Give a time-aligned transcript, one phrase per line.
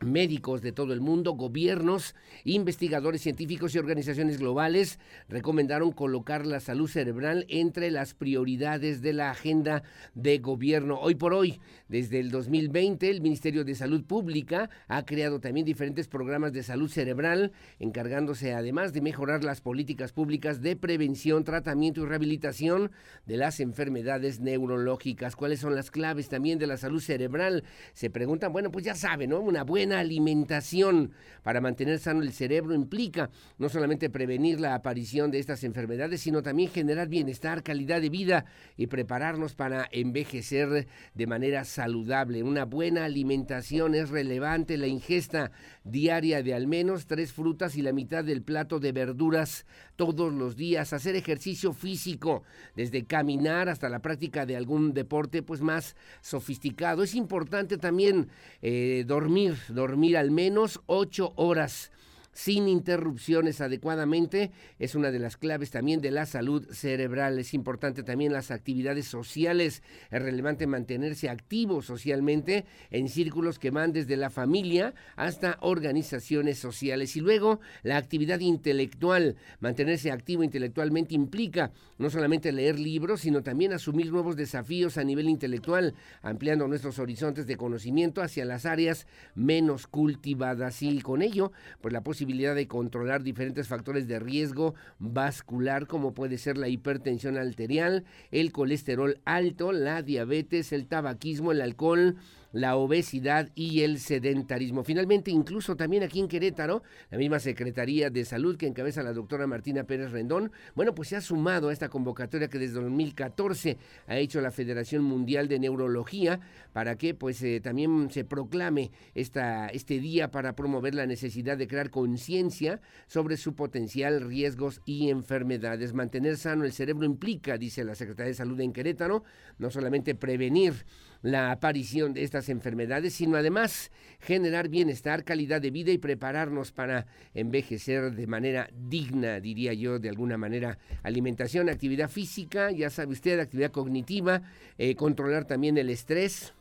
[0.00, 2.14] médicos de todo el mundo, gobiernos,
[2.44, 4.98] investigadores científicos y organizaciones globales
[5.28, 9.82] recomendaron colocar la salud cerebral entre las prioridades de la agenda
[10.14, 10.98] de gobierno.
[11.00, 16.06] Hoy por hoy, desde el 2020, el Ministerio de Salud Pública ha creado también diferentes
[16.06, 22.06] programas de salud cerebral, encargándose además de mejorar las políticas públicas de prevención, tratamiento y
[22.06, 22.90] rehabilitación
[23.26, 25.34] de las enfermedades neurológicas.
[25.36, 27.64] ¿Cuáles son las claves también de la salud cerebral?
[27.94, 29.40] Se preguntan, bueno, pues ya saben, ¿no?
[29.40, 31.12] Una buena alimentación
[31.42, 36.42] para mantener sano el cerebro implica no solamente prevenir la aparición de estas enfermedades, sino
[36.42, 38.44] también generar bienestar, calidad de vida
[38.76, 42.42] y prepararnos para envejecer de manera saludable.
[42.42, 45.50] Una buena alimentación es relevante, la ingesta
[45.84, 49.64] diaria de al menos tres frutas y la mitad del plato de verduras
[49.98, 52.44] todos los días, hacer ejercicio físico,
[52.76, 57.02] desde caminar hasta la práctica de algún deporte pues más sofisticado.
[57.02, 58.28] Es importante también
[58.62, 61.90] eh, dormir, dormir al menos ocho horas
[62.32, 64.52] sin interrupciones adecuadamente.
[64.78, 67.38] Es una de las claves también de la salud cerebral.
[67.38, 69.82] Es importante también las actividades sociales.
[70.10, 77.16] Es relevante mantenerse activo socialmente en círculos que van desde la familia hasta organizaciones sociales.
[77.16, 79.36] Y luego la actividad intelectual.
[79.60, 85.28] Mantenerse activo intelectualmente implica no solamente leer libros, sino también asumir nuevos desafíos a nivel
[85.28, 91.92] intelectual, ampliando nuestros horizontes de conocimiento hacia las áreas menos cultivadas y con ello, pues
[91.92, 98.04] la posibilidad de controlar diferentes factores de riesgo vascular como puede ser la hipertensión arterial,
[98.30, 102.16] el colesterol alto, la diabetes, el tabaquismo, el alcohol,
[102.52, 104.84] la obesidad y el sedentarismo.
[104.84, 109.46] Finalmente, incluso también aquí en Querétaro, la misma Secretaría de Salud que encabeza la doctora
[109.46, 114.16] Martina Pérez Rendón, bueno, pues se ha sumado a esta convocatoria que desde 2014 ha
[114.16, 116.40] hecho la Federación Mundial de Neurología
[116.72, 121.68] para que pues eh, también se proclame esta, este día para promover la necesidad de
[121.68, 125.92] crear conciencia sobre su potencial, riesgos y enfermedades.
[125.92, 129.24] Mantener sano el cerebro implica, dice la Secretaría de Salud en Querétaro,
[129.58, 130.86] no solamente prevenir
[131.22, 137.06] la aparición de estas enfermedades, sino además generar bienestar, calidad de vida y prepararnos para
[137.34, 140.78] envejecer de manera digna, diría yo, de alguna manera.
[141.02, 144.42] Alimentación, actividad física, ya sabe usted, actividad cognitiva,
[144.78, 146.54] eh, controlar también el estrés,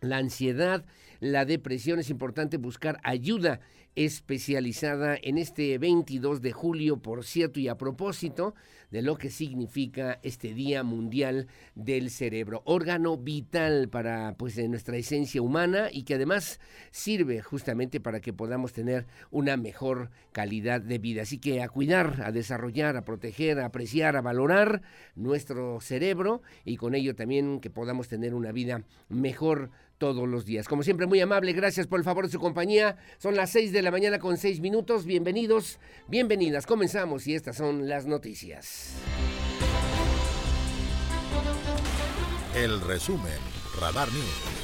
[0.00, 0.84] la ansiedad,
[1.20, 1.98] la depresión.
[1.98, 3.60] Es importante buscar ayuda
[3.96, 8.54] especializada en este 22 de julio, por cierto, y a propósito
[8.90, 15.42] de lo que significa este Día Mundial del Cerebro, órgano vital para pues nuestra esencia
[15.42, 16.60] humana y que además
[16.92, 21.22] sirve justamente para que podamos tener una mejor calidad de vida.
[21.22, 24.82] Así que a cuidar, a desarrollar, a proteger, a apreciar, a valorar
[25.16, 30.68] nuestro cerebro y con ello también que podamos tener una vida mejor todos los días.
[30.68, 32.96] Como siempre, muy amable, gracias por el favor de su compañía.
[33.18, 35.04] Son las 6 de la mañana con 6 minutos.
[35.04, 35.78] Bienvenidos,
[36.08, 36.66] bienvenidas.
[36.66, 38.94] Comenzamos y estas son las noticias.
[42.54, 43.38] El resumen,
[43.80, 44.63] Radar News.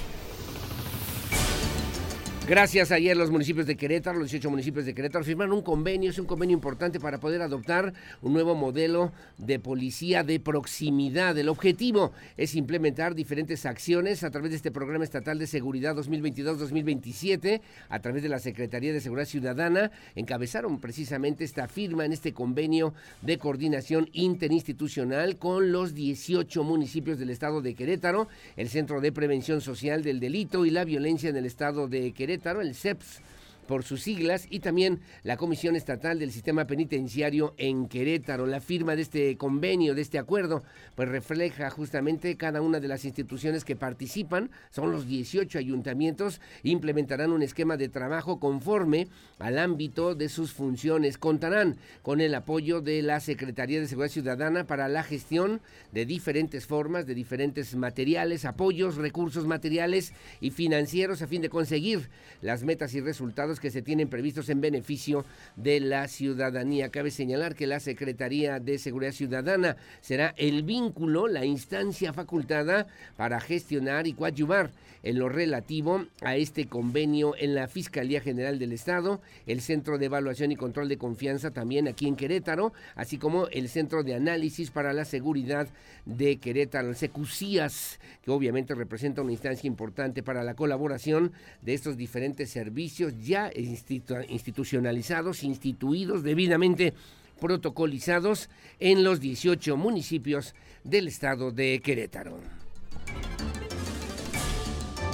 [2.48, 6.18] Gracias ayer los municipios de Querétaro, los 18 municipios de Querétaro firmaron un convenio, es
[6.18, 7.92] un convenio importante para poder adoptar
[8.22, 11.36] un nuevo modelo de policía de proximidad.
[11.38, 17.60] El objetivo es implementar diferentes acciones a través de este programa estatal de seguridad 2022-2027,
[17.88, 19.92] a través de la Secretaría de Seguridad Ciudadana.
[20.16, 27.30] Encabezaron precisamente esta firma en este convenio de coordinación interinstitucional con los 18 municipios del
[27.30, 28.26] estado de Querétaro,
[28.56, 32.39] el Centro de Prevención Social del Delito y la Violencia en el estado de Querétaro
[32.60, 33.20] el CEPS
[33.66, 38.46] por sus siglas, y también la Comisión Estatal del Sistema Penitenciario en Querétaro.
[38.46, 40.62] La firma de este convenio, de este acuerdo,
[40.96, 47.32] pues refleja justamente cada una de las instituciones que participan, son los 18 ayuntamientos, implementarán
[47.32, 49.08] un esquema de trabajo conforme
[49.38, 51.18] al ámbito de sus funciones.
[51.18, 55.60] Contarán con el apoyo de la Secretaría de Seguridad Ciudadana para la gestión
[55.92, 62.08] de diferentes formas, de diferentes materiales, apoyos, recursos materiales y financieros a fin de conseguir
[62.42, 65.24] las metas y resultados que se tienen previstos en beneficio
[65.56, 66.90] de la ciudadanía.
[66.90, 72.86] Cabe señalar que la Secretaría de Seguridad Ciudadana será el vínculo, la instancia facultada
[73.16, 74.70] para gestionar y coadyuvar
[75.02, 80.06] en lo relativo a este convenio en la Fiscalía General del Estado, el Centro de
[80.06, 84.70] Evaluación y Control de Confianza también aquí en Querétaro, así como el Centro de Análisis
[84.70, 85.68] para la Seguridad
[86.04, 91.96] de Querétaro, el SECUCIAS, que obviamente representa una instancia importante para la colaboración de estos
[91.96, 96.94] diferentes servicios ya institucionalizados, instituidos, debidamente
[97.40, 100.54] protocolizados en los 18 municipios
[100.84, 102.38] del estado de Querétaro.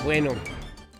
[0.04, 0.34] Bueno,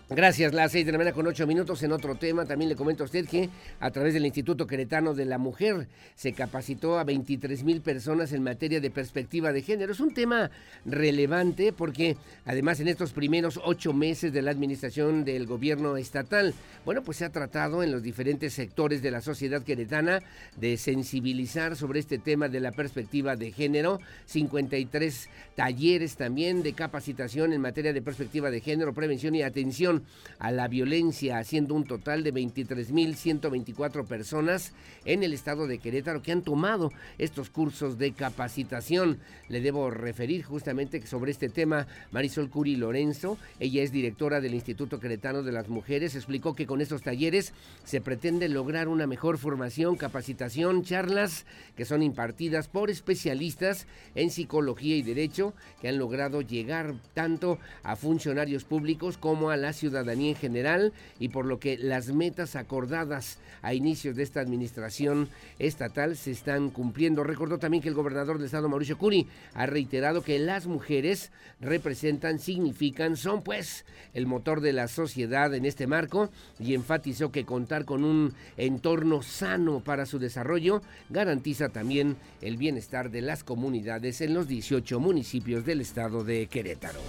[0.09, 2.45] Gracias, las seis de la mañana con ocho minutos en otro tema.
[2.45, 6.33] También le comento a usted que a través del Instituto Queretano de la Mujer se
[6.33, 9.91] capacitó a 23 mil personas en materia de perspectiva de género.
[9.91, 10.53] Es un tema
[10.85, 17.03] relevante porque además en estos primeros ocho meses de la administración del gobierno estatal, bueno,
[17.03, 20.21] pues se ha tratado en los diferentes sectores de la sociedad queretana
[20.57, 23.99] de sensibilizar sobre este tema de la perspectiva de género.
[24.27, 29.96] 53 talleres también de capacitación en materia de perspectiva de género, prevención y atención
[30.39, 34.73] a la violencia, haciendo un total de 23.124 personas
[35.05, 39.19] en el estado de Querétaro que han tomado estos cursos de capacitación.
[39.49, 45.01] Le debo referir justamente sobre este tema Marisol Curi Lorenzo, ella es directora del Instituto
[45.01, 47.53] Queretano de las Mujeres, explicó que con estos talleres
[47.85, 54.97] se pretende lograr una mejor formación, capacitación, charlas que son impartidas por especialistas en psicología
[54.97, 60.31] y derecho que han logrado llegar tanto a funcionarios públicos como a la ciudadanía ciudadanía
[60.31, 65.29] en general y por lo que las metas acordadas a inicios de esta administración
[65.59, 67.23] estatal se están cumpliendo.
[67.25, 72.39] Recordó también que el gobernador del estado Mauricio Curi ha reiterado que las mujeres representan,
[72.39, 77.85] significan, son pues el motor de la sociedad en este marco y enfatizó que contar
[77.85, 84.35] con un entorno sano para su desarrollo garantiza también el bienestar de las comunidades en
[84.35, 87.01] los 18 municipios del estado de Querétaro.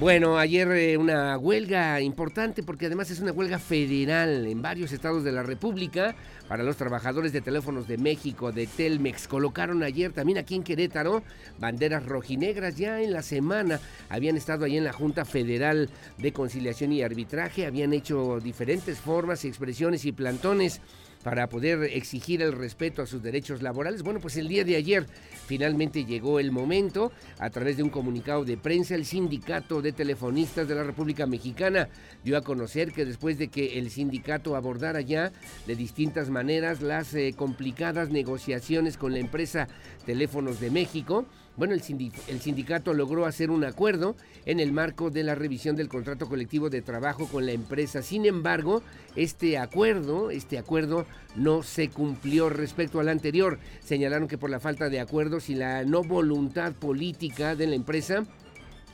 [0.00, 5.24] Bueno, ayer eh, una huelga importante porque además es una huelga federal en varios estados
[5.24, 6.14] de la República
[6.48, 9.28] para los trabajadores de teléfonos de México, de Telmex.
[9.28, 11.22] Colocaron ayer también aquí en Querétaro
[11.58, 12.76] banderas rojinegras.
[12.76, 13.78] Ya en la semana
[14.08, 19.44] habían estado ahí en la Junta Federal de Conciliación y Arbitraje, habían hecho diferentes formas,
[19.44, 20.80] expresiones y plantones
[21.22, 24.02] para poder exigir el respeto a sus derechos laborales.
[24.02, 25.06] Bueno, pues el día de ayer
[25.46, 27.12] finalmente llegó el momento.
[27.38, 31.88] A través de un comunicado de prensa, el Sindicato de Telefonistas de la República Mexicana
[32.24, 35.32] dio a conocer que después de que el sindicato abordara ya
[35.66, 39.68] de distintas maneras las eh, complicadas negociaciones con la empresa
[40.06, 44.16] Teléfonos de México, bueno, el, sindicato logró hacer un acuerdo
[44.46, 48.02] en el marco de la revisión del contrato colectivo de trabajo con la empresa.
[48.02, 48.82] Sin embargo,
[49.14, 53.58] este acuerdo, este acuerdo no se cumplió respecto al anterior.
[53.80, 58.24] Señalaron que por la falta de acuerdos y la no voluntad política de la empresa,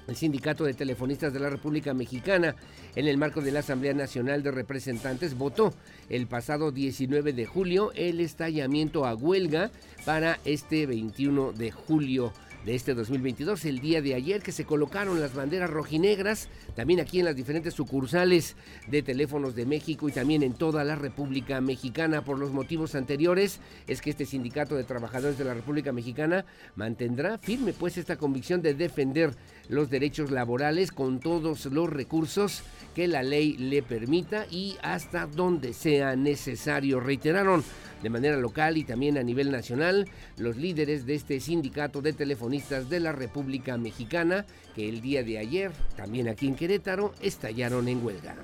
[0.09, 2.55] el Sindicato de Telefonistas de la República Mexicana,
[2.95, 5.75] en el marco de la Asamblea Nacional de Representantes, votó
[6.09, 9.71] el pasado 19 de julio el estallamiento a huelga
[10.05, 12.33] para este 21 de julio
[12.67, 17.21] de este 2022, el día de ayer que se colocaron las banderas rojinegras, también aquí
[17.21, 18.57] en las diferentes sucursales
[18.89, 22.23] de teléfonos de México y también en toda la República Mexicana.
[22.23, 26.45] Por los motivos anteriores, es que este sindicato de trabajadores de la República Mexicana
[26.75, 29.31] mantendrá firme pues esta convicción de defender
[29.69, 32.65] los derechos laborales con todos los recursos
[32.97, 36.99] que la ley le permita y hasta donde sea necesario.
[36.99, 37.63] Reiteraron
[38.03, 42.13] de manera local y también a nivel nacional los líderes de este sindicato de
[42.57, 48.05] de la República Mexicana que el día de ayer, también aquí en Querétaro, estallaron en
[48.05, 48.35] huelga.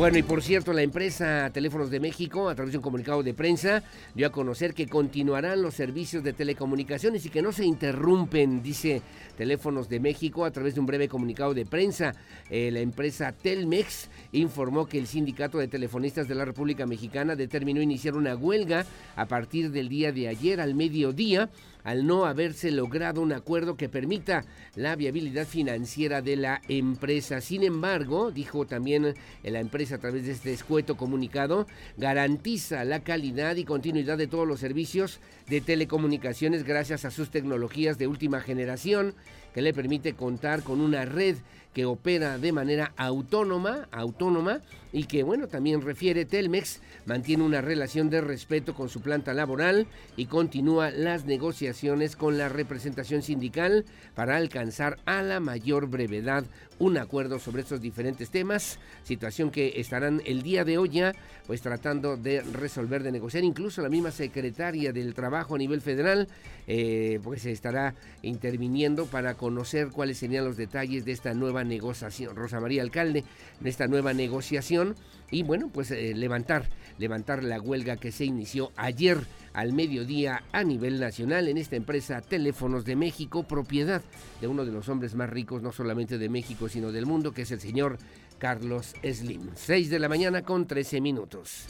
[0.00, 3.34] Bueno, y por cierto, la empresa Teléfonos de México, a través de un comunicado de
[3.34, 3.82] prensa,
[4.14, 9.02] dio a conocer que continuarán los servicios de telecomunicaciones y que no se interrumpen, dice
[9.36, 12.14] Teléfonos de México, a través de un breve comunicado de prensa.
[12.48, 17.82] Eh, la empresa Telmex informó que el Sindicato de Telefonistas de la República Mexicana determinó
[17.82, 21.50] iniciar una huelga a partir del día de ayer al mediodía
[21.84, 24.44] al no haberse logrado un acuerdo que permita
[24.74, 27.40] la viabilidad financiera de la empresa.
[27.40, 33.56] Sin embargo, dijo también la empresa a través de este escueto comunicado, garantiza la calidad
[33.56, 39.14] y continuidad de todos los servicios de telecomunicaciones gracias a sus tecnologías de última generación
[39.52, 41.36] que le permite contar con una red
[41.74, 44.60] que opera de manera autónoma, autónoma
[44.92, 49.86] y que bueno, también refiere Telmex, mantiene una relación de respeto con su planta laboral
[50.16, 56.44] y continúa las negociaciones con la representación sindical para alcanzar a la mayor brevedad
[56.80, 61.12] un acuerdo sobre estos diferentes temas, situación que estarán el día de hoy ya
[61.46, 66.28] pues tratando de resolver, de negociar, incluso la misma secretaria del trabajo a nivel federal
[66.66, 72.60] eh, pues estará interviniendo para conocer cuáles serían los detalles de esta nueva negociación, Rosa
[72.60, 73.24] María Alcalde,
[73.60, 74.94] de esta nueva negociación
[75.30, 76.68] y bueno pues eh, levantar,
[76.98, 79.18] levantar la huelga que se inició ayer
[79.52, 84.02] al mediodía a nivel nacional en esta empresa Teléfonos de México, propiedad
[84.40, 87.42] de uno de los hombres más ricos, no solamente de México, sino del mundo, que
[87.42, 87.98] es el señor
[88.38, 89.50] Carlos Slim.
[89.54, 91.66] 6 de la mañana con 13 minutos.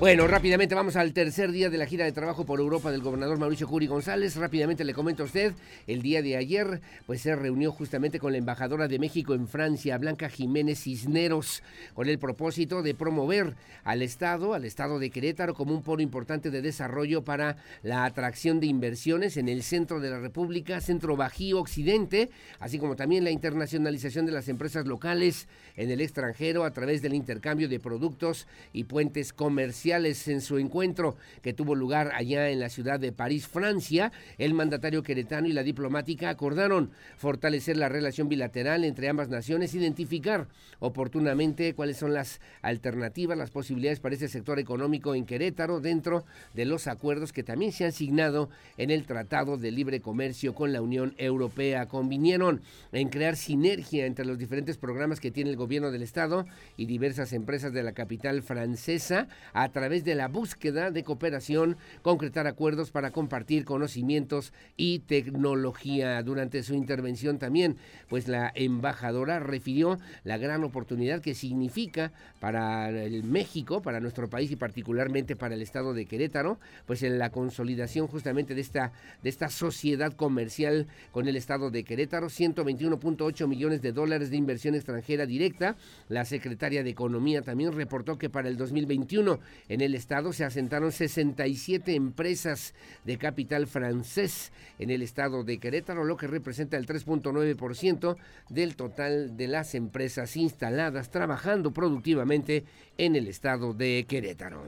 [0.00, 3.38] Bueno, rápidamente vamos al tercer día de la gira de trabajo por Europa del gobernador
[3.38, 4.34] Mauricio Curi González.
[4.34, 5.54] Rápidamente le comento a usted,
[5.86, 9.96] el día de ayer pues se reunió justamente con la embajadora de México en Francia,
[9.96, 11.62] Blanca Jiménez Cisneros,
[11.94, 16.50] con el propósito de promover al Estado, al Estado de Querétaro como un polo importante
[16.50, 21.60] de desarrollo para la atracción de inversiones en el centro de la República, centro Bajío
[21.60, 25.46] Occidente, así como también la internacionalización de las empresas locales
[25.76, 31.16] en el extranjero a través del intercambio de productos y puentes comerciales en su encuentro
[31.42, 34.12] que tuvo lugar allá en la ciudad de París, Francia.
[34.38, 40.48] El mandatario queretano y la diplomática acordaron fortalecer la relación bilateral entre ambas naciones, identificar
[40.78, 46.24] oportunamente cuáles son las alternativas, las posibilidades para este sector económico en Querétaro dentro
[46.54, 48.48] de los acuerdos que también se han signado
[48.78, 51.86] en el Tratado de Libre Comercio con la Unión Europea.
[51.86, 52.62] Convinieron
[52.92, 56.46] en crear sinergia entre los diferentes programas que tiene el gobierno del Estado
[56.78, 62.46] y diversas empresas de la capital francesa a través de la búsqueda de cooperación, concretar
[62.46, 66.22] acuerdos para compartir conocimientos y tecnología.
[66.22, 67.76] Durante su intervención también,
[68.08, 74.50] pues la embajadora refirió la gran oportunidad que significa para el México, para nuestro país
[74.50, 79.28] y particularmente para el estado de Querétaro, pues en la consolidación justamente de esta, de
[79.28, 85.26] esta sociedad comercial con el estado de Querétaro, 121.8 millones de dólares de inversión extranjera
[85.26, 85.76] directa.
[86.08, 90.92] La secretaria de Economía también reportó que para el 2021 en el estado se asentaron
[90.92, 98.16] 67 empresas de capital francés en el estado de Querétaro, lo que representa el 3.9%
[98.50, 102.64] del total de las empresas instaladas trabajando productivamente
[102.98, 104.62] en el estado de Querétaro.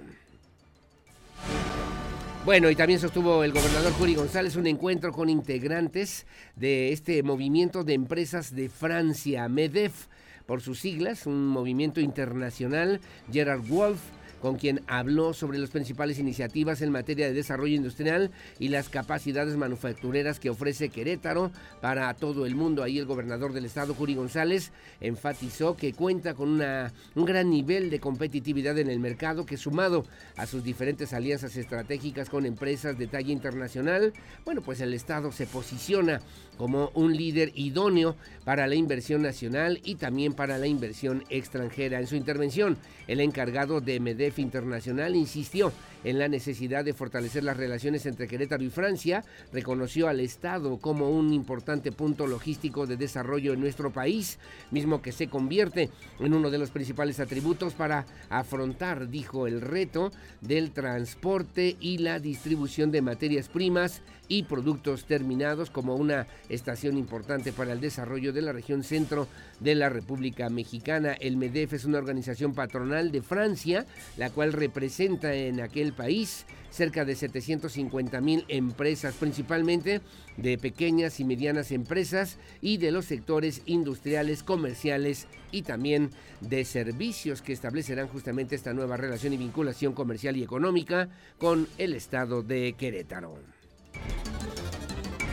[2.47, 7.83] Bueno, y también sostuvo el gobernador Juri González un encuentro con integrantes de este movimiento
[7.83, 10.07] de empresas de Francia, MEDEF,
[10.47, 13.01] por sus siglas, un movimiento internacional.
[13.33, 13.99] Gerard Wolf
[14.41, 19.57] con quien habló sobre las principales iniciativas en materia de desarrollo industrial y las capacidades
[19.57, 21.51] manufactureras que ofrece Querétaro
[21.81, 22.83] para todo el mundo.
[22.83, 27.91] Ahí el gobernador del estado, Juri González, enfatizó que cuenta con una, un gran nivel
[27.91, 30.05] de competitividad en el mercado que sumado
[30.37, 34.13] a sus diferentes alianzas estratégicas con empresas de talla internacional,
[34.45, 36.21] bueno, pues el estado se posiciona
[36.57, 42.01] como un líder idóneo para la inversión nacional y también para la inversión extranjera.
[42.01, 42.77] En su intervención,
[43.07, 48.63] el encargado de MEDEF Internacional insistió en la necesidad de fortalecer las relaciones entre Querétaro
[48.63, 54.39] y Francia, reconoció al Estado como un importante punto logístico de desarrollo en nuestro país,
[54.71, 60.11] mismo que se convierte en uno de los principales atributos para afrontar, dijo, el reto
[60.41, 67.53] del transporte y la distribución de materias primas y productos terminados como una estación importante
[67.53, 69.29] para el desarrollo de la región centro
[69.61, 71.13] de la República Mexicana.
[71.13, 77.05] El MEDEF es una organización patronal de Francia, la cual representa en aquel país cerca
[77.05, 80.03] de 750 mil empresas, principalmente
[80.37, 87.41] de pequeñas y medianas empresas y de los sectores industriales, comerciales y también de servicios
[87.41, 92.75] que establecerán justamente esta nueva relación y vinculación comercial y económica con el estado de
[92.77, 93.56] Querétaro.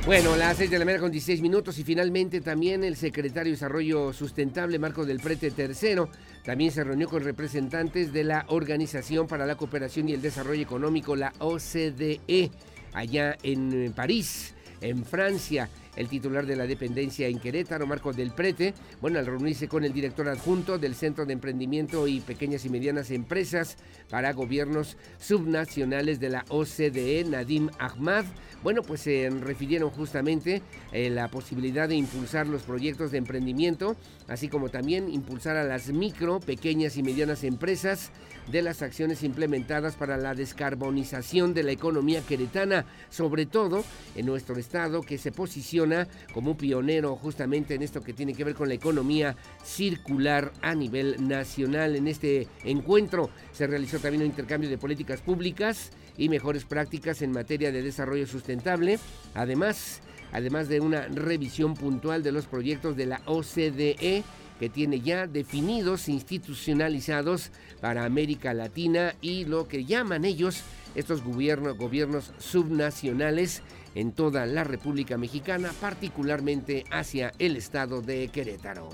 [0.06, 3.56] Bueno, las 6 de la mañana con 16 minutos y finalmente también el secretario de
[3.56, 6.02] Desarrollo Sustentable, Marco del Prete III,
[6.44, 11.16] también se reunió con representantes de la Organización para la Cooperación y el Desarrollo Económico,
[11.16, 12.52] la OCDE,
[12.92, 15.70] allá en París, en Francia.
[15.96, 19.94] El titular de la dependencia en Querétaro, Marcos del Prete, bueno, al reunirse con el
[19.94, 23.78] director adjunto del Centro de Emprendimiento y Pequeñas y Medianas Empresas
[24.10, 28.26] para Gobiernos Subnacionales de la OCDE, Nadim Ahmad,
[28.64, 30.62] bueno, pues se refirieron justamente
[30.94, 35.90] eh, la posibilidad de impulsar los proyectos de emprendimiento, así como también impulsar a las
[35.90, 38.12] micro, pequeñas y medianas empresas
[38.52, 43.84] de las acciones implementadas para la descarbonización de la economía queretana, sobre todo
[44.16, 48.44] en nuestro estado que se posiciona como un pionero justamente en esto que tiene que
[48.44, 51.96] ver con la economía circular a nivel nacional.
[51.96, 57.32] En este encuentro se realizó también un intercambio de políticas públicas y mejores prácticas en
[57.32, 59.00] materia de desarrollo sustentable.
[59.34, 60.02] Además,
[60.32, 64.24] además de una revisión puntual de los proyectos de la OCDE
[64.60, 67.52] que tiene ya definidos, institucionalizados
[67.84, 70.64] para América Latina y lo que llaman ellos
[70.96, 73.62] estos gobiernos, gobiernos subnacionales
[73.94, 78.88] en toda la República Mexicana, particularmente hacia el estado de Querétaro.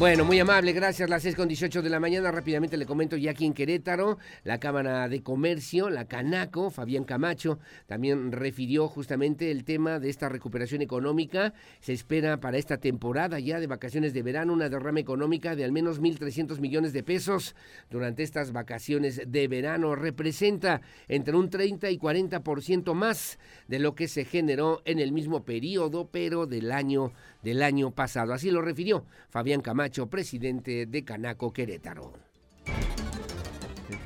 [0.00, 1.10] Bueno, muy amable, gracias.
[1.10, 2.32] Las 6 con 18 de la mañana.
[2.32, 7.58] Rápidamente le comento ya aquí en Querétaro, la Cámara de Comercio, la Canaco, Fabián Camacho,
[7.86, 11.52] también refirió justamente el tema de esta recuperación económica.
[11.80, 15.72] Se espera para esta temporada ya de vacaciones de verano una derrama económica de al
[15.72, 17.54] menos 1.300 millones de pesos
[17.90, 19.96] durante estas vacaciones de verano.
[19.96, 25.44] Representa entre un 30 y 40% más de lo que se generó en el mismo
[25.44, 28.32] periodo, pero del año del año pasado.
[28.32, 32.12] Así lo refirió Fabián Camacho, presidente de Canaco Querétaro.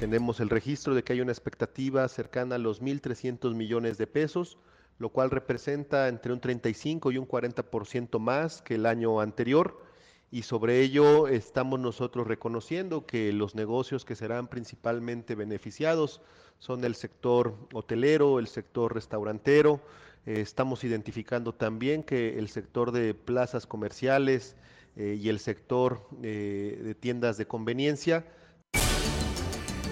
[0.00, 4.58] Tenemos el registro de que hay una expectativa cercana a los 1.300 millones de pesos,
[4.98, 9.82] lo cual representa entre un 35 y un 40% más que el año anterior.
[10.30, 16.22] Y sobre ello estamos nosotros reconociendo que los negocios que serán principalmente beneficiados
[16.58, 19.80] son el sector hotelero, el sector restaurantero,
[20.26, 24.56] eh, estamos identificando también que el sector de plazas comerciales
[24.96, 28.24] eh, y el sector eh, de tiendas de conveniencia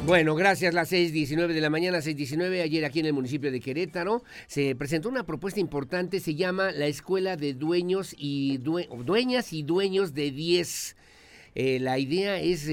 [0.05, 0.75] bueno, gracias.
[0.75, 5.09] Las 6.19 de la mañana, 6.19, ayer aquí en el municipio de Querétaro, se presentó
[5.09, 10.97] una propuesta importante, se llama la Escuela de Dueños y Dueñas y Dueños de 10
[11.55, 12.69] Eh, la idea es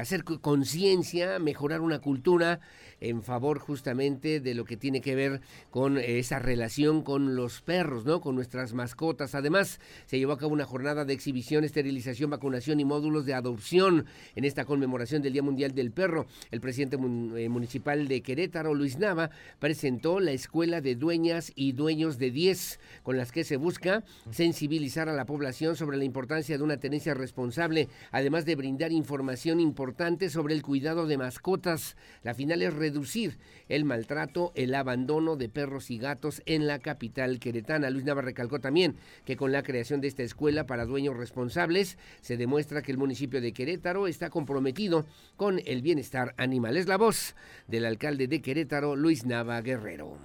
[0.00, 2.60] hacer conciencia, mejorar una cultura
[3.00, 8.04] en favor justamente de lo que tiene que ver con esa relación con los perros,
[8.04, 8.20] ¿no?
[8.20, 9.34] Con nuestras mascotas.
[9.34, 14.06] Además, se llevó a cabo una jornada de exhibición, esterilización, vacunación y módulos de adopción
[14.34, 16.26] en esta conmemoración del Día Mundial del Perro.
[16.50, 22.18] El presidente eh, municipal de Querétaro, Luis Nava, presentó la Escuela de Dueñas y Dueños
[22.18, 26.64] de 10, con las que se busca sensibilizar a la población sobre la importancia de
[26.64, 31.96] una tenencia responsable, además de brindar información importante sobre el cuidado de mascotas.
[32.22, 37.38] La final es reducir el maltrato, el abandono de perros y gatos en la capital
[37.38, 37.88] queretana.
[37.88, 42.36] Luis Nava recalcó también que con la creación de esta escuela para dueños responsables se
[42.36, 46.76] demuestra que el municipio de Querétaro está comprometido con el bienestar animal.
[46.76, 47.36] Es la voz
[47.68, 50.16] del alcalde de Querétaro, Luis Nava Guerrero.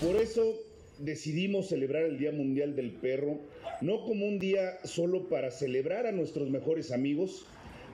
[0.00, 0.54] Por eso
[0.98, 3.40] decidimos celebrar el Día Mundial del Perro,
[3.80, 7.44] no como un día solo para celebrar a nuestros mejores amigos,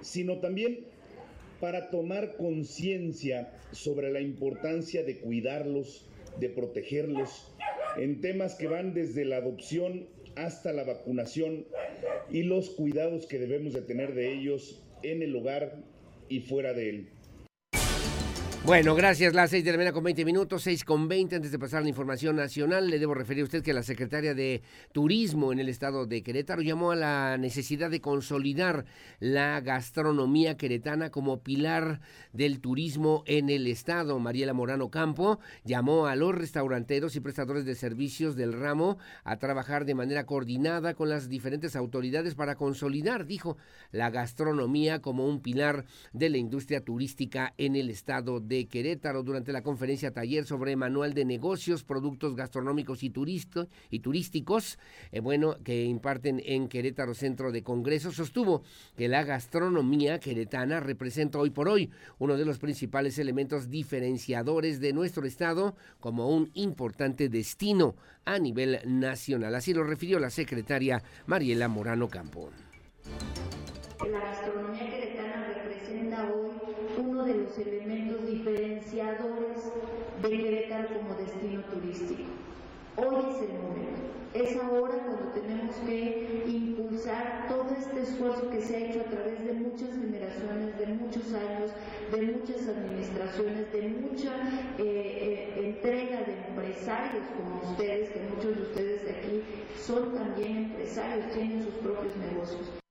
[0.02, 0.91] sino también
[1.62, 6.04] para tomar conciencia sobre la importancia de cuidarlos,
[6.40, 7.54] de protegerlos,
[7.96, 11.64] en temas que van desde la adopción hasta la vacunación
[12.32, 15.76] y los cuidados que debemos de tener de ellos en el hogar
[16.28, 17.08] y fuera de él.
[18.64, 19.34] Bueno, gracias.
[19.34, 21.34] Las seis de la mañana con 20 minutos, seis con 20.
[21.34, 24.62] Antes de pasar la información nacional, le debo referir a usted que la secretaria de
[24.92, 28.84] Turismo en el estado de Querétaro llamó a la necesidad de consolidar
[29.18, 32.00] la gastronomía queretana como pilar
[32.32, 34.20] del turismo en el estado.
[34.20, 39.86] Mariela Morano Campo llamó a los restauranteros y prestadores de servicios del ramo a trabajar
[39.86, 43.56] de manera coordinada con las diferentes autoridades para consolidar, dijo,
[43.90, 49.22] la gastronomía como un pilar de la industria turística en el estado de de Querétaro
[49.22, 53.10] durante la conferencia taller sobre manual de negocios, productos gastronómicos y,
[53.90, 54.78] y turísticos,
[55.10, 58.62] eh, bueno, que imparten en Querétaro Centro de Congresos, sostuvo
[58.94, 64.92] que la gastronomía queretana representa hoy por hoy uno de los principales elementos diferenciadores de
[64.92, 69.54] nuestro estado como un importante destino a nivel nacional.
[69.54, 72.50] Así lo refirió la secretaria Mariela Morano Campo.
[74.00, 79.72] La gastronomía queretana representa hoy uno de los elementos diferenciadores
[80.22, 82.22] de Querétaro como destino turístico.
[82.96, 84.00] Hoy es el momento,
[84.34, 89.44] es ahora cuando tenemos que impulsar todo este esfuerzo que se ha hecho a través
[89.44, 91.70] de muchas generaciones, de muchos años,
[92.12, 94.32] de muchas administraciones, de mucha
[94.78, 99.42] eh, eh, entrega de empresarios como ustedes, que muchos de ustedes de aquí
[99.76, 102.81] son también empresarios, tienen sus propios negocios.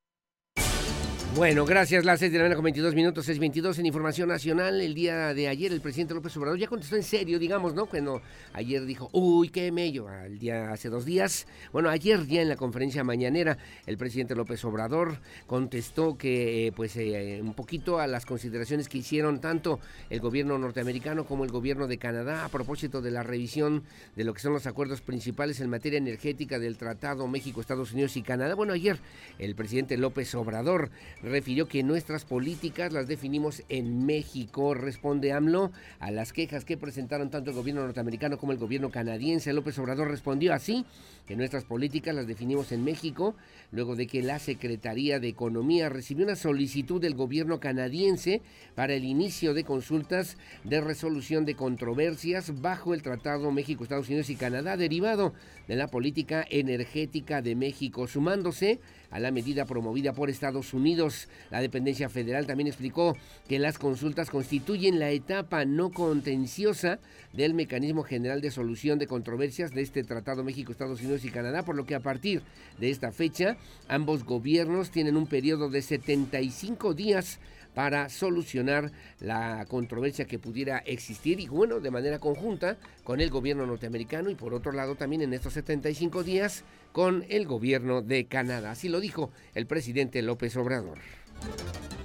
[1.34, 2.04] Bueno, gracias.
[2.04, 4.82] Las 6 de la mañana con 22 minutos, 6.22 en Información Nacional.
[4.82, 7.86] El día de ayer el presidente López Obrador ya contestó en serio, digamos, ¿no?
[7.86, 11.48] Cuando ayer dijo, uy, qué mello, al día hace dos días.
[11.72, 16.98] Bueno, ayer ya en la conferencia mañanera el presidente López Obrador contestó que, eh, pues,
[16.98, 21.88] eh, un poquito a las consideraciones que hicieron tanto el gobierno norteamericano como el gobierno
[21.88, 23.84] de Canadá a propósito de la revisión
[24.17, 28.17] de lo que son los acuerdos principales en materia energética del Tratado México, Estados Unidos
[28.17, 28.54] y Canadá.
[28.54, 29.00] Bueno, ayer
[29.39, 30.91] el presidente López Obrador
[31.24, 37.30] refirió que nuestras políticas las definimos en México, responde AMLO a las quejas que presentaron
[37.30, 39.54] tanto el gobierno norteamericano como el gobierno canadiense.
[39.54, 40.86] López Obrador respondió así,
[41.28, 43.36] que nuestras políticas las definimos en México,
[43.72, 48.42] luego de que la Secretaría de Economía recibió una solicitud del gobierno canadiense
[48.76, 54.30] para el inicio de consultas de resolución de controversias bajo el Tratado México, Estados Unidos
[54.30, 55.34] y Canadá derivado
[55.68, 58.80] de la política energética de México, sumándose
[59.10, 61.11] a la medida promovida por Estados Unidos.
[61.50, 63.15] La dependencia federal también explicó
[63.47, 67.00] que las consultas constituyen la etapa no contenciosa
[67.34, 71.63] del mecanismo general de solución de controversias de este Tratado México, Estados Unidos y Canadá,
[71.63, 72.41] por lo que a partir
[72.80, 77.39] de esta fecha ambos gobiernos tienen un periodo de 75 días
[77.74, 83.66] para solucionar la controversia que pudiera existir y bueno, de manera conjunta con el gobierno
[83.66, 88.72] norteamericano y por otro lado también en estos 75 días con el gobierno de Canadá.
[88.72, 91.00] Así lo dijo el presidente López Obrador.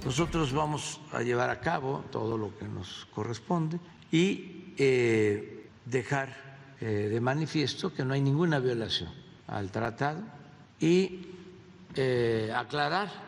[0.05, 3.79] Nosotros vamos a llevar a cabo todo lo que nos corresponde
[4.11, 6.29] y eh, dejar
[6.79, 9.11] eh, de manifiesto que no hay ninguna violación
[9.47, 10.21] al tratado
[10.79, 11.27] y
[11.95, 13.26] eh, aclarar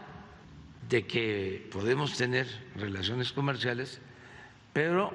[0.89, 4.01] de que podemos tener relaciones comerciales,
[4.73, 5.11] pero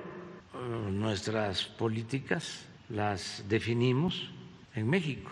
[0.54, 4.30] eh, nuestras políticas las definimos
[4.74, 5.30] en México.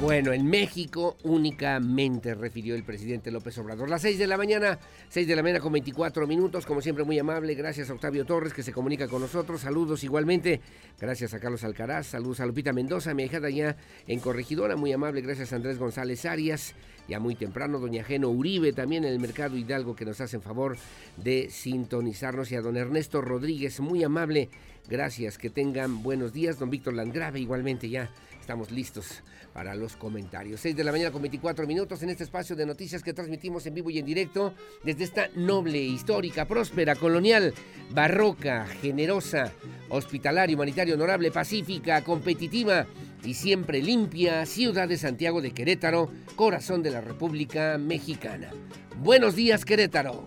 [0.00, 3.90] Bueno, en México únicamente refirió el presidente López Obrador.
[3.90, 7.18] Las 6 de la mañana, 6 de la mañana con 24 minutos, como siempre muy
[7.18, 7.56] amable.
[7.56, 9.62] Gracias a Octavio Torres que se comunica con nosotros.
[9.62, 10.60] Saludos igualmente.
[11.00, 12.06] Gracias a Carlos Alcaraz.
[12.06, 14.76] Saludos a Lupita Mendoza, mi hija ya en Corregidora.
[14.76, 15.20] Muy amable.
[15.20, 16.76] Gracias a Andrés González Arias.
[17.08, 20.76] Ya muy temprano, doña Geno Uribe también en el Mercado Hidalgo que nos hacen favor
[21.16, 22.52] de sintonizarnos.
[22.52, 24.48] Y a don Ernesto Rodríguez, muy amable.
[24.88, 25.38] Gracias.
[25.38, 26.58] Que tengan buenos días.
[26.60, 28.10] Don Víctor Landgrave igualmente ya
[28.48, 30.60] estamos listos para los comentarios.
[30.60, 33.74] 6 de la mañana con 24 minutos en este espacio de noticias que transmitimos en
[33.74, 37.52] vivo y en directo desde esta noble, histórica, próspera, colonial,
[37.90, 39.52] barroca, generosa,
[39.90, 42.86] hospitalaria, humanitaria, honorable, pacífica, competitiva
[43.22, 48.50] y siempre limpia ciudad de Santiago de Querétaro, corazón de la República Mexicana.
[48.96, 50.26] Buenos días, Querétaro.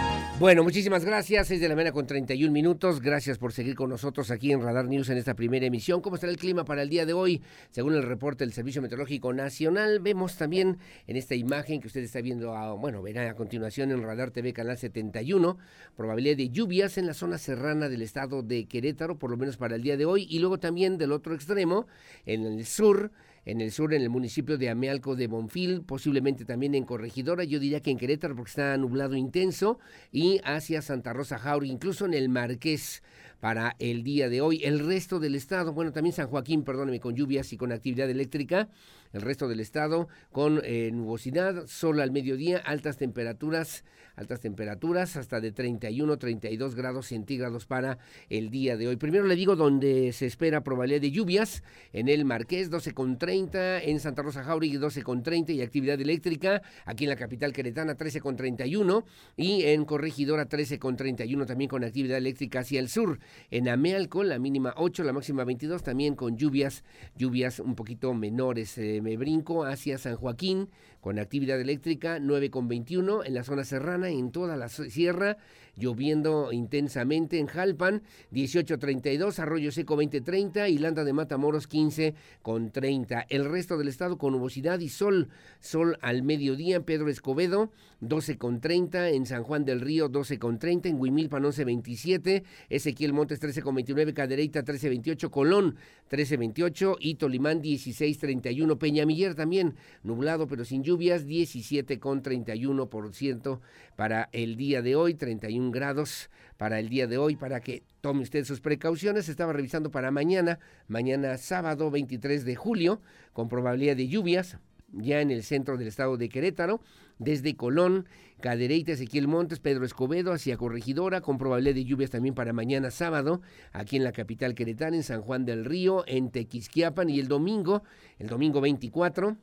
[0.41, 1.51] Bueno, muchísimas gracias.
[1.51, 2.99] Es de la mañana con 31 minutos.
[2.99, 6.01] Gracias por seguir con nosotros aquí en Radar News en esta primera emisión.
[6.01, 7.43] ¿Cómo estará el clima para el día de hoy?
[7.69, 12.21] Según el reporte del Servicio Meteorológico Nacional, vemos también en esta imagen que usted está
[12.21, 15.59] viendo, bueno, verá a continuación en Radar TV Canal 71,
[15.95, 19.75] probabilidad de lluvias en la zona serrana del estado de Querétaro, por lo menos para
[19.75, 21.85] el día de hoy, y luego también del otro extremo,
[22.25, 23.11] en el sur
[23.45, 27.59] en el sur, en el municipio de Amealco de Bonfil, posiblemente también en Corregidora, yo
[27.59, 29.79] diría que en Querétaro porque está nublado intenso,
[30.11, 33.01] y hacia Santa Rosa Jauri, incluso en el Marqués
[33.41, 34.63] para el día de hoy.
[34.63, 38.69] El resto del estado, bueno, también San Joaquín, perdóneme, con lluvias y con actividad eléctrica.
[39.13, 43.83] El resto del estado con eh, nubosidad, sol al mediodía, altas temperaturas
[44.21, 47.97] altas temperaturas, hasta de 31, 32 grados centígrados para
[48.29, 48.95] el día de hoy.
[48.95, 53.81] Primero le digo donde se espera probabilidad de lluvias, en el Marqués 12 con 30,
[53.81, 57.95] en Santa Rosa Jauregui 12 con 30 y actividad eléctrica, aquí en la capital queretana
[57.95, 59.03] 13 con 31
[59.35, 63.19] y en Corregidora 13 con 31 también con actividad eléctrica hacia el sur.
[63.49, 66.83] En Amealco la mínima 8, la máxima 22 también con lluvias,
[67.17, 68.77] lluvias un poquito menores.
[68.77, 70.69] Eh, me brinco hacia San Joaquín
[71.01, 75.37] con actividad eléctrica 9 con 21 en la zona serrana en toda la sierra
[75.75, 83.25] lloviendo intensamente en Jalpan, 18.32, Arroyo Seco 20.30 y Landa de Matamoros 15 con 30.
[83.29, 88.59] El resto del estado con nubosidad y sol, sol al mediodía Pedro Escobedo, 12 con
[88.59, 93.61] 30, en San Juan del Río 12 con 30, en Huimilpan 11.27, Ezequiel Montes 13
[93.61, 95.75] con 29, Cadereyta 13.28, Colón
[96.09, 103.59] 13.28 y Tolimán 16.31, Peñamiller también nublado pero sin lluvias 17 con 31%
[103.95, 108.21] para el día de hoy, 31 grados para el día de hoy, para que tome
[108.21, 109.29] usted sus precauciones.
[109.29, 113.01] Estaba revisando para mañana, mañana sábado 23 de julio,
[113.33, 114.57] con probabilidad de lluvias,
[114.93, 116.81] ya en el centro del estado de Querétaro,
[117.19, 118.07] desde Colón,
[118.39, 123.41] Cadereyta, Ezequiel Montes, Pedro Escobedo, hacia Corregidora, con probabilidad de lluvias también para mañana sábado,
[123.71, 127.83] aquí en la capital queretana, en San Juan del Río, en Tequisquiapan, y el domingo,
[128.17, 129.37] el domingo 24,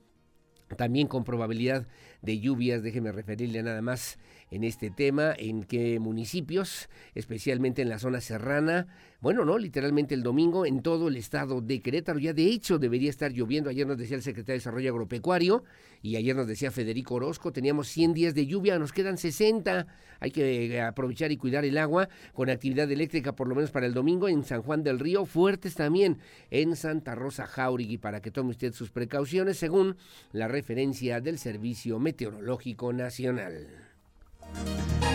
[0.77, 1.87] también con probabilidad
[2.21, 4.19] de lluvias, déjeme referirle nada más
[4.51, 8.87] en este tema, en qué municipios, especialmente en la zona serrana,
[9.21, 12.21] bueno, no, literalmente el domingo en todo el estado de Querétaro.
[12.21, 13.69] Ya de hecho debería estar lloviendo.
[13.69, 15.65] Ayer nos decía el secretario de Desarrollo Agropecuario
[16.03, 19.89] y ayer nos decía Federico Orozco, teníamos 100 días de lluvia, nos quedan 60.
[20.21, 23.87] Hay que eh, aprovechar y cuidar el agua con actividad eléctrica por lo menos para
[23.87, 26.19] el domingo en San Juan del Río, fuertes también
[26.53, 29.97] en Santa Rosa Jauregui para que tome usted sus precauciones según
[30.31, 33.88] la referencia del Servicio Meteorológico Nacional.
[34.55, 35.08] Música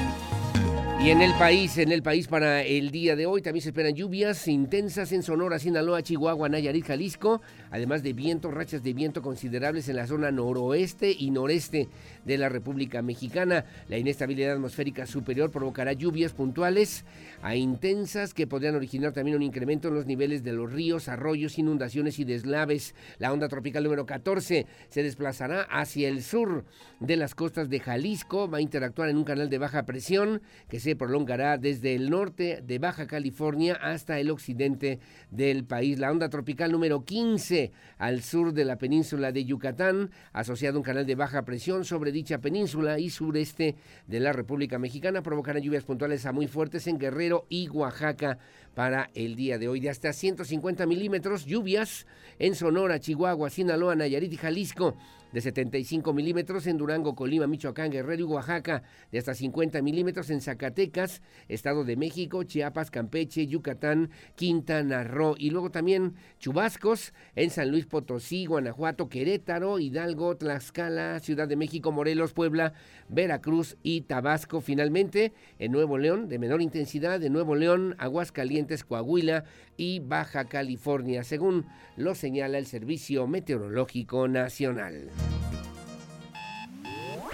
[1.04, 3.94] Y en el país, en el país para el día de hoy también se esperan
[3.94, 9.90] lluvias intensas en Sonora, Sinaloa, Chihuahua, Nayarit, Jalisco, además de viento, rachas de viento considerables
[9.90, 11.90] en la zona noroeste y noreste
[12.24, 13.66] de la República Mexicana.
[13.90, 17.04] La inestabilidad atmosférica superior provocará lluvias puntuales
[17.42, 21.60] a intensas que podrían originar también un incremento en los niveles de los ríos, arroyos,
[21.60, 22.96] inundaciones y deslaves.
[23.20, 26.64] La onda tropical número 14 se desplazará hacia el sur
[27.02, 30.80] de las costas de Jalisco, va a interactuar en un canal de baja presión que
[30.80, 35.00] se prolongará desde el norte de Baja California hasta el occidente
[35.32, 36.00] del país.
[36.00, 40.84] La onda tropical número 15 al sur de la península de Yucatán, asociado a un
[40.84, 43.76] canal de baja presión sobre dicha península y sureste
[44.08, 48.38] de la República Mexicana, provocará lluvias puntuales a muy fuertes en Guerrero y Oaxaca
[48.76, 52.06] para el día de hoy de hasta 150 milímetros, lluvias
[52.40, 54.96] en Sonora, Chihuahua, Sinaloa, Nayarit y Jalisco
[55.34, 60.42] de 75 milímetros, en Durango, Colima, Michoacán, Guerrero y Oaxaca de hasta 50 milímetros, en
[60.42, 67.72] Zacatecas, Estado de México, Chiapas, Campeche, Yucatán, Quintana Roo y luego también chubascos en San
[67.72, 72.74] Luis Potosí, Guanajuato, Querétaro, Hidalgo, Tlaxcala, Ciudad de México, Morelos, Puebla,
[73.10, 74.62] Veracruz y Tabasco.
[74.62, 79.46] Finalmente, en Nuevo León, de menor intensidad, de Nuevo León, Aguascalientes, Coahuila
[79.78, 85.10] y Baja California, según lo señala el Servicio Meteorológico Nacional.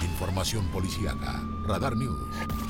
[0.02, 1.42] Información policíaca.
[1.66, 2.69] Radar News.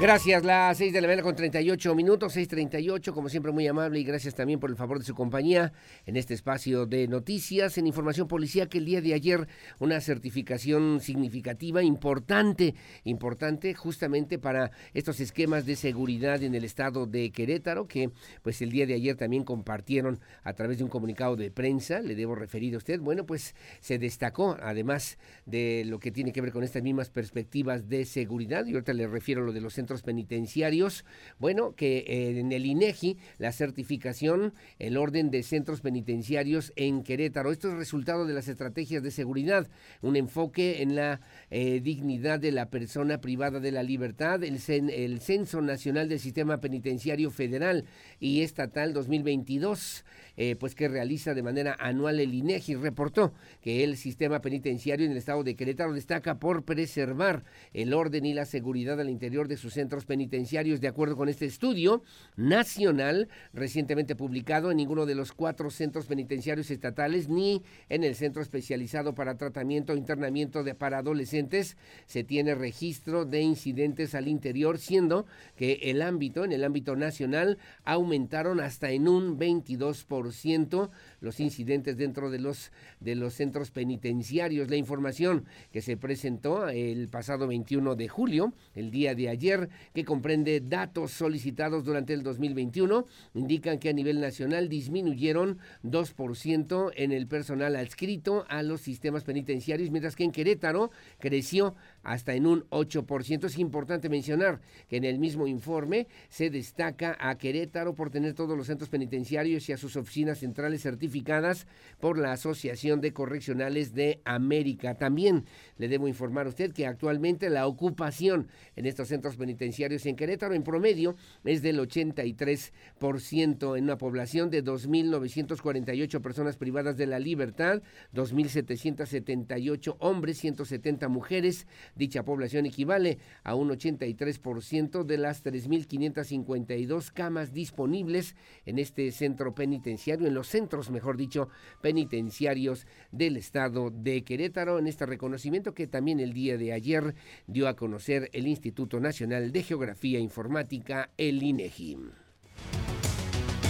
[0.00, 4.04] Gracias, las 6 de la mañana con 38 minutos, 6.38, como siempre muy amable y
[4.04, 5.72] gracias también por el favor de su compañía
[6.06, 9.48] en este espacio de noticias, en información policía que el día de ayer
[9.80, 17.32] una certificación significativa, importante, importante justamente para estos esquemas de seguridad en el estado de
[17.32, 18.10] Querétaro, que
[18.42, 22.14] pues el día de ayer también compartieron a través de un comunicado de prensa, le
[22.14, 26.52] debo referir a usted, bueno pues se destacó además de lo que tiene que ver
[26.52, 29.87] con estas mismas perspectivas de seguridad, y ahorita le refiero a lo de los centros
[30.02, 31.04] penitenciarios.
[31.38, 37.50] Bueno, que eh, en el INEGI la certificación, el orden de centros penitenciarios en Querétaro.
[37.50, 39.68] Esto es resultado de las estrategias de seguridad,
[40.02, 41.20] un enfoque en la
[41.50, 46.60] eh, dignidad de la persona privada de la libertad, el, el Censo Nacional del Sistema
[46.60, 47.84] Penitenciario Federal
[48.20, 50.04] y Estatal 2022.
[50.40, 55.10] Eh, pues que realiza de manera anual el INEGI, reportó que el sistema penitenciario en
[55.10, 59.56] el estado de Querétaro destaca por preservar el orden y la seguridad al interior de
[59.56, 62.02] sus centros penitenciarios, de acuerdo con este estudio
[62.34, 68.42] nacional recientemente publicado en ninguno de los cuatro centros penitenciarios estatales ni en el centro
[68.42, 74.78] especializado para tratamiento o internamiento de para adolescentes se tiene registro de incidentes al interior,
[74.78, 81.96] siendo que el ámbito, en el ámbito nacional, aumentaron hasta en un 22% los incidentes
[81.96, 84.70] dentro de los, de los centros penitenciarios.
[84.70, 90.04] La información que se presentó el pasado 21 de julio, el día de ayer, que
[90.04, 97.26] comprende datos solicitados durante el 2021, indican que a nivel nacional disminuyeron 2% en el
[97.26, 103.44] personal adscrito a los sistemas penitenciarios, mientras que en Querétaro creció hasta en un 8%.
[103.44, 108.56] Es importante mencionar que en el mismo informe se destaca a Querétaro por tener todos
[108.56, 111.66] los centros penitenciarios y a sus oficinas centrales certificadas
[112.00, 114.94] por la Asociación de Correccionales de América.
[114.94, 115.44] También
[115.76, 120.54] le debo informar a usted que actualmente la ocupación en estos centros penitenciarios en Querétaro
[120.54, 127.82] en promedio es del 83% en una población de 2.948 personas privadas de la libertad,
[128.14, 131.66] 2.778 hombres, 170 mujeres,
[131.98, 140.28] Dicha población equivale a un 83% de las 3.552 camas disponibles en este centro penitenciario,
[140.28, 141.48] en los centros, mejor dicho,
[141.82, 147.16] penitenciarios del estado de Querétaro, en este reconocimiento que también el día de ayer
[147.48, 151.98] dio a conocer el Instituto Nacional de Geografía Informática, el INEGI.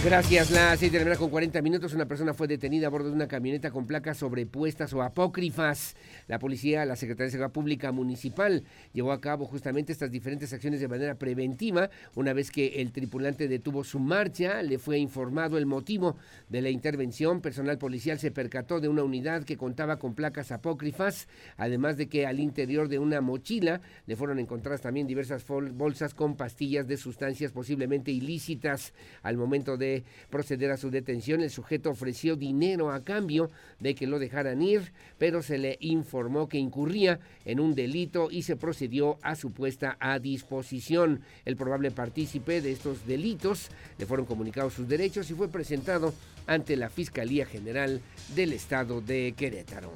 [0.01, 0.49] Gracias.
[0.51, 3.15] Las seis de la mañana con 40 minutos, una persona fue detenida a bordo de
[3.15, 5.97] una camioneta con placas sobrepuestas o apócrifas.
[6.27, 10.79] La policía, la Secretaría de Seguridad Pública Municipal, llevó a cabo justamente estas diferentes acciones
[10.79, 11.89] de manera preventiva.
[12.15, 16.15] Una vez que el tripulante detuvo su marcha, le fue informado el motivo
[16.47, 17.41] de la intervención.
[17.41, 22.25] Personal policial se percató de una unidad que contaba con placas apócrifas, además de que
[22.25, 27.51] al interior de una mochila le fueron encontradas también diversas bolsas con pastillas de sustancias
[27.51, 28.93] posiblemente ilícitas.
[29.23, 29.88] Al momento de
[30.29, 33.49] proceder a su detención, el sujeto ofreció dinero a cambio
[33.79, 38.43] de que lo dejaran ir, pero se le informó que incurría en un delito y
[38.43, 41.21] se procedió a su puesta a disposición.
[41.45, 46.13] El probable partícipe de estos delitos le fueron comunicados sus derechos y fue presentado
[46.47, 48.01] ante la Fiscalía General
[48.35, 49.91] del Estado de Querétaro.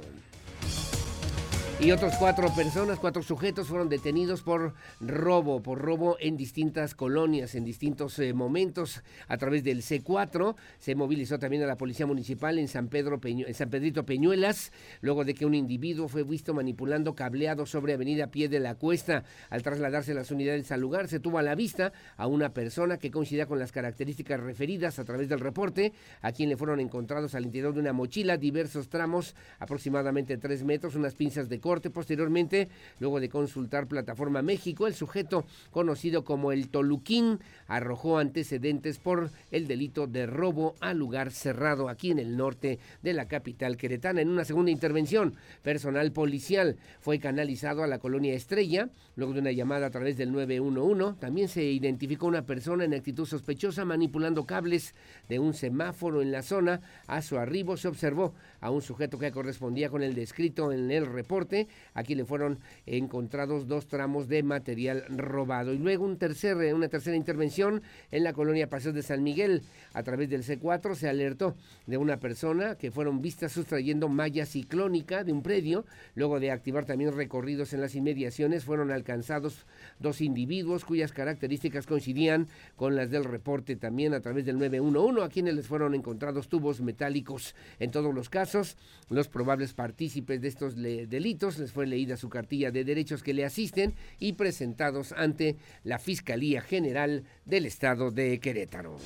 [1.80, 7.54] Y otros cuatro personas, cuatro sujetos fueron detenidos por robo, por robo en distintas colonias,
[7.56, 9.02] en distintos eh, momentos.
[9.28, 13.52] A través del C4 se movilizó también a la Policía Municipal en San, Pedro en
[13.52, 18.48] San Pedrito Peñuelas, luego de que un individuo fue visto manipulando cableado sobre Avenida Pie
[18.48, 19.24] de la Cuesta.
[19.50, 23.10] Al trasladarse las unidades al lugar, se tuvo a la vista a una persona que
[23.10, 27.44] coincidía con las características referidas a través del reporte, a quien le fueron encontrados al
[27.44, 31.88] interior de una mochila diversos tramos, aproximadamente tres metros, unas pinzas de corte.
[31.88, 32.68] Posteriormente,
[33.00, 39.66] luego de consultar Plataforma México, el sujeto conocido como el Toluquín arrojó antecedentes por el
[39.66, 44.20] delito de robo a lugar cerrado aquí en el norte de la capital queretana.
[44.20, 49.52] En una segunda intervención, personal policial fue canalizado a la colonia Estrella, luego de una
[49.52, 51.20] llamada a través del 911.
[51.20, 54.94] También se identificó una persona en actitud sospechosa manipulando cables
[55.28, 56.80] de un semáforo en la zona.
[57.06, 61.06] A su arribo se observó a un sujeto que correspondía con el descrito en el
[61.06, 61.68] reporte.
[61.94, 65.72] Aquí le fueron encontrados dos tramos de material robado.
[65.72, 69.62] Y luego un tercer, una tercera intervención en la colonia Paseo de San Miguel.
[69.92, 71.54] A través del C4 se alertó
[71.86, 75.84] de una persona que fueron vistas sustrayendo malla ciclónica de un predio.
[76.14, 79.66] Luego de activar también recorridos en las inmediaciones, fueron alcanzados
[79.98, 85.28] dos individuos cuyas características coincidían con las del reporte también a través del 911, a
[85.28, 87.54] quienes les fueron encontrados tubos metálicos.
[87.78, 88.78] En todos los casos,
[89.10, 93.44] los probables partícipes de estos delitos les fue leída su cartilla de derechos que le
[93.44, 98.96] asisten y presentados ante la Fiscalía General del Estado de Querétaro.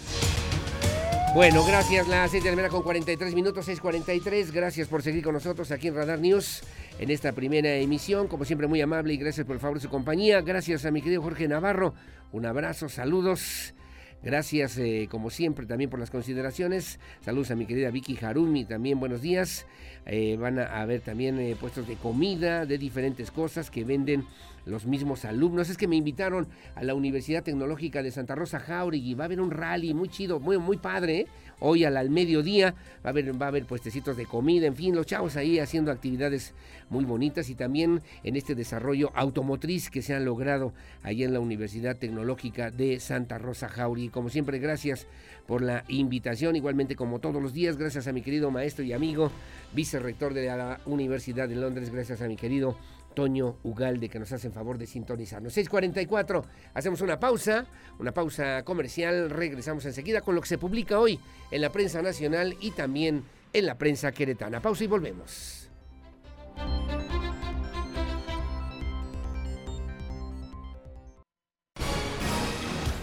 [1.34, 2.09] Bueno, gracias.
[2.09, 4.51] La 6 de la con 43 minutos, 6.43.
[4.51, 6.62] Gracias por seguir con nosotros aquí en Radar News
[6.99, 8.28] en esta primera emisión.
[8.28, 10.40] Como siempre, muy amable y gracias por el favor de su compañía.
[10.40, 11.94] Gracias a mi querido Jorge Navarro.
[12.32, 13.74] Un abrazo, saludos.
[14.20, 16.99] Gracias, eh, como siempre, también por las consideraciones.
[17.20, 19.64] Saludos a mi querida Vicky Harumi, también buenos días.
[20.07, 24.26] Eh, van a haber también eh, puestos de comida, de diferentes cosas que venden
[24.69, 25.71] los mismos alumnos.
[25.71, 29.14] Es que me invitaron a la Universidad Tecnológica de Santa Rosa Jauregui.
[29.14, 31.27] Va a haber un rally muy chido, muy, muy padre.
[31.61, 34.95] Hoy al, al, mediodía va a, haber, va a haber puestecitos de comida, en fin,
[34.95, 36.55] los chavos ahí haciendo actividades
[36.89, 41.41] muy bonitas y también en este desarrollo automotriz que se han logrado ahí en la
[41.41, 44.09] Universidad Tecnológica de Santa Rosa Jauregui.
[44.09, 45.09] Como siempre, gracias
[45.49, 49.33] por la invitación, igualmente como todos los días, gracias a mi querido maestro y amigo,
[49.75, 52.77] vicerrector de la Universidad de Londres, gracias a mi querido
[53.19, 55.53] Toño Ugalde que nos hacen favor de sintonizarnos.
[55.53, 57.66] 6:44, hacemos una pausa,
[57.99, 61.19] una pausa comercial, regresamos enseguida con lo que se publica hoy
[61.51, 64.62] en la prensa nacional y también en la prensa queretana.
[64.62, 65.57] Pausa y volvemos.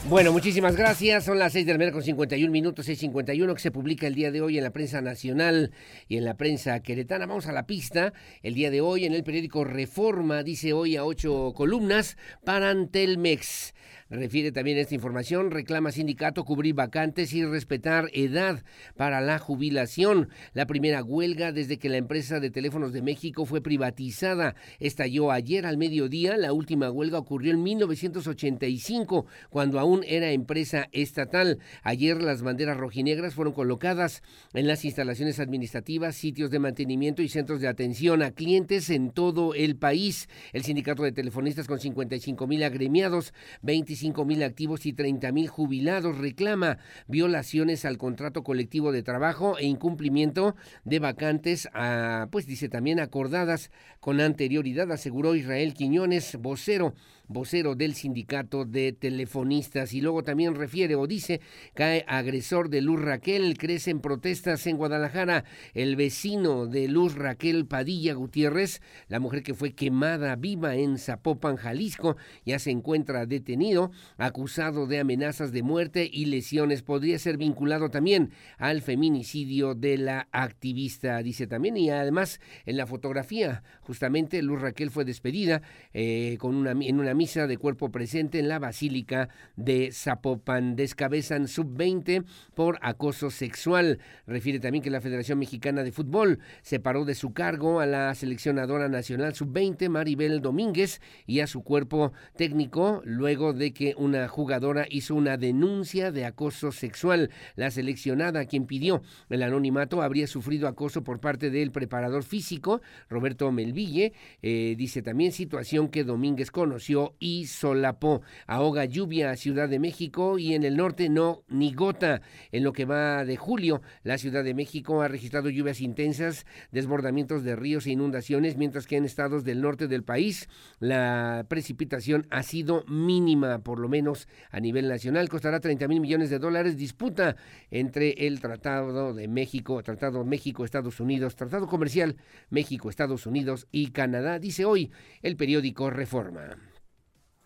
[0.07, 1.25] Bueno, muchísimas gracias.
[1.25, 4.29] Son las 6 de la mañana con 51 minutos, 6.51 que se publica el día
[4.29, 5.71] de hoy en la prensa nacional
[6.07, 7.25] y en la prensa queretana.
[7.25, 8.13] Vamos a la pista.
[8.43, 13.73] El día de hoy en el periódico Reforma dice hoy a ocho columnas para Antelmex.
[14.07, 18.63] Refiere también esta información, reclama sindicato cubrir vacantes y respetar edad
[18.95, 20.29] para la jubilación.
[20.53, 25.65] La primera huelga desde que la empresa de teléfonos de México fue privatizada estalló ayer
[25.65, 26.37] al mediodía.
[26.37, 31.57] La última huelga ocurrió en 1985, cuando aún era empresa estatal.
[31.81, 34.21] Ayer las banderas rojinegras fueron colocadas
[34.53, 39.55] en las instalaciones administrativas, sitios de mantenimiento y centros de atención a clientes en todo
[39.55, 40.29] el país.
[40.53, 43.33] El sindicato de telefonistas con 55 mil agremiados,
[43.63, 43.95] 25
[44.25, 46.17] mil activos y 30 mil jubilados.
[46.17, 46.77] Reclama
[47.07, 53.71] violaciones al contrato colectivo de trabajo e incumplimiento de vacantes, a, pues dice también acordadas
[53.99, 56.93] con anterioridad, aseguró Israel Quiñones, vocero
[57.27, 59.93] vocero del sindicato de telefonistas.
[59.93, 61.41] Y luego también refiere o dice,
[61.73, 65.45] cae agresor de Luz Raquel, crecen protestas en Guadalajara.
[65.73, 71.55] El vecino de Luz Raquel Padilla Gutiérrez, la mujer que fue quemada viva en Zapopan,
[71.55, 76.83] Jalisco, ya se encuentra detenido, acusado de amenazas de muerte y lesiones.
[76.83, 81.77] Podría ser vinculado también al feminicidio de la activista, dice también.
[81.77, 85.61] Y además, en la fotografía, justamente Luz Raquel fue despedida
[85.93, 90.75] eh, con una, en una misa de cuerpo presente en la Basílica de Zapopan.
[90.75, 93.99] Descabezan sub-20 por acoso sexual.
[94.27, 98.89] Refiere también que la Federación Mexicana de Fútbol separó de su cargo a la seleccionadora
[98.89, 105.15] nacional sub-20 Maribel Domínguez y a su cuerpo técnico luego de que una jugadora hizo
[105.15, 107.29] una denuncia de acoso sexual.
[107.55, 113.51] La seleccionada, quien pidió el anonimato, habría sufrido acoso por parte del preparador físico Roberto
[113.51, 114.13] Melville.
[114.41, 118.21] Eh, dice también situación que Domínguez conoció y solapó.
[118.47, 122.21] Ahoga lluvia a Ciudad de México y en el norte no ni gota.
[122.51, 127.43] En lo que va de julio, la Ciudad de México ha registrado lluvias intensas, desbordamientos
[127.43, 130.49] de ríos e inundaciones, mientras que en estados del norte del país
[130.79, 135.29] la precipitación ha sido mínima, por lo menos a nivel nacional.
[135.29, 136.77] Costará 30 mil millones de dólares.
[136.77, 137.35] Disputa
[137.69, 142.15] entre el Tratado de México, Tratado México-Estados Unidos, Tratado Comercial
[142.49, 144.91] México-Estados Unidos y Canadá, dice hoy
[145.21, 146.74] el periódico Reforma.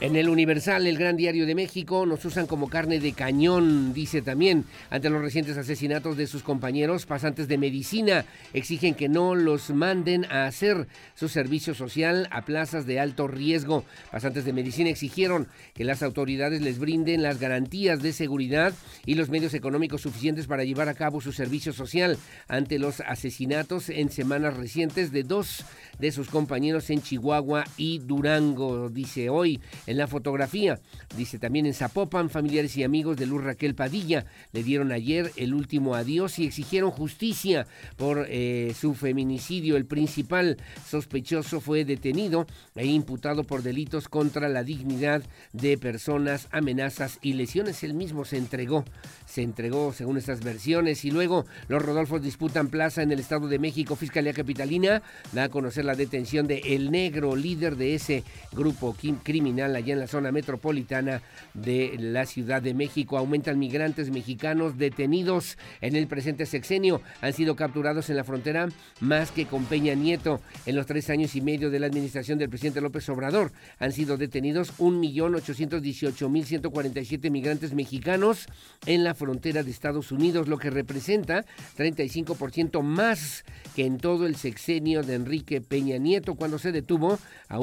[0.00, 4.22] En el Universal, el Gran Diario de México, nos usan como carne de cañón, dice
[4.22, 8.24] también, ante los recientes asesinatos de sus compañeros pasantes de medicina.
[8.52, 10.86] Exigen que no los manden a hacer
[11.16, 13.84] su servicio social a plazas de alto riesgo.
[14.12, 18.74] Pasantes de medicina exigieron que las autoridades les brinden las garantías de seguridad
[19.04, 23.88] y los medios económicos suficientes para llevar a cabo su servicio social ante los asesinatos
[23.88, 25.64] en semanas recientes de dos
[25.98, 30.78] de sus compañeros en Chihuahua y Durango, dice hoy en la fotografía.
[31.16, 35.54] Dice también en Zapopan, familiares y amigos de Luz Raquel Padilla le dieron ayer el
[35.54, 37.66] último adiós y exigieron justicia
[37.96, 39.76] por eh, su feminicidio.
[39.76, 45.22] El principal sospechoso fue detenido e imputado por delitos contra la dignidad
[45.54, 47.82] de personas, amenazas y lesiones.
[47.82, 48.84] Él mismo se entregó,
[49.24, 51.06] se entregó según estas versiones.
[51.06, 53.96] Y luego los Rodolfos disputan plaza en el Estado de México.
[53.96, 58.22] Fiscalía Capitalina da a conocer la detención de El Negro, líder de ese
[58.52, 61.22] grupo criminal allá en la zona metropolitana
[61.54, 63.16] de la Ciudad de México.
[63.16, 67.00] Aumentan migrantes mexicanos detenidos en el presente sexenio.
[67.20, 68.68] Han sido capturados en la frontera
[69.00, 70.42] más que con Peña Nieto.
[70.66, 74.16] En los tres años y medio de la administración del presidente López Obrador han sido
[74.16, 78.46] detenidos 1.818.147 migrantes mexicanos
[78.86, 81.44] en la frontera de Estados Unidos, lo que representa
[81.76, 87.18] 35% más que en todo el sexenio de Enrique Peña Nieto cuando se detuvo
[87.48, 87.58] a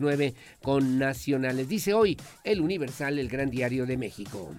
[0.00, 1.68] 1.163.909 con nacionales.
[1.68, 4.52] Dice hoy el Universal, el gran diario de México.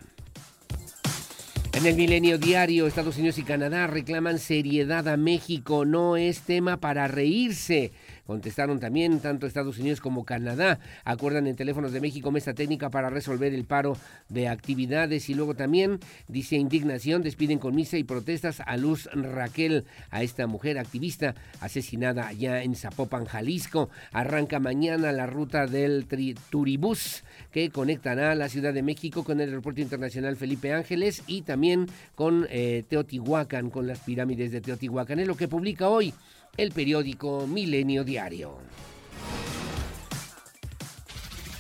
[1.76, 5.84] En el Milenio Diario, Estados Unidos y Canadá reclaman seriedad a México.
[5.84, 7.92] No es tema para reírse.
[8.26, 10.80] Contestaron también tanto Estados Unidos como Canadá.
[11.04, 13.98] Acuerdan en teléfonos de México mesa técnica para resolver el paro
[14.30, 15.30] de actividades.
[15.30, 20.48] Y luego también dice indignación, despiden con misa y protestas a Luz Raquel, a esta
[20.48, 23.90] mujer activista asesinada allá en Zapopan, Jalisco.
[24.12, 26.08] Arranca mañana la ruta del
[26.50, 31.88] Turibús que conectará la Ciudad de México con el Aeropuerto Internacional Felipe Ángeles y también
[32.16, 35.20] con eh, Teotihuacán, con las pirámides de Teotihuacán.
[35.20, 36.14] Es lo que publica hoy
[36.58, 38.58] el periódico Milenio Diario.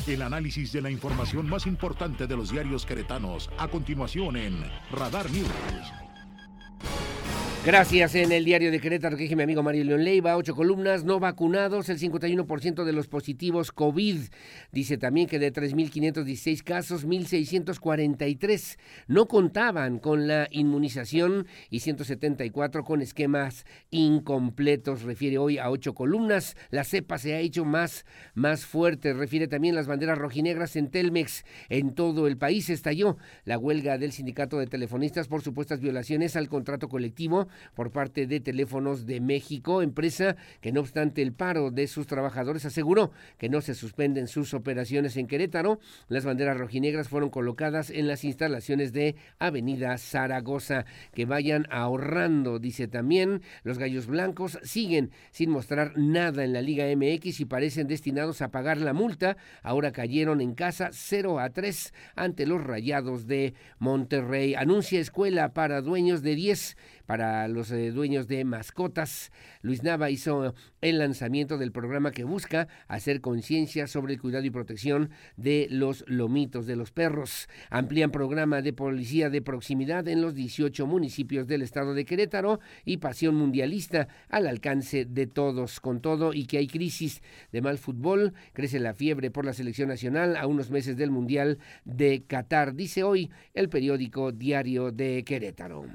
[0.07, 5.29] El análisis de la información más importante de los diarios queretanos a continuación en Radar
[5.31, 6.04] News.
[7.65, 11.03] Gracias en el diario de Querétaro que dije mi amigo Mario León Leiva, ocho columnas,
[11.03, 14.19] no vacunados, el 51% de los positivos COVID.
[14.71, 23.01] Dice también que de 3.516 casos, 1.643 no contaban con la inmunización y 174 con
[23.01, 25.01] esquemas incompletos.
[25.01, 26.55] Refiere hoy a ocho columnas.
[26.69, 28.05] La cepa se ha hecho más,
[28.35, 29.11] más fuerte.
[29.13, 31.43] Refiere también las banderas rojinegras en Telmex.
[31.69, 36.47] En todo el país estalló la huelga del sindicato de telefonistas por supuestas violaciones al
[36.47, 41.87] contrato colectivo por parte de Teléfonos de México, empresa que no obstante el paro de
[41.87, 45.79] sus trabajadores aseguró que no se suspenden sus operaciones en Querétaro.
[46.07, 50.85] Las banderas rojinegras fueron colocadas en las instalaciones de Avenida Zaragoza.
[51.13, 53.41] Que vayan ahorrando, dice también.
[53.63, 58.51] Los gallos blancos siguen sin mostrar nada en la Liga MX y parecen destinados a
[58.51, 59.37] pagar la multa.
[59.61, 64.55] Ahora cayeron en casa 0 a 3 ante los Rayados de Monterrey.
[64.55, 69.31] Anuncia escuela para dueños de 10 para los eh, dueños de mascotas.
[69.61, 74.49] Luis Nava hizo el lanzamiento del programa que busca hacer conciencia sobre el cuidado y
[74.49, 77.47] protección de los lomitos de los perros.
[77.69, 82.97] Amplían programa de policía de proximidad en los 18 municipios del estado de Querétaro y
[82.97, 85.79] pasión mundialista al alcance de todos.
[85.79, 89.89] Con todo y que hay crisis de mal fútbol, crece la fiebre por la selección
[89.89, 95.85] nacional a unos meses del Mundial de Qatar, dice hoy el periódico Diario de Querétaro.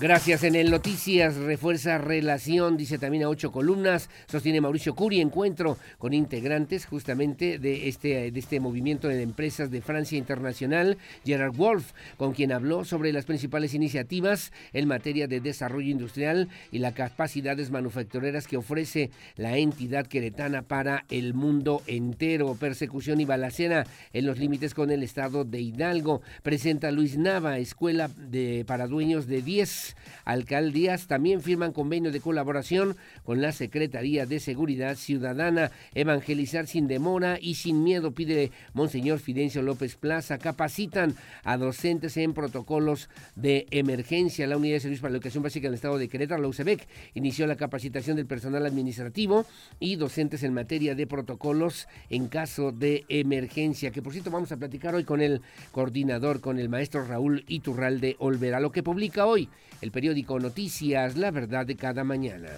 [0.00, 5.76] Gracias en el Noticias, refuerza relación, dice también a ocho columnas, sostiene Mauricio Curi, encuentro
[5.98, 11.94] con integrantes justamente de este, de este movimiento de empresas de Francia Internacional, Gerard Wolf,
[12.16, 17.72] con quien habló sobre las principales iniciativas en materia de desarrollo industrial y las capacidades
[17.72, 22.54] manufactureras que ofrece la entidad queretana para el mundo entero.
[22.54, 26.22] Persecución y balacera en los límites con el estado de Hidalgo.
[26.44, 29.87] Presenta Luis Nava, escuela de, para dueños de 10
[30.24, 35.70] alcaldías también firman convenio de colaboración con la Secretaría de Seguridad Ciudadana.
[35.94, 40.38] Evangelizar sin demora y sin miedo, pide Monseñor Fidencio López Plaza.
[40.38, 41.14] Capacitan
[41.44, 44.46] a docentes en protocolos de emergencia.
[44.46, 47.46] La Unidad de Servicios para la Educación Básica del Estado de Querétaro, la UCEBEC, inició
[47.46, 49.46] la capacitación del personal administrativo
[49.80, 53.90] y docentes en materia de protocolos en caso de emergencia.
[53.90, 58.16] Que por cierto vamos a platicar hoy con el coordinador, con el maestro Raúl Iturralde
[58.18, 58.60] Olvera.
[58.60, 59.48] Lo que publica hoy
[59.80, 62.48] el periódico Noticias, la verdad de cada mañana.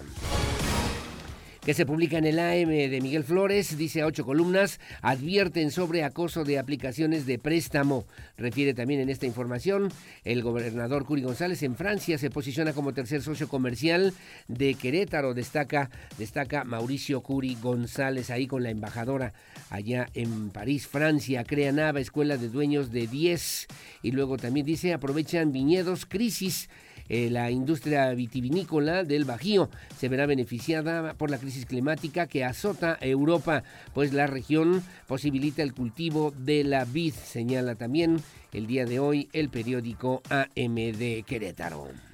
[1.61, 6.03] que se publica en el AM de Miguel Flores, dice a ocho columnas, advierten sobre
[6.03, 8.07] acoso de aplicaciones de préstamo.
[8.35, 9.91] Refiere también en esta información,
[10.23, 14.11] el gobernador Curi González en Francia se posiciona como tercer socio comercial
[14.47, 19.33] de Querétaro, destaca, destaca Mauricio Curi González ahí con la embajadora
[19.69, 23.67] allá en París, Francia, crea Nava, escuela de dueños de 10
[24.01, 26.69] y luego también dice aprovechan viñedos, crisis
[27.13, 32.97] eh, la industria vitivinícola del Bajío se verá beneficiada por la crisis climática que azota
[33.01, 38.21] Europa, pues la región posibilita el cultivo de la vid, señala también
[38.53, 42.10] el día de hoy el periódico AMD Querétaro.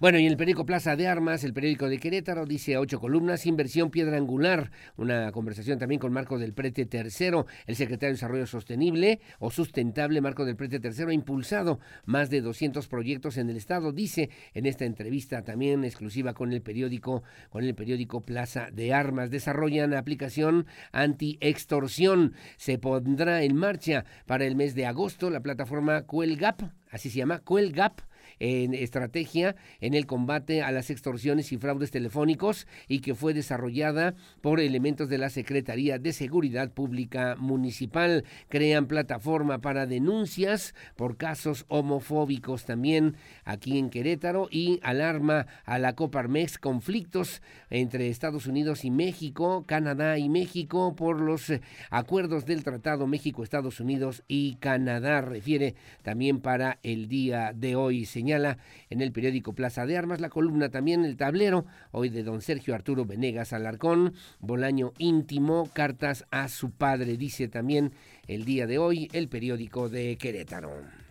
[0.00, 3.00] Bueno, y en el periódico Plaza de Armas, el periódico de Querétaro, dice a ocho
[3.00, 8.14] columnas, inversión piedra angular, una conversación también con Marco del Prete Tercero, el secretario de
[8.14, 13.50] Desarrollo Sostenible o Sustentable, Marco del Prete Tercero, ha impulsado más de 200 proyectos en
[13.50, 18.68] el Estado, dice en esta entrevista también exclusiva con el periódico, con el periódico Plaza
[18.72, 25.40] de Armas, desarrollan aplicación anti-extorsión, se pondrá en marcha para el mes de agosto la
[25.40, 28.00] plataforma Cuelgap, así se llama, Cuelgap,
[28.40, 34.14] en estrategia en el combate a las extorsiones y fraudes telefónicos y que fue desarrollada
[34.40, 38.24] por elementos de la Secretaría de Seguridad Pública Municipal.
[38.48, 45.94] Crean plataforma para denuncias por casos homofóbicos también aquí en Querétaro y alarma a la
[45.94, 51.60] Coparmex conflictos entre Estados Unidos y México, Canadá y México por los eh,
[51.90, 55.20] acuerdos del Tratado México-Estados Unidos y Canadá.
[55.20, 58.58] Refiere también para el día de hoy, señor señala
[58.90, 62.74] en el periódico Plaza de Armas, la columna también El Tablero, hoy de don Sergio
[62.74, 67.92] Arturo Venegas Alarcón, Bolaño íntimo, cartas a su padre, dice también
[68.26, 71.07] el día de hoy el periódico de Querétaro.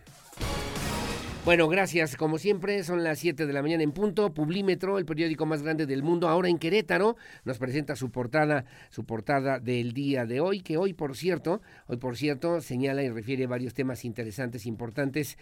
[1.48, 2.14] Bueno, gracias.
[2.14, 4.34] Como siempre, son las 7 de la mañana en punto.
[4.34, 9.06] Publímetro, el periódico más grande del mundo, ahora en Querétaro, nos presenta su portada, su
[9.06, 13.46] portada del día de hoy, que hoy, por cierto, hoy, por cierto, señala y refiere
[13.46, 15.38] varios temas interesantes, importantes.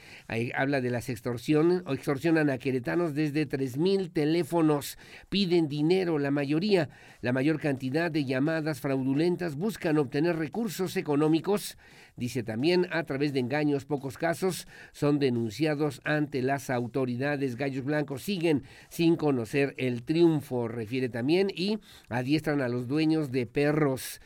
[0.54, 4.98] habla de las extorsiones, o extorsionan a queretanos desde mil teléfonos,
[5.28, 6.88] piden dinero, la mayoría,
[7.20, 11.76] la mayor cantidad de llamadas fraudulentas buscan obtener recursos económicos
[12.16, 17.56] Dice también, a través de engaños, pocos casos son denunciados ante las autoridades.
[17.56, 23.46] Gallos Blancos siguen sin conocer el triunfo, refiere también, y adiestran a los dueños de
[23.46, 24.22] perros.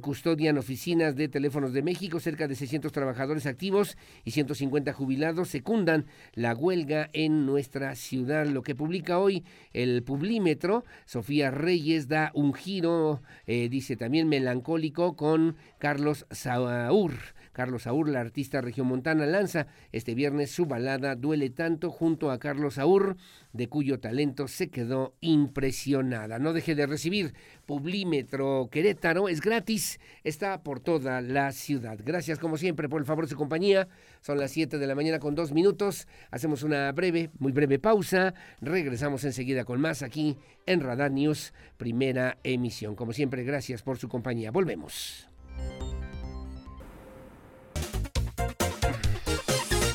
[0.00, 6.06] Custodian oficinas de teléfonos de México, cerca de 600 trabajadores activos y 150 jubilados secundan
[6.32, 8.46] la huelga en nuestra ciudad.
[8.46, 15.16] Lo que publica hoy el Publímetro, Sofía Reyes da un giro, eh, dice también melancólico,
[15.16, 17.17] con Carlos Saúr.
[17.58, 22.74] Carlos Saúr, la artista regiomontana, lanza este viernes su balada Duele tanto junto a Carlos
[22.74, 23.16] Saúr,
[23.52, 26.38] de cuyo talento se quedó impresionada.
[26.38, 27.34] No deje de recibir
[27.66, 31.98] Publímetro Querétaro, es gratis, está por toda la ciudad.
[32.00, 33.88] Gracias como siempre por el favor de su compañía.
[34.20, 36.06] Son las 7 de la mañana con dos minutos.
[36.30, 38.34] Hacemos una breve, muy breve pausa.
[38.60, 42.94] Regresamos enseguida con más aquí en Radar News, primera emisión.
[42.94, 44.52] Como siempre, gracias por su compañía.
[44.52, 45.28] Volvemos.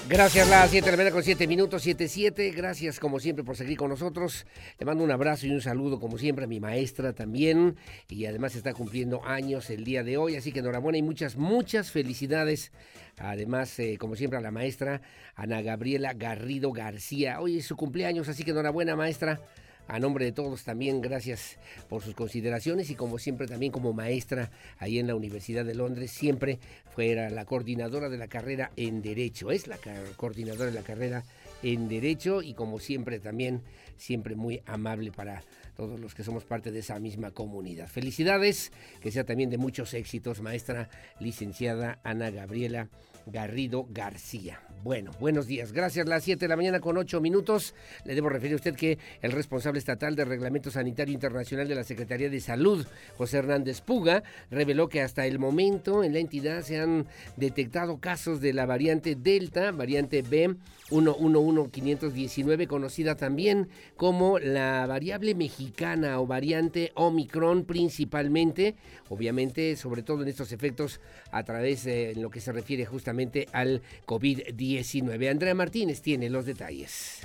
[0.10, 2.54] Gracias, las 7 de la mañana con 7 minutos, 7-7.
[2.54, 4.46] Gracias, como siempre, por seguir con nosotros.
[4.78, 7.78] Le mando un abrazo y un saludo, como siempre, a mi maestra también.
[8.10, 10.36] Y además está cumpliendo años el día de hoy.
[10.36, 12.74] Así que enhorabuena y muchas, muchas felicidades.
[13.18, 15.02] Además, eh, como siempre, a la maestra
[15.36, 17.40] Ana Gabriela Garrido García.
[17.40, 19.40] Hoy es su cumpleaños, así que enhorabuena, maestra.
[19.88, 21.58] A nombre de todos también gracias
[21.90, 26.12] por sus consideraciones y como siempre también como maestra ahí en la Universidad de Londres,
[26.12, 26.60] siempre
[26.96, 29.78] fuera la coordinadora de la carrera en Derecho, es la
[30.16, 31.24] coordinadora de la carrera
[31.64, 33.62] en Derecho y como siempre también,
[33.98, 35.44] siempre muy amable para
[35.76, 37.88] todos los que somos parte de esa misma comunidad.
[37.88, 38.72] Felicidades,
[39.02, 42.90] que sea también de muchos éxitos, maestra licenciada Ana Gabriela
[43.26, 44.60] Garrido García.
[44.84, 45.72] Bueno, buenos días.
[45.72, 46.10] Gracias.
[46.10, 47.74] Las 7 de la mañana con 8 minutos.
[48.04, 51.86] Le debo referir a usted que el responsable estatal del Reglamento Sanitario Internacional de la
[51.86, 52.86] Secretaría de Salud,
[53.18, 57.08] José Hernández Puga, reveló que hasta el momento en la entidad se han
[57.38, 60.56] detectado casos de la variante Delta, variante B
[60.92, 68.76] 111519, conocida también como la variable mexicana o variante Omicron principalmente,
[69.08, 71.00] obviamente, sobre todo en estos efectos
[71.32, 73.13] a través de lo que se refiere justamente
[73.52, 75.30] al COVID-19.
[75.30, 77.22] Andrea Martínez tiene los detalles.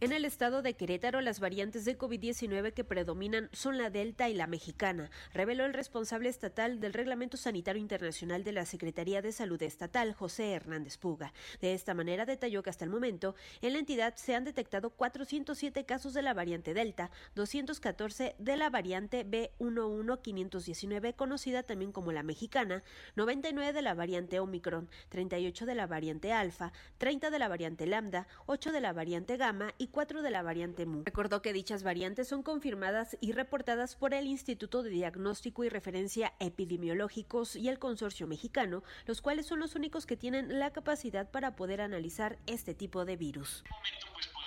[0.00, 4.34] En el estado de Querétaro, las variantes de COVID-19 que predominan son la Delta y
[4.34, 9.60] la mexicana, reveló el responsable estatal del Reglamento Sanitario Internacional de la Secretaría de Salud
[9.60, 11.32] Estatal, José Hernández Puga.
[11.60, 15.84] De esta manera detalló que hasta el momento en la entidad se han detectado 407
[15.84, 22.84] casos de la variante Delta, 214 de la variante B11519, conocida también como la mexicana,
[23.16, 28.28] 99 de la variante Omicron, 38 de la variante Alfa, 30 de la variante Lambda,
[28.46, 31.02] 8 de la variante Gamma y 4 de la variante Mu.
[31.04, 36.34] Recordó que dichas variantes son confirmadas y reportadas por el Instituto de Diagnóstico y Referencia
[36.38, 41.56] Epidemiológicos y el Consorcio Mexicano, los cuales son los únicos que tienen la capacidad para
[41.56, 43.64] poder analizar este tipo de virus.
[43.68, 44.37] Pues,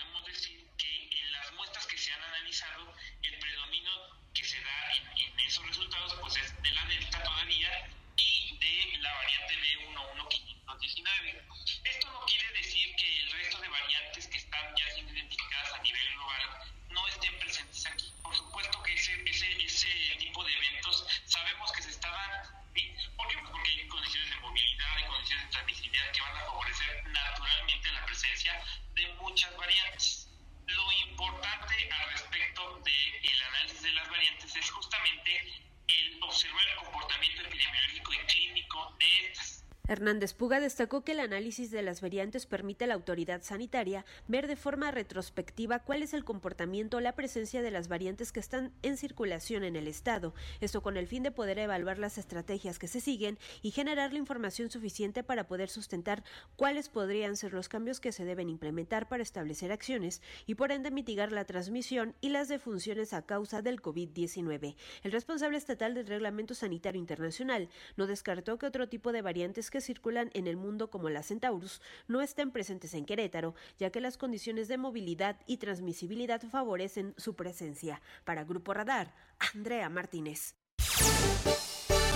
[39.92, 44.48] Hernández Puga destacó que el análisis de las variantes permite a la autoridad sanitaria ver
[44.48, 48.72] de forma retrospectiva cuál es el comportamiento o la presencia de las variantes que están
[48.84, 52.88] en circulación en el Estado, esto con el fin de poder evaluar las estrategias que
[52.88, 56.24] se siguen y generar la información suficiente para poder sustentar
[56.56, 60.90] cuáles podrían ser los cambios que se deben implementar para establecer acciones y por ende
[60.92, 64.78] mitigar la transmisión y las defunciones a causa del COVID-19.
[65.04, 67.68] El responsable estatal del Reglamento Sanitario Internacional
[67.98, 71.82] no descartó que otro tipo de variantes que circulan en el mundo como la Centaurus
[72.08, 77.36] no estén presentes en Querétaro, ya que las condiciones de movilidad y transmisibilidad favorecen su
[77.36, 78.02] presencia.
[78.24, 79.14] Para Grupo Radar,
[79.54, 80.61] Andrea Martínez.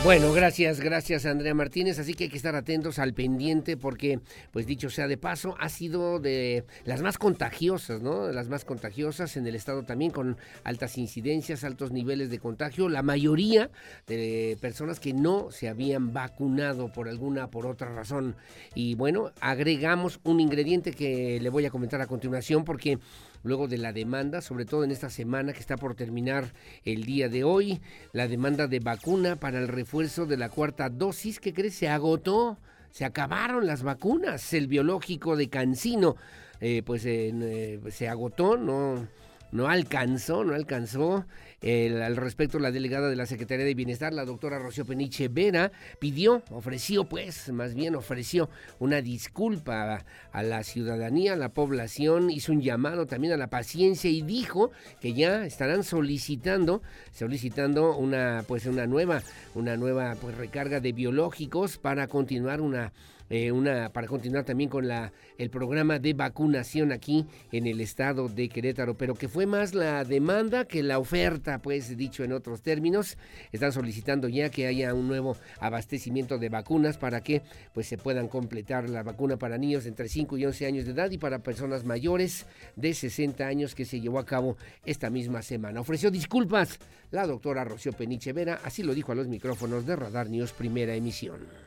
[0.06, 1.98] Bueno, gracias, gracias Andrea Martínez.
[1.98, 4.20] Así que hay que estar atentos al pendiente porque,
[4.52, 8.32] pues dicho sea de paso, ha sido de las más contagiosas, ¿no?
[8.32, 12.88] Las más contagiosas en el estado también con altas incidencias, altos niveles de contagio.
[12.88, 13.72] La mayoría
[14.06, 18.36] de personas que no se habían vacunado por alguna, por otra razón.
[18.76, 23.00] Y bueno, agregamos un ingrediente que le voy a comentar a continuación porque
[23.46, 26.52] luego de la demanda, sobre todo en esta semana que está por terminar
[26.84, 27.80] el día de hoy,
[28.12, 32.58] la demanda de vacuna para el refuerzo de la cuarta dosis, que cree se agotó,
[32.92, 36.16] se acabaron las vacunas, el biológico de Cancino,
[36.60, 39.08] eh, pues eh, se agotó, no
[39.56, 41.26] no alcanzó, no alcanzó.
[41.64, 46.44] al respecto, la delegada de la Secretaría de Bienestar, la doctora Rocío Peniche Vera, pidió,
[46.52, 48.50] ofreció, pues, más bien ofreció
[48.80, 53.48] una disculpa a, a, la ciudadanía, a la población, hizo un llamado también a la
[53.48, 56.84] paciencia y dijo que ya estarán solicitando,
[57.14, 59.24] solicitando una, pues, una nueva,
[59.56, 62.92] una nueva, pues, recarga de biológicos para continuar una
[63.30, 68.30] eh, una para continuar también con la el programa de vacunación aquí en el estado
[68.30, 72.62] de Querétaro, pero que fue más la demanda que la oferta, pues dicho en otros
[72.62, 73.18] términos,
[73.52, 77.42] están solicitando ya que haya un nuevo abastecimiento de vacunas para que
[77.74, 81.12] pues se puedan completar la vacuna para niños entre 5 y 11 años de edad
[81.12, 82.46] y para personas mayores
[82.76, 85.82] de 60 años que se llevó a cabo esta misma semana.
[85.82, 86.80] Ofreció disculpas
[87.12, 90.96] la doctora Rocío Peniche Vera, así lo dijo a los micrófonos de Radar News Primera
[90.96, 91.65] Emisión.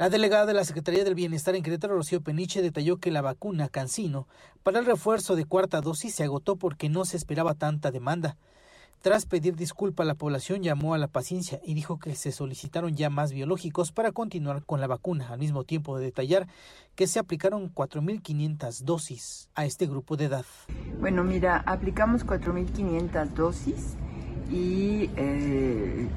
[0.00, 3.68] La delegada de la Secretaría del Bienestar en Querétaro, Rocío Peniche, detalló que la vacuna
[3.68, 4.26] Cancino
[4.62, 8.38] para el refuerzo de cuarta dosis se agotó porque no se esperaba tanta demanda.
[9.02, 12.96] Tras pedir disculpa a la población, llamó a la paciencia y dijo que se solicitaron
[12.96, 16.48] ya más biológicos para continuar con la vacuna, al mismo tiempo de detallar
[16.94, 20.46] que se aplicaron 4.500 dosis a este grupo de edad.
[20.98, 23.96] Bueno, mira, aplicamos 4.500 dosis
[24.50, 26.08] y eh,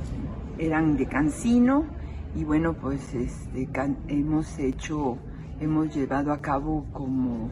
[0.57, 2.01] eran de Cancino
[2.35, 3.69] y bueno, pues este,
[4.07, 5.17] hemos hecho,
[5.59, 7.49] hemos llevado a cabo como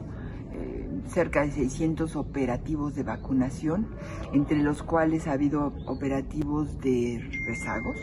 [0.52, 3.86] eh, cerca de 600 operativos de vacunación,
[4.32, 7.96] entre los cuales ha habido operativos de rezagos.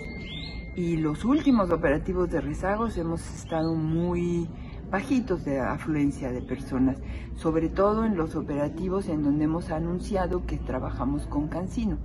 [0.75, 4.47] Y los últimos operativos de rezagos hemos estado muy
[4.89, 6.97] bajitos de afluencia de personas,
[7.36, 11.97] sobre todo en los operativos en donde hemos anunciado que trabajamos con Cancino.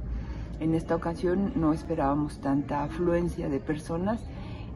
[0.61, 4.21] En esta ocasión no esperábamos tanta afluencia de personas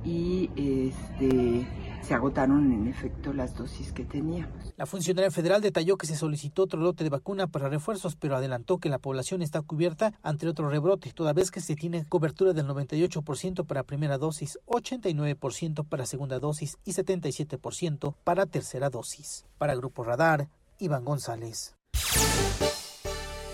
[0.04, 1.66] y este,
[2.02, 4.74] se agotaron en efecto las dosis que teníamos.
[4.76, 8.78] La funcionaria federal detalló que se solicitó otro lote de vacuna para refuerzos, pero adelantó
[8.78, 12.66] que la población está cubierta ante otro rebrote, toda vez que se tiene cobertura del
[12.66, 19.44] 98% para primera dosis, 89% para segunda dosis y 77% para tercera dosis.
[19.58, 21.74] Para Grupo Radar, Iván González.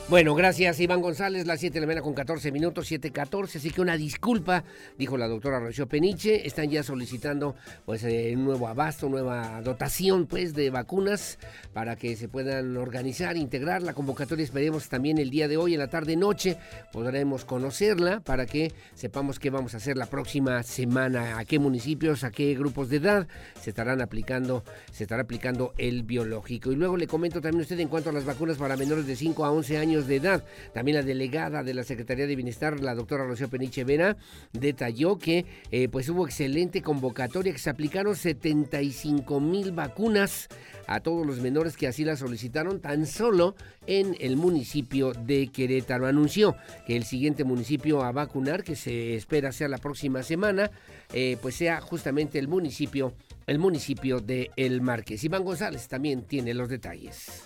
[0.07, 3.81] Bueno, gracias Iván González, las 7 de la mañana con 14 minutos, 7.14, así que
[3.81, 4.63] una disculpa,
[4.99, 10.27] dijo la doctora Rocío Peniche, están ya solicitando pues eh, un nuevo abasto, nueva dotación
[10.27, 11.39] pues de vacunas
[11.73, 15.81] para que se puedan organizar, integrar la convocatoria, esperemos también el día de hoy, en
[15.81, 16.59] la tarde-noche,
[16.93, 22.25] podremos conocerla para que sepamos qué vamos a hacer la próxima semana, a qué municipios,
[22.25, 23.27] a qué grupos de edad
[23.59, 26.71] se estarán aplicando, se estará aplicando el biológico.
[26.73, 29.17] Y luego le comento también a usted en cuanto a las vacunas para menores de
[29.17, 30.45] 5 a 11 años, de edad.
[30.73, 34.17] También la delegada de la Secretaría de Bienestar, la doctora Rocío Peniche Vera,
[34.53, 40.49] detalló que eh, pues hubo excelente convocatoria, que se aplicaron 75 mil vacunas
[40.87, 43.55] a todos los menores que así la solicitaron tan solo
[43.87, 46.07] en el municipio de Querétaro.
[46.07, 50.71] Anunció que el siguiente municipio a vacunar, que se espera sea la próxima semana,
[51.13, 53.15] eh, pues sea justamente el municipio,
[53.47, 55.25] el municipio de El Marqués.
[55.25, 57.45] Iván González también tiene los detalles.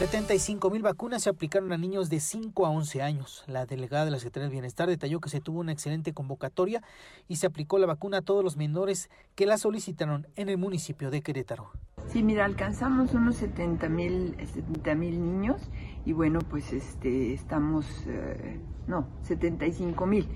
[0.00, 3.44] 75 mil vacunas se aplicaron a niños de 5 a 11 años.
[3.46, 6.82] La delegada de la Secretaría de Bienestar detalló que se tuvo una excelente convocatoria
[7.28, 11.10] y se aplicó la vacuna a todos los menores que la solicitaron en el municipio
[11.10, 11.70] de Querétaro.
[12.08, 15.60] Sí, mira, alcanzamos unos 70 mil 70 niños
[16.06, 20.26] y bueno, pues este estamos, eh, no, 75 mil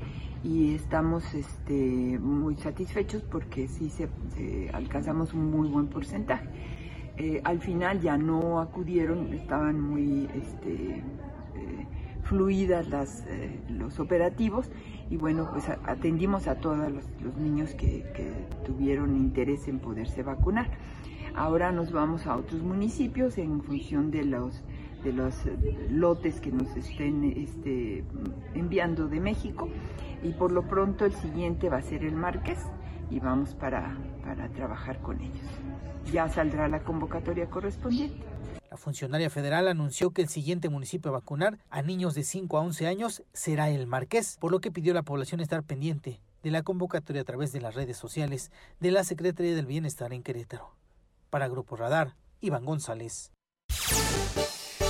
[0.42, 4.10] y estamos este, muy satisfechos porque sí se
[4.74, 6.50] alcanzamos un muy buen porcentaje.
[7.16, 10.96] Eh, al final ya no acudieron, estaban muy este,
[11.54, 11.86] eh,
[12.24, 14.68] fluidas las, eh, los operativos
[15.10, 17.04] y bueno, pues atendimos a todos los,
[17.36, 18.04] niños que,
[18.66, 20.66] tuvieron interés en poderse vacunar.
[21.36, 24.62] Ahora nos vamos a otros municipios en función de los
[25.04, 25.34] de los
[25.90, 28.04] lotes que nos estén este,
[28.54, 29.68] enviando de México
[30.22, 32.58] y por lo pronto el siguiente va a ser el Márquez
[33.10, 35.60] y vamos para, para trabajar con ellos
[36.12, 38.24] ya saldrá la convocatoria correspondiente.
[38.70, 42.60] La funcionaria federal anunció que el siguiente municipio a vacunar a niños de 5 a
[42.60, 46.50] 11 años será el Marqués, por lo que pidió a la población estar pendiente de
[46.50, 48.50] la convocatoria a través de las redes sociales
[48.80, 50.74] de la Secretaría del Bienestar en Querétaro.
[51.30, 53.32] Para Grupo Radar, Iván González.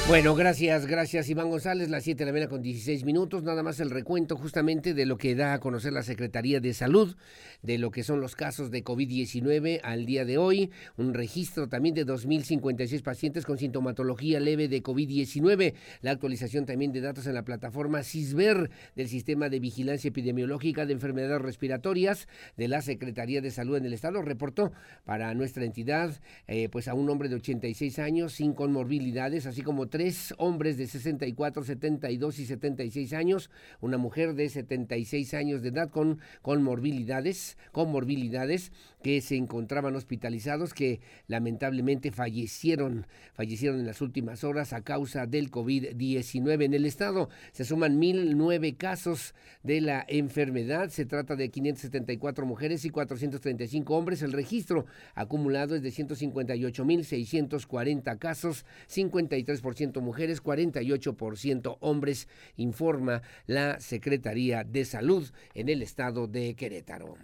[0.06, 3.80] Bueno, gracias, gracias Iván González, las 7 de la mañana con 16 minutos, nada más
[3.80, 7.16] el recuento justamente de lo que da a conocer la Secretaría de Salud,
[7.62, 11.94] de lo que son los casos de COVID-19 al día de hoy, un registro también
[11.94, 17.46] de 2.056 pacientes con sintomatología leve de COVID-19, la actualización también de datos en la
[17.46, 22.28] plataforma CISBER del Sistema de Vigilancia Epidemiológica de Enfermedades Respiratorias
[22.58, 24.70] de la Secretaría de Salud en el Estado, reportó
[25.06, 29.93] para nuestra entidad eh, pues a un hombre de 86 años sin comorbilidades, así como
[29.94, 33.48] tres hombres de 64, 72 y 76 años,
[33.80, 38.72] una mujer de 76 años de edad con, con morbilidades, con morbilidades
[39.04, 45.52] que se encontraban hospitalizados, que lamentablemente fallecieron, fallecieron en las últimas horas a causa del
[45.52, 46.64] COVID-19.
[46.64, 49.32] En el estado se suman 1.009 casos
[49.62, 54.22] de la enfermedad, se trata de 574 mujeres y 435 hombres.
[54.22, 64.84] El registro acumulado es de 158.640 casos, 53% mujeres, 48% hombres, informa la Secretaría de
[64.84, 67.16] Salud en el estado de Querétaro.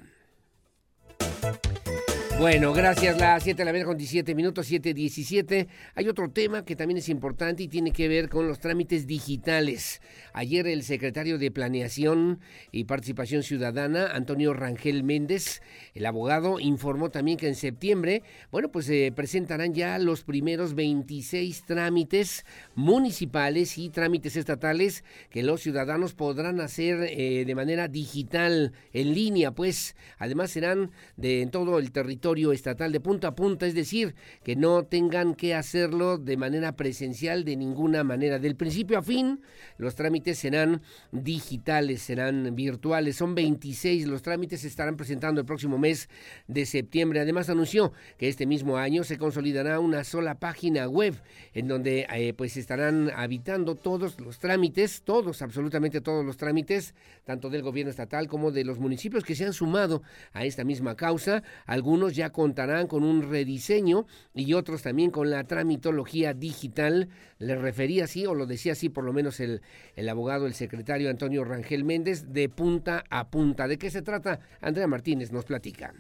[2.41, 3.19] Bueno, gracias.
[3.19, 5.69] Las 7 de la mañana con 17 minutos, 7.17.
[5.95, 10.01] Hay otro tema que también es importante y tiene que ver con los trámites digitales.
[10.33, 12.41] Ayer el secretario de Planeación
[12.73, 15.61] y Participación Ciudadana, Antonio Rangel Méndez,
[15.93, 21.67] el abogado, informó también que en septiembre, bueno, pues se presentarán ya los primeros 26
[21.67, 29.13] trámites municipales y trámites estatales que los ciudadanos podrán hacer eh, de manera digital, en
[29.13, 33.75] línea, pues además serán de en todo el territorio estatal de punta a punta, es
[33.75, 38.39] decir, que no tengan que hacerlo de manera presencial de ninguna manera.
[38.39, 39.41] Del principio a fin,
[39.79, 43.17] los trámites serán digitales, serán virtuales.
[43.17, 46.09] Son 26 los trámites, se estarán presentando el próximo mes
[46.47, 47.21] de septiembre.
[47.21, 51.21] Además, anunció que este mismo año se consolidará una sola página web
[51.53, 57.51] en donde eh, pues estarán habitando todos los trámites, todos, absolutamente todos los trámites, tanto
[57.51, 60.03] del gobierno estatal como de los municipios que se han sumado
[60.33, 61.43] a esta misma causa.
[61.67, 64.05] Algunos ya contarán con un rediseño
[64.35, 67.09] y otros también con la tramitología digital.
[67.39, 69.63] Le refería así, o lo decía así por lo menos el,
[69.97, 73.67] el abogado, el secretario Antonio Rangel Méndez, de punta a punta.
[73.67, 74.41] ¿De qué se trata?
[74.61, 75.95] Andrea Martínez nos platica.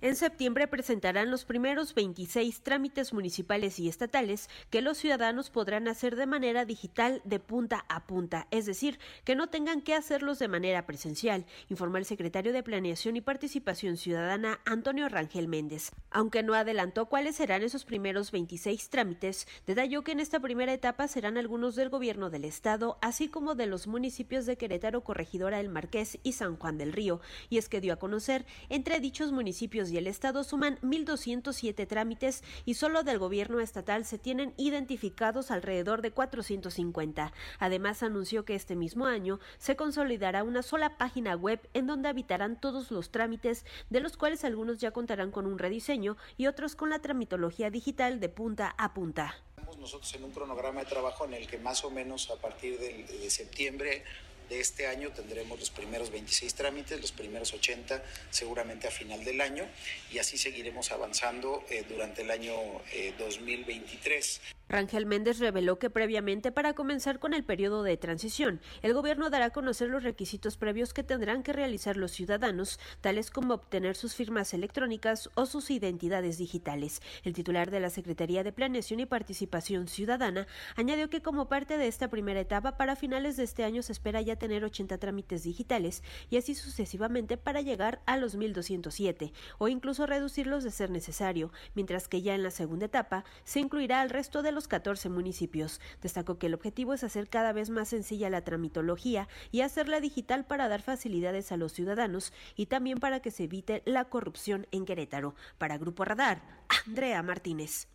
[0.00, 6.14] En septiembre presentarán los primeros 26 trámites municipales y estatales que los ciudadanos podrán hacer
[6.14, 10.46] de manera digital de punta a punta, es decir, que no tengan que hacerlos de
[10.46, 15.90] manera presencial, informó el secretario de Planeación y Participación Ciudadana Antonio Rangel Méndez.
[16.12, 21.08] Aunque no adelantó cuáles serán esos primeros 26 trámites, detalló que en esta primera etapa
[21.08, 25.70] serán algunos del gobierno del estado, así como de los municipios de Querétaro, Corregidora El
[25.70, 27.20] Marqués y San Juan del Río,
[27.50, 32.42] y es que dio a conocer entre dichos municipios y el Estado suman 1.207 trámites
[32.64, 37.32] y solo del gobierno estatal se tienen identificados alrededor de 450.
[37.58, 42.60] Además, anunció que este mismo año se consolidará una sola página web en donde habitarán
[42.60, 46.90] todos los trámites, de los cuales algunos ya contarán con un rediseño y otros con
[46.90, 49.34] la tramitología digital de punta a punta.
[49.78, 53.30] Nosotros en un cronograma de trabajo en el que más o menos a partir de
[53.30, 54.02] septiembre
[54.48, 59.40] de este año tendremos los primeros 26 trámites, los primeros 80 seguramente a final del
[59.40, 59.66] año
[60.10, 62.54] y así seguiremos avanzando eh, durante el año
[62.92, 64.40] eh, 2023.
[64.68, 69.46] Rangel Méndez reveló que previamente para comenzar con el periodo de transición, el gobierno dará
[69.46, 74.14] a conocer los requisitos previos que tendrán que realizar los ciudadanos, tales como obtener sus
[74.14, 77.00] firmas electrónicas o sus identidades digitales.
[77.24, 80.46] El titular de la Secretaría de Planeación y Participación Ciudadana
[80.76, 84.20] añadió que como parte de esta primera etapa, para finales de este año se espera
[84.20, 90.04] ya tener 80 trámites digitales y así sucesivamente para llegar a los 1.207 o incluso
[90.04, 94.42] reducirlos de ser necesario, mientras que ya en la segunda etapa se incluirá al resto
[94.42, 95.80] de los 14 municipios.
[96.02, 100.46] Destacó que el objetivo es hacer cada vez más sencilla la tramitología y hacerla digital
[100.46, 104.86] para dar facilidades a los ciudadanos y también para que se evite la corrupción en
[104.86, 105.34] Querétaro.
[105.58, 106.42] Para Grupo Radar,
[106.86, 107.88] Andrea Martínez.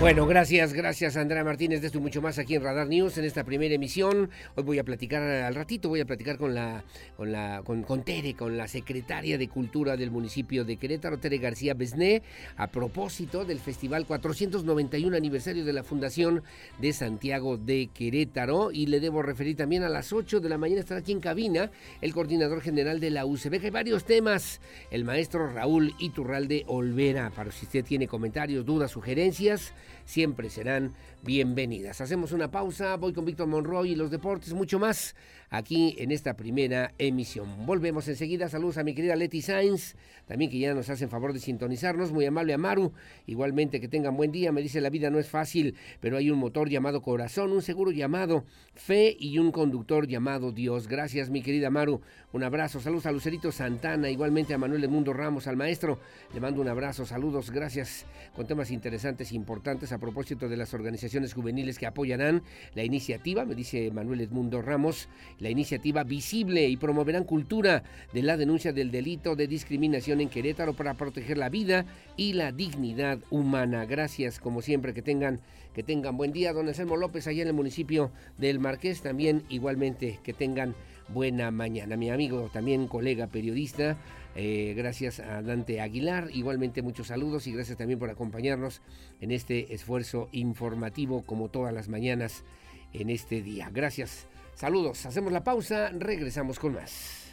[0.00, 3.24] Bueno, gracias, gracias Andrea Martínez de esto y mucho más aquí en Radar News en
[3.24, 4.30] esta primera emisión.
[4.54, 6.84] Hoy voy a platicar al ratito, voy a platicar con la
[7.16, 11.38] con la con, con Tere, con la secretaria de Cultura del municipio de Querétaro, Tere
[11.38, 12.22] García Besné,
[12.56, 16.44] a propósito del festival 491 aniversario de la Fundación
[16.78, 20.80] de Santiago de Querétaro y le debo referir también a las 8 de la mañana
[20.80, 24.60] estará aquí en cabina el coordinador general de la UCB, hay varios temas,
[24.92, 29.74] el maestro Raúl Iturralde Olvera, para si usted tiene comentarios, dudas, sugerencias,
[30.08, 32.00] siempre serán bienvenidas.
[32.00, 35.14] Hacemos una pausa, voy con Víctor Monroy y los deportes, mucho más
[35.50, 37.66] aquí en esta primera emisión.
[37.66, 39.96] Volvemos enseguida, saludos a mi querida Leti Sainz,
[40.26, 42.92] también que ya nos hacen favor de sintonizarnos, muy amable Amaru,
[43.26, 46.38] igualmente que tengan buen día, me dice la vida no es fácil, pero hay un
[46.38, 48.44] motor llamado corazón, un seguro llamado
[48.74, 50.86] fe y un conductor llamado Dios.
[50.86, 52.00] Gracias mi querida Amaru,
[52.32, 55.98] un abrazo, saludos a Lucerito Santana, igualmente a Manuel Mundo Ramos, al maestro,
[56.32, 58.06] le mando un abrazo, saludos, gracias,
[58.36, 62.42] con temas interesantes e importantes a propósito de las organizaciones juveniles que apoyarán
[62.74, 67.82] la iniciativa, me dice Manuel Edmundo Ramos, la iniciativa visible y promoverán cultura
[68.12, 71.86] de la denuncia del delito de discriminación en Querétaro para proteger la vida
[72.16, 73.84] y la dignidad humana.
[73.86, 75.40] Gracias, como siempre, que tengan,
[75.74, 76.52] que tengan buen día.
[76.52, 80.74] Don Anselmo López, allá en el municipio del Marqués, también igualmente que tengan
[81.08, 81.96] buena mañana.
[81.96, 83.96] Mi amigo, también colega periodista,
[84.40, 88.82] eh, gracias a Dante Aguilar, igualmente muchos saludos y gracias también por acompañarnos
[89.20, 92.44] en este esfuerzo informativo como todas las mañanas
[92.92, 93.68] en este día.
[93.72, 94.28] Gracias.
[94.54, 97.32] Saludos, hacemos la pausa, regresamos con más.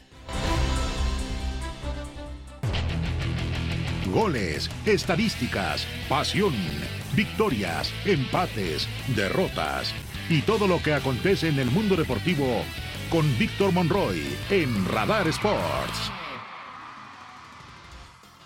[4.11, 6.55] Goles, estadísticas, pasión,
[7.15, 9.93] victorias, empates, derrotas
[10.27, 12.63] y todo lo que acontece en el mundo deportivo
[13.11, 16.11] con Víctor Monroy en Radar Sports.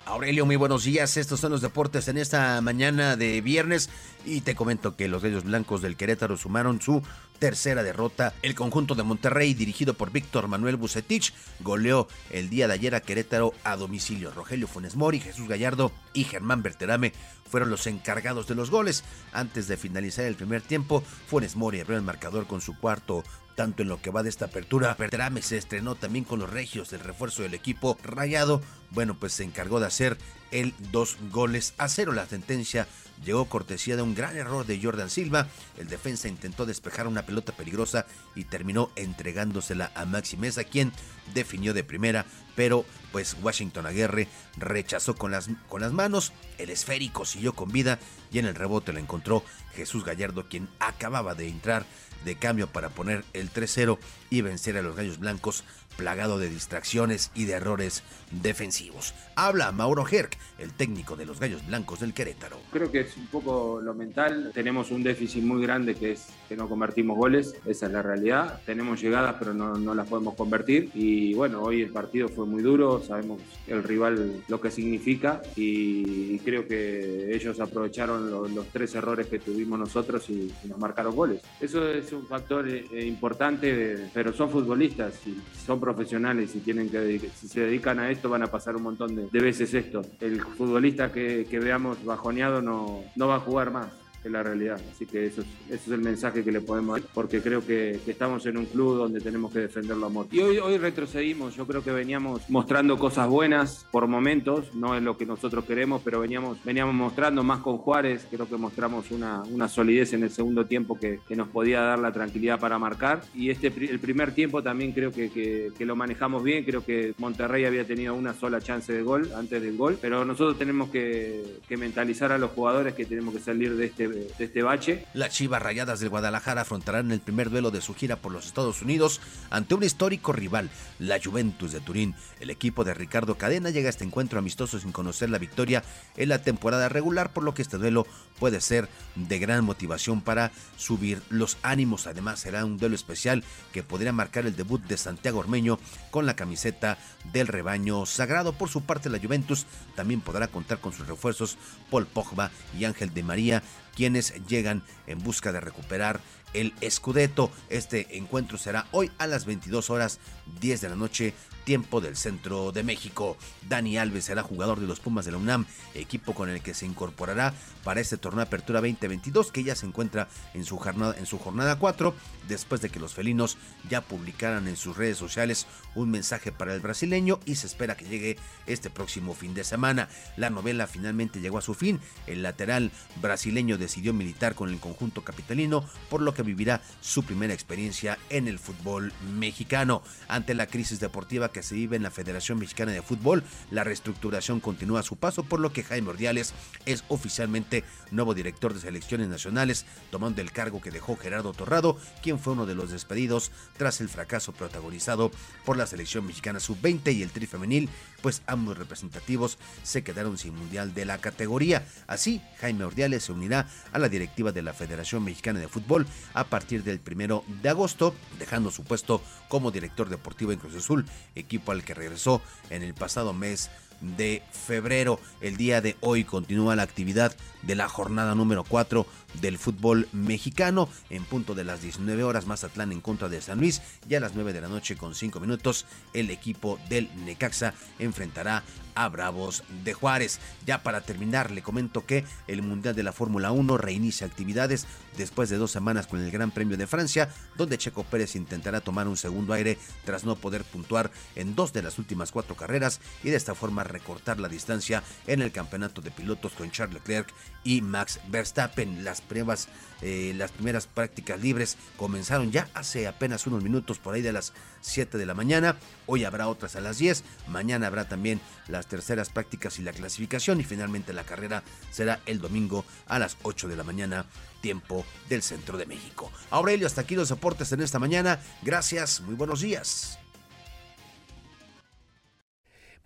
[0.10, 1.18] Aurelio, muy buenos días.
[1.18, 3.92] Estos son los deportes en esta mañana de viernes
[4.26, 7.04] y te comento que los Gallos Blancos del Querétaro sumaron su
[7.38, 8.34] tercera derrota.
[8.42, 13.02] El conjunto de Monterrey, dirigido por Víctor Manuel Bucetich, goleó el día de ayer a
[13.02, 14.32] Querétaro a domicilio.
[14.32, 17.14] Rogelio Funes Mori, Jesús Gallardo y Germán Berterame
[17.48, 19.04] fueron los encargados de los goles.
[19.32, 23.24] Antes de finalizar el primer tiempo, Funes Mori abrió el marcador con su cuarto
[23.60, 24.96] tanto en lo que va de esta apertura.
[24.98, 28.62] Berterame se estrenó también con los regios del refuerzo del equipo rayado.
[28.90, 30.18] Bueno, pues se encargó de hacer
[30.52, 32.14] el dos goles a cero.
[32.14, 32.88] La sentencia
[33.26, 35.50] llegó cortesía de un gran error de Jordan Silva.
[35.78, 40.94] El defensa intentó despejar una pelota peligrosa y terminó entregándosela a Maxi Mesa, quien
[41.34, 46.32] definió de primera, pero pues Washington Aguirre rechazó con las, con las manos.
[46.58, 48.00] El esférico siguió con vida
[48.32, 49.44] y en el rebote lo encontró
[49.76, 51.86] Jesús Gallardo, quien acababa de entrar
[52.26, 53.98] de cambio para poner el 3-0
[54.30, 55.64] y vencer a los Gallos Blancos
[55.98, 59.14] plagado de distracciones y de errores defensivos.
[59.36, 62.58] Habla Mauro Herc, el técnico de los Gallos Blancos del Querétaro.
[62.72, 64.52] Creo que es un poco lo mental.
[64.54, 67.56] Tenemos un déficit muy grande que es que no convertimos goles.
[67.66, 68.62] Esa es la realidad.
[68.66, 70.90] Tenemos llegadas, pero no, no las podemos convertir.
[70.94, 73.02] Y bueno, hoy el partido fue muy duro.
[73.02, 79.40] Sabemos el rival lo que significa y creo que ellos aprovecharon los, tres errores que
[79.40, 81.42] tuvimos nosotros y, nos marcaron goles.
[81.60, 87.20] Eso es un factor eh, importante, pero son futbolistas y son profesionales y tienen que
[87.36, 90.02] si se dedican a esto van a pasar un montón de, veces esto.
[90.20, 93.88] El futbolista que, que veamos bajoneado no, no va a jugar más
[94.24, 94.80] es la realidad.
[94.92, 98.00] Así que eso es, eso es el mensaje que le podemos dar, porque creo que,
[98.08, 100.36] estamos en un club donde tenemos que defenderlo a muerte.
[100.36, 105.04] Y hoy, hoy retrocedimos, yo creo que veníamos mostrando cosas buenas por momentos, no es
[105.04, 109.44] lo que nosotros queremos, pero veníamos, veníamos mostrando más con Juárez, creo que mostramos una,
[109.44, 113.22] una solidez en el segundo tiempo que, que, nos podía dar la tranquilidad para marcar.
[113.36, 117.66] Y este el primer tiempo también creo que, que, lo manejamos bien, creo que Monterrey
[117.66, 121.78] había tenido una sola chance de gol antes del gol, pero nosotros tenemos que, que
[121.78, 125.06] mentalizar a los jugadores que tenemos que salir de este de, este bache.
[125.14, 128.82] Las Chivas Rayadas del Guadalajara afrontarán el primer duelo de su gira por los Estados
[128.82, 132.16] Unidos ante un histórico rival, la Juventus de Turín.
[132.40, 135.84] El equipo de Ricardo Cadena llega a este encuentro amistoso sin conocer la victoria
[136.18, 138.06] en la temporada regular, por lo que este duelo
[138.40, 142.08] puede ser de gran motivación para subir los ánimos.
[142.08, 145.80] Además, será un duelo especial que podría marcar el debut de Santiago Ormeño
[146.12, 146.98] con la camiseta
[147.32, 148.54] del rebaño sagrado.
[148.54, 151.58] Por su parte, la Juventus también podrá contar con sus refuerzos
[151.90, 153.64] Paul Pogba y Ángel de María,
[154.00, 156.22] quienes llegan en busca de recuperar
[156.54, 157.52] el Scudetto.
[157.68, 160.20] Este encuentro será hoy a las 22 horas
[160.62, 161.34] 10 de la noche
[161.64, 163.38] tiempo del centro de México.
[163.68, 166.86] Dani Alves será jugador de los Pumas de la UNAM, equipo con el que se
[166.86, 167.54] incorporará
[167.84, 171.78] para este torneo Apertura 2022 que ya se encuentra en su jornada en su jornada
[171.78, 172.14] 4
[172.48, 173.58] después de que los felinos
[173.90, 178.06] ya publicaran en sus redes sociales un mensaje para el brasileño y se espera que
[178.06, 178.38] llegue
[178.68, 180.10] este próximo fin de semana.
[180.38, 182.00] La novela finalmente llegó a su fin.
[182.28, 182.92] El lateral
[183.22, 188.48] brasileño decidió militar con el conjunto capitalino, por lo que vivirá su primera experiencia en
[188.48, 190.02] el fútbol mexicano.
[190.28, 194.60] Ante la crisis deportiva que se vive en la Federación Mexicana de Fútbol, la reestructuración
[194.60, 196.54] continúa a su paso, por lo que Jaime Ordiales
[196.86, 202.40] es oficialmente nuevo director de selecciones nacionales, tomando el cargo que dejó Gerardo Torrado, quien
[202.40, 205.32] fue uno de los despedidos tras el fracaso protagonizado
[205.66, 207.90] por la selección mexicana sub-20 y el tri femenil,
[208.22, 211.86] pues ambos representativos se quedaron sin mundial de la categoría.
[212.08, 216.46] Así, Jaime Ordiales se unirá a la directiva de la Federación Mexicana de Fútbol a
[216.46, 221.06] partir del primero de agosto, dejando su puesto como director deportivo en Cruz Azul,
[221.40, 223.70] equipo al que regresó en el pasado mes
[224.02, 225.20] de febrero.
[225.42, 229.06] El día de hoy continúa la actividad de la jornada número 4
[229.42, 230.90] del fútbol mexicano.
[231.10, 233.82] En punto de las 19 horas, Mazatlán en contra de San Luis.
[234.08, 238.64] Ya a las 9 de la noche con 5 minutos, el equipo del Necaxa enfrentará
[238.96, 240.40] a Bravos de Juárez.
[240.66, 244.88] Ya para terminar, le comento que el Mundial de la Fórmula 1 reinicia actividades
[245.18, 249.08] después de dos semanas con el Gran Premio de Francia, donde Checo Pérez intentará tomar
[249.08, 253.30] un segundo aire tras no poder puntuar en dos de las últimas cuatro carreras y
[253.30, 257.34] de esta forma recortar la distancia en el campeonato de pilotos con Charles Leclerc
[257.64, 259.04] y Max Verstappen.
[259.04, 259.68] Las pruebas,
[260.02, 264.54] eh, las primeras prácticas libres comenzaron ya hace apenas unos minutos por ahí de las
[264.82, 265.78] 7 de la mañana.
[266.06, 267.24] Hoy habrá otras a las 10.
[267.48, 270.60] Mañana habrá también las terceras prácticas y la clasificación.
[270.60, 274.26] Y finalmente la carrera será el domingo a las 8 de la mañana,
[274.62, 276.32] tiempo del centro de México.
[276.50, 278.40] Aurelio, hasta aquí los deportes en esta mañana.
[278.62, 280.19] Gracias, muy buenos días.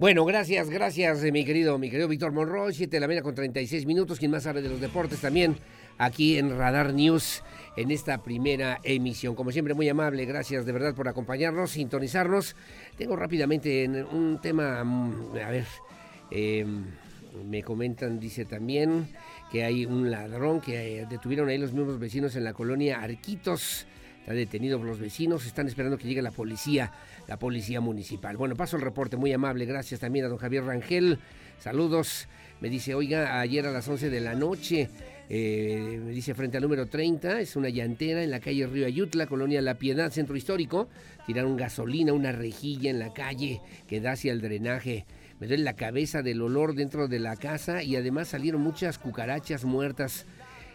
[0.03, 3.35] Bueno, gracias, gracias, eh, mi querido, mi querido Víctor Monroy, 7 de la mañana con
[3.35, 4.19] 36 minutos.
[4.19, 5.55] Quien más sabe de los deportes también
[5.97, 7.41] aquí en Radar News
[7.77, 9.33] en esta primera emisión.
[9.33, 12.57] Como siempre, muy amable, gracias de verdad por acompañarnos, sintonizarnos.
[12.97, 15.67] Tengo rápidamente un tema, mm, a ver,
[16.31, 16.83] em,
[17.49, 19.07] me comentan, dice también
[19.53, 23.87] que hay un ladrón que eh, detuvieron ahí los mismos vecinos en la colonia Arquitos.
[24.23, 26.93] Está detenido por los vecinos, están esperando que llegue la policía,
[27.27, 28.37] la policía municipal.
[28.37, 31.19] Bueno, paso el reporte, muy amable, gracias también a don Javier Rangel.
[31.59, 32.29] Saludos,
[32.61, 34.89] me dice, oiga, ayer a las 11 de la noche
[35.29, 39.27] eh, me dice frente al número 30, es una llantera en la calle Río Ayutla,
[39.27, 40.87] colonia La Piedad, centro histórico.
[41.27, 45.05] Tiraron gasolina, una rejilla en la calle que da hacia el drenaje.
[45.41, 49.65] Me duele la cabeza del olor dentro de la casa y además salieron muchas cucarachas
[49.65, 50.25] muertas.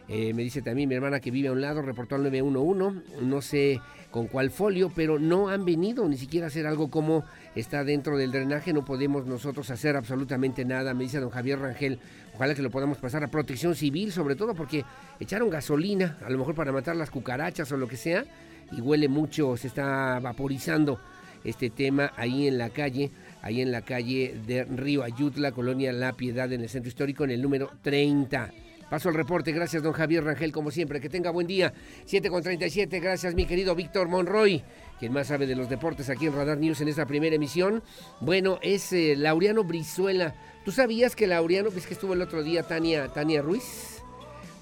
[0.08, 3.22] Eh, me dice también mi hermana que vive a un lado, reportó al 911.
[3.22, 3.80] No sé
[4.10, 8.16] con cuál folio, pero no han venido ni siquiera a hacer algo como está dentro
[8.16, 8.72] del drenaje.
[8.72, 10.94] No podemos nosotros hacer absolutamente nada.
[10.94, 12.00] Me dice don Javier Rangel,
[12.38, 14.84] Ojalá que lo podamos pasar a protección civil, sobre todo porque
[15.18, 18.24] echaron gasolina, a lo mejor para matar las cucarachas o lo que sea,
[18.70, 21.00] y huele mucho, se está vaporizando
[21.42, 23.10] este tema ahí en la calle,
[23.42, 27.32] ahí en la calle de Río Ayutla, Colonia La Piedad, en el centro histórico, en
[27.32, 28.52] el número 30.
[28.90, 31.74] Paso al reporte, gracias don Javier Rangel, como siempre, que tenga buen día.
[32.06, 34.62] 7 con 37, gracias mi querido Víctor Monroy,
[34.98, 37.82] quien más sabe de los deportes aquí en Radar News en esta primera emisión.
[38.20, 40.34] Bueno, es eh, Laureano Brizuela.
[40.64, 44.00] ¿Tú sabías que Laureano, ves que estuvo el otro día Tania, Tania Ruiz?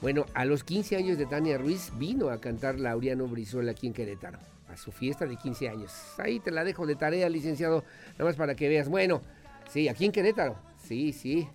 [0.02, 3.92] Bueno, a los 15 años de Tania Ruiz vino a cantar Laureano Brizuela aquí en
[3.92, 5.92] Querétaro, a su fiesta de 15 años.
[6.18, 7.84] Ahí te la dejo de tarea, licenciado,
[8.14, 8.88] nada más para que veas.
[8.88, 9.22] Bueno,
[9.70, 11.48] sí, aquí en Querétaro, sí, sí.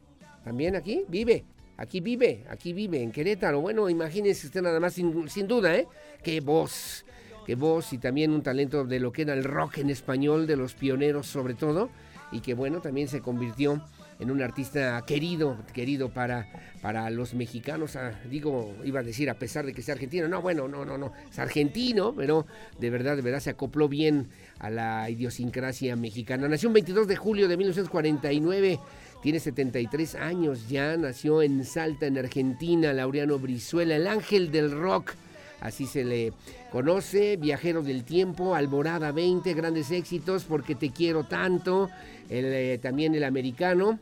[0.46, 1.44] También aquí vive,
[1.82, 3.60] Aquí vive, aquí vive, en Querétaro.
[3.60, 5.88] Bueno, imagínense usted nada más, sin, duda, ¿eh?
[6.24, 7.04] Qué voz,
[7.48, 10.58] qué voz y también un talento de lo que era el rock en español, de
[10.58, 11.90] los pioneros sobre todo,
[12.32, 13.84] y que bueno, también se convirtió
[14.20, 16.48] en un artista querido, querido para,
[16.84, 17.96] para los mexicanos.
[17.96, 20.28] Ah, digo, iba a decir a pesar de que sea argentino.
[20.28, 21.14] No, bueno, no, no, no.
[21.32, 22.46] Es argentino, pero
[22.80, 24.30] de verdad, de verdad se acopló bien
[24.60, 26.48] a la idiosincrasia mexicana.
[26.48, 28.80] Nació el 22 de julio de 1949
[29.22, 35.12] tiene 73 años ya, nació en Salta, en Argentina, Laureano Brizuela, el ángel del rock,
[35.60, 36.34] así se le
[36.72, 41.90] conoce, viajero del tiempo, Alborada 20, grandes éxitos, porque te quiero tanto,
[42.30, 44.00] eh, también el americano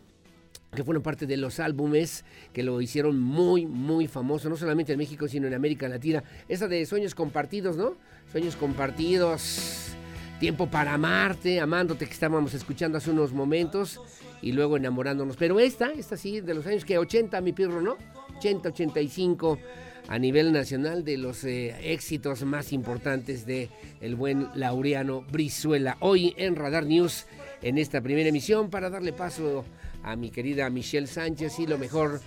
[0.73, 2.23] que fueron parte de los álbumes
[2.53, 6.23] que lo hicieron muy, muy famoso, no solamente en México, sino en América Latina.
[6.47, 7.95] Esa de Sueños Compartidos, ¿no?
[8.31, 9.95] Sueños Compartidos,
[10.39, 13.99] Tiempo para Amarte, Amándote, que estábamos escuchando hace unos momentos
[14.41, 15.37] y luego enamorándonos.
[15.37, 17.97] Pero esta, esta sí, de los años que 80, mi pirro, ¿no?
[18.37, 19.59] 80, 85
[20.07, 23.69] a nivel nacional de los eh, éxitos más importantes de
[24.01, 25.97] el buen Laureano Brizuela.
[25.99, 27.27] Hoy en Radar News,
[27.61, 29.65] en esta primera emisión, para darle paso
[30.03, 32.22] a mi querida Michelle Sánchez y lo mejor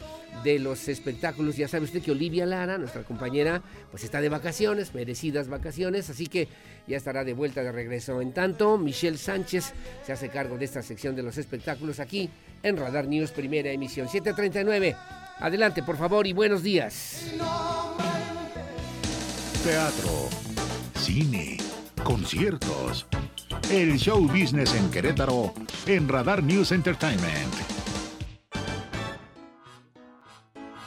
[0.45, 1.57] de los espectáculos.
[1.57, 6.27] Ya sabe usted que Olivia Lara, nuestra compañera, pues está de vacaciones, merecidas vacaciones, así
[6.27, 6.49] que
[6.87, 8.21] ya estará de vuelta de regreso.
[8.21, 9.73] En tanto, Michelle Sánchez
[10.05, 12.29] se hace cargo de esta sección de los espectáculos aquí
[12.63, 14.97] en Radar News, primera emisión 739.
[15.39, 17.33] Adelante, por favor, y buenos días.
[19.65, 20.29] Teatro,
[20.99, 21.57] cine,
[22.03, 23.07] conciertos.
[23.71, 25.55] El show business en Querétaro
[25.87, 27.55] en Radar News Entertainment.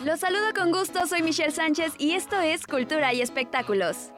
[0.04, 4.12] Los saludo con gusto, soy Michelle Sánchez y esto es Cultura y Espectáculos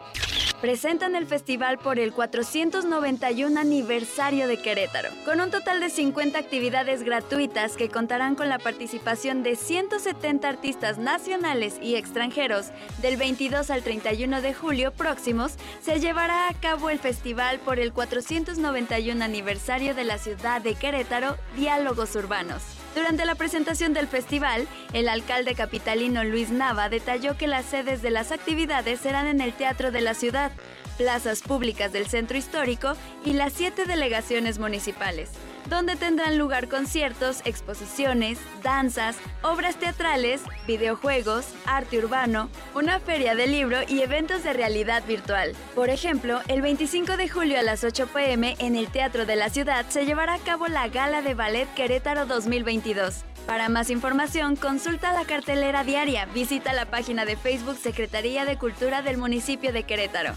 [0.61, 7.03] presentan el festival por el 491 aniversario de Querétaro, con un total de 50 actividades
[7.03, 12.67] gratuitas que contarán con la participación de 170 artistas nacionales y extranjeros.
[13.01, 17.93] Del 22 al 31 de julio próximos se llevará a cabo el festival por el
[17.93, 22.76] 491 aniversario de la ciudad de Querétaro, Diálogos Urbanos.
[22.97, 28.09] Durante la presentación del festival, el alcalde capitalino Luis Nava detalló que las sedes de
[28.09, 30.51] las actividades serán en el Teatro de la Ciudad,
[30.97, 35.29] plazas públicas del centro histórico y las siete delegaciones municipales
[35.69, 43.79] donde tendrán lugar conciertos, exposiciones, danzas, obras teatrales, videojuegos, arte urbano, una feria de libro
[43.87, 45.53] y eventos de realidad virtual.
[45.75, 49.49] Por ejemplo, el 25 de julio a las 8 pm en el Teatro de la
[49.49, 53.23] Ciudad se llevará a cabo la Gala de Ballet Querétaro 2022.
[53.47, 59.01] Para más información, consulta la cartelera diaria, visita la página de Facebook Secretaría de Cultura
[59.01, 60.33] del municipio de Querétaro.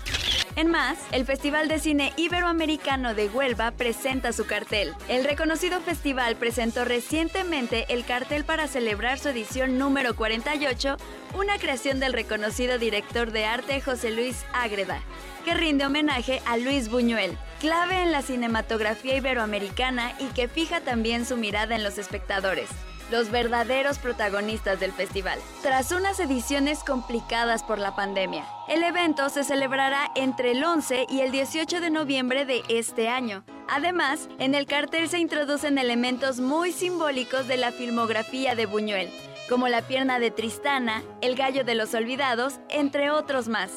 [0.55, 4.95] En más, el Festival de Cine Iberoamericano de Huelva presenta su cartel.
[5.09, 10.97] El reconocido festival presentó recientemente el cartel para celebrar su edición número 48,
[11.35, 15.01] una creación del reconocido director de arte José Luis Ágreda,
[15.45, 21.27] que rinde homenaje a Luis Buñuel, clave en la cinematografía iberoamericana y que fija también
[21.27, 22.69] su mirada en los espectadores
[23.11, 25.39] los verdaderos protagonistas del festival.
[25.63, 31.21] Tras unas ediciones complicadas por la pandemia, el evento se celebrará entre el 11 y
[31.21, 33.45] el 18 de noviembre de este año.
[33.69, 39.11] Además, en el cartel se introducen elementos muy simbólicos de la filmografía de Buñuel,
[39.49, 43.71] como la pierna de Tristana, el gallo de los olvidados, entre otros más.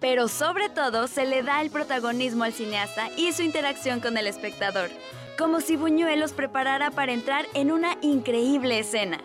[0.00, 4.26] Pero sobre todo se le da el protagonismo al cineasta y su interacción con el
[4.26, 4.90] espectador
[5.36, 9.20] como si Buñuel los preparara para entrar en una increíble escena.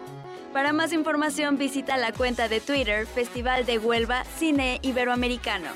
[0.54, 5.70] Para más información visita la cuenta de Twitter Festival de Huelva Cine Iberoamericano.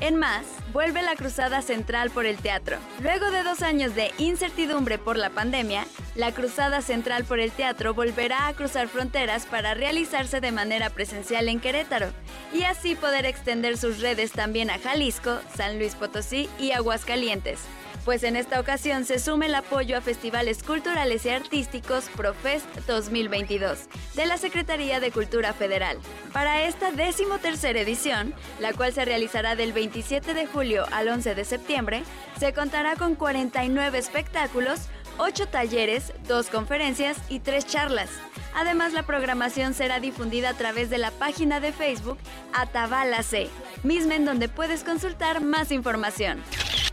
[0.00, 2.78] En más, vuelve la cruzada central por el teatro.
[3.02, 7.94] Luego de dos años de incertidumbre por la pandemia, la cruzada central por el teatro
[7.94, 12.08] volverá a cruzar fronteras para realizarse de manera presencial en Querétaro
[12.52, 17.60] y así poder extender sus redes también a Jalisco, San Luis Potosí y Aguascalientes
[18.04, 23.88] pues en esta ocasión se suma el apoyo a festivales culturales y artísticos Profest 2022
[24.14, 25.98] de la Secretaría de Cultura Federal.
[26.32, 31.44] Para esta decimotercera edición, la cual se realizará del 27 de julio al 11 de
[31.44, 32.02] septiembre,
[32.38, 34.80] se contará con 49 espectáculos,
[35.18, 38.10] 8 talleres, 2 conferencias y 3 charlas.
[38.54, 42.18] Además, la programación será difundida a través de la página de Facebook
[42.52, 43.48] Atabala C,
[43.82, 46.42] misma en donde puedes consultar más información.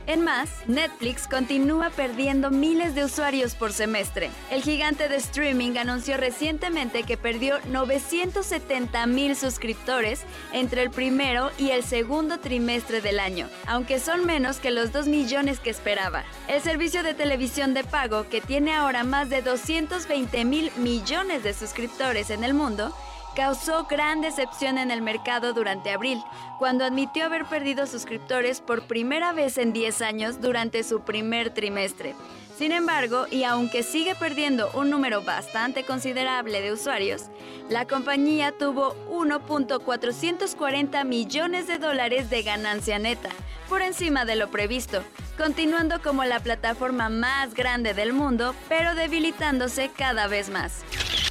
[0.07, 4.31] En más, Netflix continúa perdiendo miles de usuarios por semestre.
[4.49, 10.23] El gigante de streaming anunció recientemente que perdió 970 mil suscriptores
[10.53, 15.07] entre el primero y el segundo trimestre del año, aunque son menos que los 2
[15.07, 16.23] millones que esperaba.
[16.47, 21.53] El servicio de televisión de pago, que tiene ahora más de 220 mil millones de
[21.53, 22.93] suscriptores en el mundo,
[23.37, 26.21] causó gran decepción en el mercado durante abril,
[26.59, 32.13] cuando admitió haber perdido suscriptores por primera vez en 10 años durante su primer trimestre.
[32.57, 37.23] Sin embargo, y aunque sigue perdiendo un número bastante considerable de usuarios,
[37.69, 43.29] la compañía tuvo 1.440 millones de dólares de ganancia neta,
[43.69, 45.01] por encima de lo previsto,
[45.41, 50.83] continuando como la plataforma más grande del mundo, pero debilitándose cada vez más.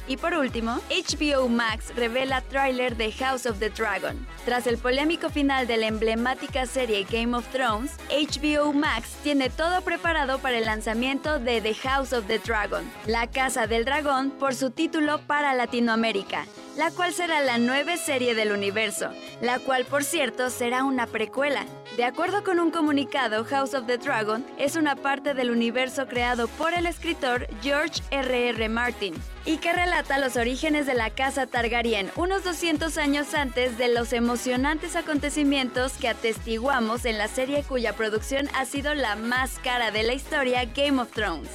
[0.05, 4.27] Y por último, HBO Max revela tráiler de House of the Dragon.
[4.43, 9.81] Tras el polémico final de la emblemática serie Game of Thrones, HBO Max tiene todo
[9.81, 14.55] preparado para el lanzamiento de The House of the Dragon, La Casa del Dragón por
[14.55, 20.03] su título para Latinoamérica, la cual será la nueva serie del universo, la cual por
[20.03, 21.65] cierto será una precuela.
[21.97, 26.47] De acuerdo con un comunicado, House of the Dragon es una parte del universo creado
[26.47, 28.49] por el escritor George R.R.
[28.49, 28.69] R.
[28.69, 29.13] Martin
[29.43, 34.13] y que relata los orígenes de la casa Targaryen unos 200 años antes de los
[34.13, 40.03] emocionantes acontecimientos que atestiguamos en la serie cuya producción ha sido la más cara de
[40.03, 41.49] la historia Game of Thrones.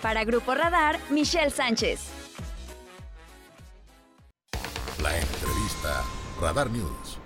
[0.00, 2.02] Para Grupo Radar, Michelle Sánchez.
[5.02, 6.04] La entrevista
[6.40, 7.18] Radar News.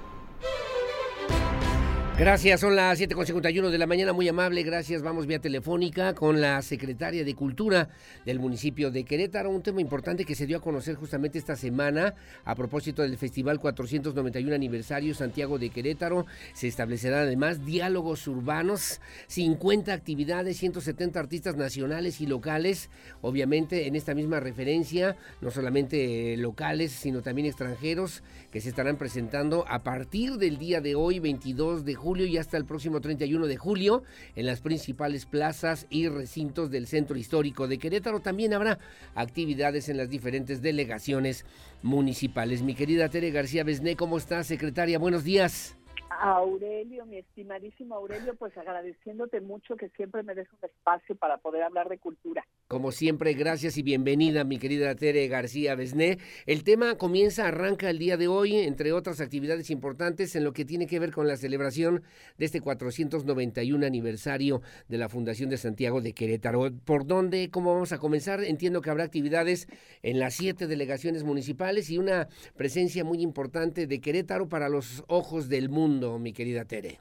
[2.18, 5.02] Gracias, son las 7.51 de la mañana, muy amable, gracias.
[5.02, 7.88] Vamos vía telefónica con la secretaria de Cultura
[8.26, 12.14] del municipio de Querétaro, un tema importante que se dio a conocer justamente esta semana
[12.44, 16.26] a propósito del Festival 491 aniversario Santiago de Querétaro.
[16.52, 22.90] Se establecerán además diálogos urbanos, 50 actividades, 170 artistas nacionales y locales,
[23.22, 28.22] obviamente en esta misma referencia, no solamente locales, sino también extranjeros,
[28.52, 32.58] que se estarán presentando a partir del día de hoy, 22 de julio y hasta
[32.58, 34.02] el próximo 31 de julio
[34.36, 38.20] en las principales plazas y recintos del centro histórico de Querétaro.
[38.20, 38.78] También habrá
[39.14, 41.46] actividades en las diferentes delegaciones
[41.80, 42.62] municipales.
[42.62, 44.98] Mi querida Tere García Besné, ¿cómo estás, secretaria?
[44.98, 45.76] Buenos días.
[46.20, 51.62] Aurelio, mi estimadísimo Aurelio, pues agradeciéndote mucho que siempre me des un espacio para poder
[51.62, 52.46] hablar de cultura.
[52.68, 56.18] Como siempre, gracias y bienvenida, mi querida Tere García Besné.
[56.46, 60.64] El tema comienza, arranca el día de hoy, entre otras actividades importantes, en lo que
[60.64, 62.02] tiene que ver con la celebración
[62.38, 66.70] de este 491 aniversario de la Fundación de Santiago de Querétaro.
[66.84, 67.50] ¿Por dónde?
[67.50, 68.42] ¿Cómo vamos a comenzar?
[68.42, 69.66] Entiendo que habrá actividades
[70.02, 75.50] en las siete delegaciones municipales y una presencia muy importante de Querétaro para los ojos
[75.50, 76.98] del mundo, mi querida Tere.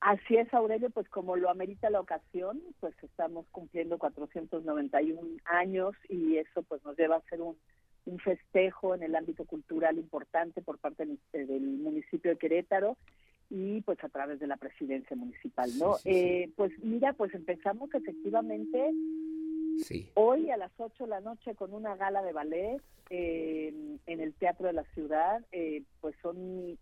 [0.00, 6.38] Así es, Aurelio, pues como lo amerita la ocasión, pues estamos cumpliendo 491 años y
[6.38, 7.56] eso pues nos lleva a hacer un,
[8.06, 12.96] un festejo en el ámbito cultural importante por parte del, municipio de Querétaro
[13.48, 15.96] y pues a través de la presidencia municipal, ¿no?
[16.04, 18.92] Eh, pues mira, pues empezamos efectivamente
[20.14, 23.72] hoy a las 8 de la noche con una gala de ballet eh,
[24.06, 26.76] en el Teatro de la Ciudad, eh, pues son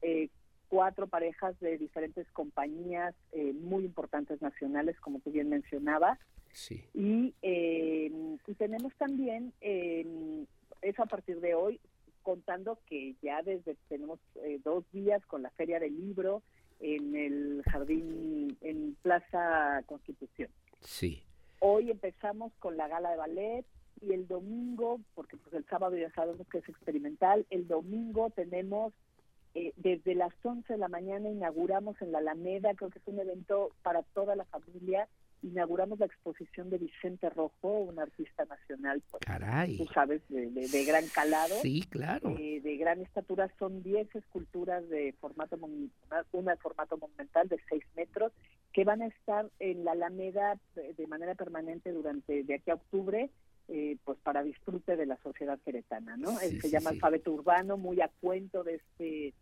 [0.70, 6.18] cuatro parejas de diferentes compañías eh, muy importantes nacionales, como tú bien mencionabas.
[6.52, 6.82] Sí.
[6.94, 8.10] Y, eh,
[8.56, 10.44] tenemos también, eh,
[10.82, 11.80] eso a partir de hoy,
[12.22, 16.42] contando que ya desde tenemos eh, dos días con la Feria del Libro
[16.78, 20.50] en el Jardín, en Plaza Constitución.
[20.80, 21.24] Sí.
[21.58, 23.66] Hoy empezamos con la gala de ballet
[24.02, 28.92] y el domingo, porque pues el sábado ya sabemos que es experimental, el domingo tenemos
[29.54, 33.18] eh, desde las 11 de la mañana inauguramos en la Alameda, creo que es un
[33.18, 35.08] evento para toda la familia,
[35.42, 39.22] inauguramos la exposición de Vicente Rojo, un artista nacional, pues,
[39.76, 41.54] tú sabes, de, gran calado.
[41.62, 42.36] Sí, claro.
[42.38, 45.58] Eh, de gran estatura, son 10 esculturas de formato,
[46.32, 48.32] una de formato monumental de 6 metros,
[48.72, 53.30] que van a estar en la Alameda de manera permanente durante, de aquí a octubre,
[53.70, 56.36] eh, pues para disfrute de la sociedad queretana, ¿no?
[56.36, 59.34] se llama alfabeto urbano, muy a cuento de este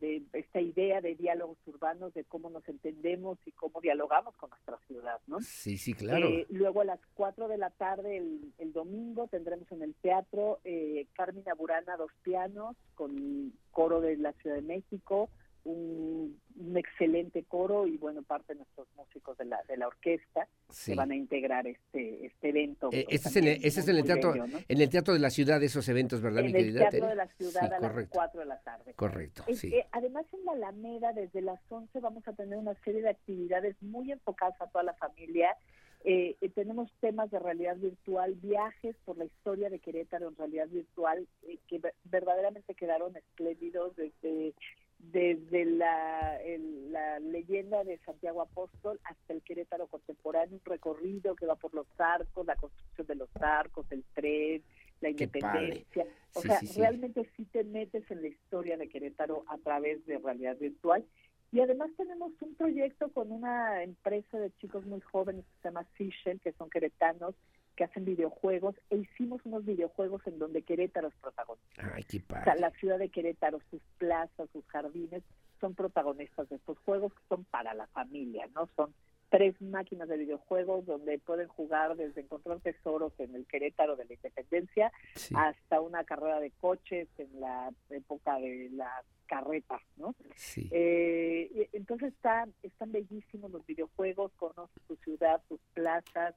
[0.00, 4.78] de esta idea de diálogos urbanos, de cómo nos entendemos y cómo dialogamos con nuestra
[4.86, 5.40] ciudad, ¿no?
[5.40, 6.28] Sí, sí, claro.
[6.28, 10.60] Eh, luego a las 4 de la tarde, el, el domingo, tendremos en el teatro
[10.64, 15.30] eh, Carmina Burana, dos pianos, con coro de la Ciudad de México,
[15.64, 20.48] un, un, excelente coro y bueno parte de nuestros músicos de la de la orquesta
[20.70, 20.92] Sí.
[20.92, 24.04] que van a integrar este este evento Eh, este es en el, este es en
[24.04, 24.58] teatro, bello, ¿no?
[24.68, 27.26] en el teatro de la ciudad esos eventos, ¿verdad, mi en el teatro de la
[27.36, 28.12] ciudad Sí, a las correcto.
[28.14, 29.74] 4 de la tarde Correcto, Es- sí.
[29.74, 33.76] eh, además en la Alameda desde las 11 vamos a tener una serie de actividades
[33.82, 35.56] muy enfocadas a toda la familia
[36.04, 40.68] Eh, eh, tenemos temas de realidad virtual, viajes por la historia de Querétaro en realidad
[40.68, 44.54] virtual, eh, que ver- verdaderamente quedaron espléndidos desde,
[44.98, 51.46] desde la, el- la leyenda de Santiago Apóstol hasta el Querétaro contemporáneo, un recorrido que
[51.46, 54.62] va por los arcos, la construcción de los arcos, el tren,
[55.00, 56.06] la independencia.
[56.34, 56.80] O sea, sí, sí.
[56.80, 61.04] realmente sí te metes en la historia de Querétaro a través de realidad virtual.
[61.52, 65.86] Y además tenemos un proyecto con una empresa de chicos muy jóvenes que se llama
[65.96, 67.34] Seashell, que son queretanos,
[67.78, 71.92] que hacen videojuegos, e hicimos unos videojuegos en donde Querétaro es protagonista.
[71.94, 72.60] Ay, qué O sea, padre.
[72.60, 75.22] la ciudad de Querétaro, sus plazas, sus jardines,
[75.60, 78.68] son protagonistas de estos juegos que son para la familia, ¿no?
[78.74, 78.92] Son
[79.30, 84.14] tres máquinas de videojuegos donde pueden jugar desde encontrar tesoros en el Querétaro de la
[84.14, 85.34] Independencia Sí.
[85.38, 90.16] hasta una carrera de coches en la época de las carretas, ¿no?
[90.34, 90.68] Sí.
[90.72, 96.34] Eh, entonces están, están bellísimos los videojuegos, conoce su ciudad, sus plazas,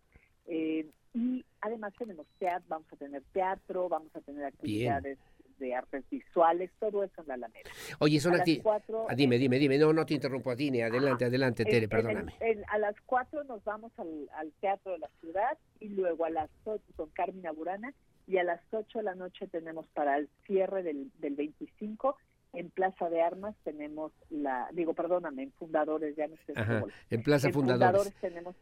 [0.48, 5.18] eh, y además tenemos teatro, vamos a tener teatro, vamos a tener actividades
[5.60, 7.70] de artes visuales, todo eso en la Alameda.
[8.00, 9.78] Oye, son a las acti- cuatro- Ah, dime, dime, dime.
[9.78, 12.34] No, no te interrumpo a ti, ni adelante, adelante, En- Tere, en perdóname.
[12.40, 16.30] en- a las 4 nos vamos al, al Teatro de la Ciudad y luego a
[16.32, 17.94] las 8 con Carmina Burana
[18.26, 22.18] y a las 8 de la noche tenemos para el cierre del, del 25
[22.54, 26.54] en Plaza de Armas tenemos la, digo, perdóname, en Fundadores, ya no sé.
[26.56, 28.14] Ajá, en Plaza Fundadores.
[28.20, 28.56] tenemos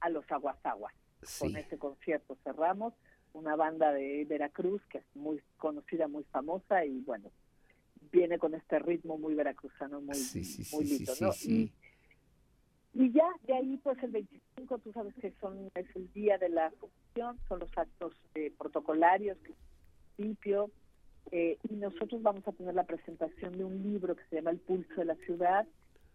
[0.00, 0.94] a los Aguasaguas.
[1.26, 1.40] Sí.
[1.40, 2.94] Con ese concierto cerramos,
[3.32, 7.30] una banda de Veracruz que es muy conocida, muy famosa y bueno,
[8.10, 11.30] viene con este ritmo muy veracruzano, muy, Sí, sí, sí, muy sí, lindo, ¿no?
[11.42, 11.72] Y,
[12.94, 16.48] y ya, de ahí pues el 25, tú sabes que son es el día de
[16.48, 19.52] la función, son los actos eh, protocolarios, que
[20.16, 20.70] principio,
[21.30, 24.60] eh, y nosotros vamos a tener la presentación de un libro que se llama El
[24.60, 25.66] Pulso de la Ciudad,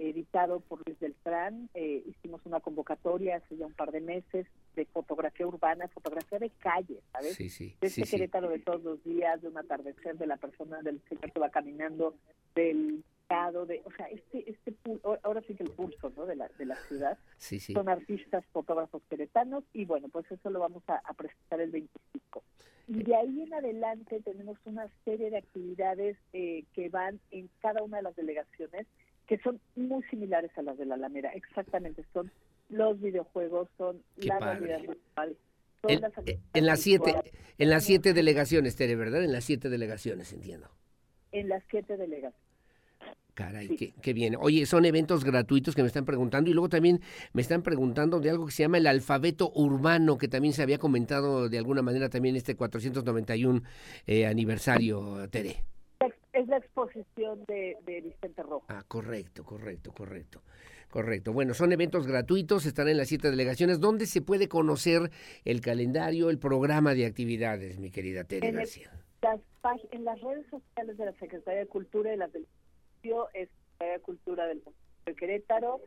[0.09, 1.69] editado por Luis Beltrán.
[1.73, 6.49] Eh, hicimos una convocatoria hace ya un par de meses de fotografía urbana, fotografía de
[6.49, 7.35] calle, ¿sabes?
[7.35, 8.11] Sí, sí, de este sí.
[8.11, 11.49] Querétaro de todos los días, de un atardecer, de la persona, del señor que va
[11.49, 12.15] caminando,
[12.55, 14.73] del mercado, de, o sea, este, este,
[15.23, 16.25] ahora sí que el pulso, ¿no?
[16.25, 17.17] De la, de la ciudad.
[17.37, 17.73] Sí, sí.
[17.73, 22.43] Son artistas, fotógrafos queretanos y bueno, pues eso lo vamos a, a presentar el 25.
[22.87, 27.83] Y de ahí en adelante tenemos una serie de actividades eh, que van en cada
[27.83, 28.85] una de las delegaciones
[29.31, 31.29] que son muy similares a las de la Alameda.
[31.29, 32.29] Exactamente, son
[32.67, 34.59] los videojuegos, son Qué la padre.
[34.59, 35.37] realidad virtual,
[35.81, 36.11] son En, las
[36.53, 37.15] en las siete,
[37.57, 39.23] en las siete delegaciones, Tere, ¿verdad?
[39.23, 40.67] En las siete delegaciones, entiendo.
[41.31, 42.37] en las siete delegaciones.
[43.33, 44.35] Caray, qué, qué bien.
[44.37, 46.99] Oye, son eventos gratuitos que me están preguntando y luego también
[47.31, 50.77] me están preguntando de algo que se llama el alfabeto urbano, que también se había
[50.77, 53.61] comentado de alguna manera también este 491
[54.07, 55.63] eh, aniversario, Tere.
[56.33, 58.65] Es la exposición de, de Vicente Rojo.
[58.69, 60.41] Ah, correcto, correcto, correcto.
[60.89, 61.31] Correcto.
[61.31, 63.79] Bueno, son eventos gratuitos, están en las siete delegaciones.
[63.79, 65.09] ¿Dónde se puede conocer
[65.45, 68.91] el calendario, el programa de actividades, mi querida Tere García?
[69.21, 69.39] las,
[69.91, 73.97] en las redes sociales de la Secretaría de Cultura y las del municipio es Secretaría
[73.97, 75.81] de Cultura del municipio de Querétaro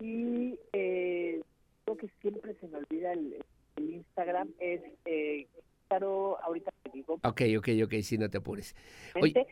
[0.00, 1.40] y eh,
[1.84, 3.36] creo que siempre se me olvida el,
[3.76, 5.46] el Instagram es eh,
[5.88, 8.74] Querétaro, ahorita te digo, Ok, ok, ok, sí, no te apures.
[9.20, 9.46] Oye.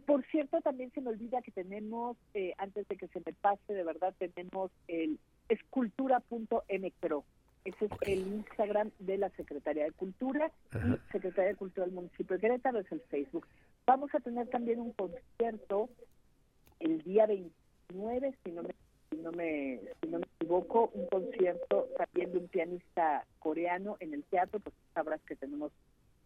[0.00, 3.34] Y por cierto, también se me olvida que tenemos, eh, antes de que se me
[3.34, 5.18] pase, de verdad, tenemos el
[5.50, 7.24] escultura.mcro.
[7.66, 10.86] Ese es el Instagram de la Secretaría de Cultura Ajá.
[10.88, 13.46] y Secretaría de Cultura del municipio de Querétaro es el Facebook.
[13.86, 15.90] Vamos a tener también un concierto
[16.78, 18.74] el día 29, si no me,
[19.10, 24.14] si no me, si no me equivoco, un concierto también de un pianista coreano en
[24.14, 25.72] el teatro, pues sabrás que tenemos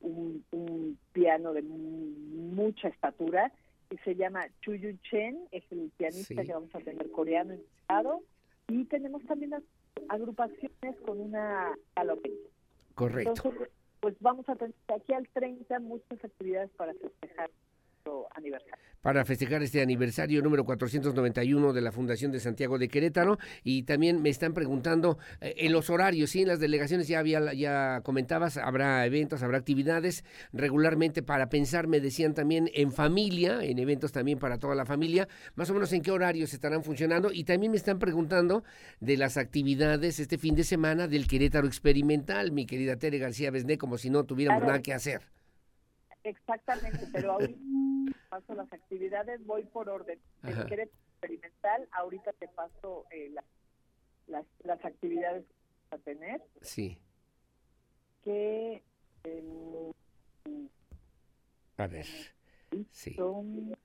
[0.01, 2.13] un, un piano de mu-
[2.55, 3.51] mucha estatura
[3.95, 6.47] y se llama Chuyu Chen, es el pianista Sí.
[6.47, 8.23] que vamos a tener coreano invitado
[8.69, 9.63] y tenemos también las
[10.09, 12.35] agrupaciones con una galopeña.
[12.97, 13.33] correcto.
[13.37, 13.69] Entonces,
[14.01, 17.51] pues vamos a tener aquí al 30 muchas actividades para festejar
[18.05, 23.37] nuestro aniversario para festejar este aniversario número 491 de la Fundación de Santiago de Querétaro.
[23.63, 27.53] Y también me están preguntando eh, en los horarios, sí, en las delegaciones ya había,
[27.53, 30.25] ya comentabas, habrá eventos, habrá actividades
[30.55, 35.29] regularmente para pensar, me decían también en familia, en eventos también para toda la familia,
[35.55, 37.31] más o menos en qué horarios estarán funcionando.
[37.31, 38.65] Y también me están preguntando
[39.01, 43.77] de las actividades este fin de semana del Querétaro Experimental, mi querida Tere García Besné,
[43.77, 45.35] como si no tuviéramos nada que hacer.
[46.25, 47.59] Exactamente, pero ahorita
[48.31, 50.19] paso las actividades, voy por orden.
[50.43, 53.33] En el experimental, ahorita te paso eh,
[54.27, 55.45] las, las actividades
[55.91, 56.43] a tener.
[56.61, 56.99] Sí.
[58.25, 58.83] Que.
[59.25, 59.93] Eh,
[61.77, 62.07] a ver.
[62.91, 63.15] Sí.
[63.15, 63.77] Son,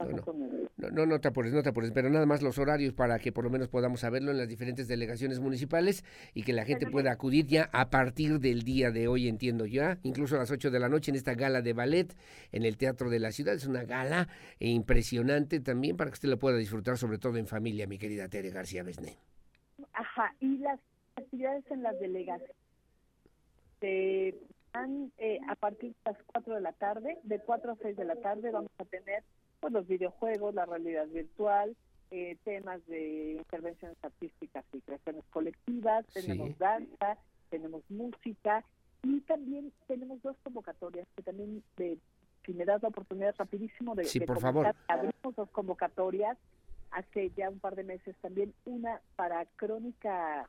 [0.00, 3.32] no, no, no, te apures, no te apures, pero nada más los horarios para que
[3.32, 6.04] por lo menos podamos saberlo en las diferentes delegaciones municipales
[6.34, 9.98] y que la gente pueda acudir ya a partir del día de hoy, entiendo ya,
[10.02, 12.14] incluso a las 8 de la noche en esta gala de ballet
[12.52, 13.54] en el Teatro de la Ciudad.
[13.54, 17.86] Es una gala impresionante también para que usted lo pueda disfrutar, sobre todo en familia,
[17.86, 19.16] mi querida Tere García Besné.
[19.92, 20.80] Ajá, y las
[21.16, 22.56] actividades en las delegaciones
[23.80, 24.34] se
[24.72, 28.04] van eh, a partir de las 4 de la tarde, de 4 a 6 de
[28.04, 29.22] la tarde vamos a tener
[29.64, 31.74] pues, los videojuegos, la realidad virtual,
[32.10, 37.16] eh, temas de intervenciones artísticas y creaciones colectivas, tenemos danza,
[37.48, 38.62] tenemos música
[39.02, 41.96] y también tenemos dos convocatorias que también, de,
[42.44, 44.74] si me das la oportunidad rapidísimo de, sí, por favor.
[44.86, 46.36] abrimos dos convocatorias
[46.90, 50.46] hace ya un par de meses también una para crónica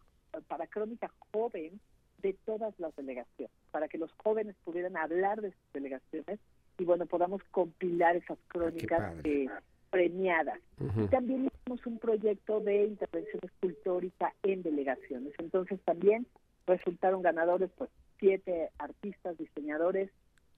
[0.49, 1.79] para crónica joven
[2.21, 6.37] de todas las delegaciones, para que los jóvenes pudieran hablar de sus delegaciones
[6.77, 9.47] y bueno, podamos compilar esas crónicas eh,
[9.89, 10.59] premiadas.
[10.97, 15.33] Y también hicimos un proyecto de intervención escultórica en delegaciones.
[15.37, 16.27] Entonces también
[16.67, 17.89] resultaron ganadores pues
[18.19, 20.09] siete artistas, diseñadores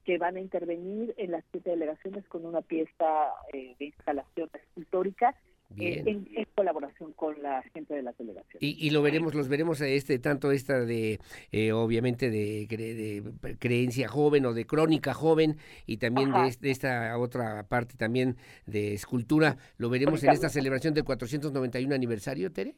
[0.05, 5.35] que van a intervenir en las siete delegaciones con una pieza eh, de instalación escultórica
[5.75, 8.57] en, colaboración con la gente de la delegación.
[8.59, 11.19] Y, lo veremos, los veremos este tanto esta de
[11.51, 13.23] eh, obviamente de,
[13.59, 19.57] creencia joven o de crónica joven y también de, esta otra parte también de escultura,
[19.77, 22.75] lo veremos en esta celebración del 491 aniversario, Tere.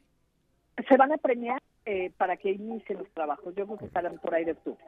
[0.88, 3.54] Se van a premiar eh, para que inicien los trabajos.
[3.54, 4.84] Yo creo que estarán por ahí de octubre.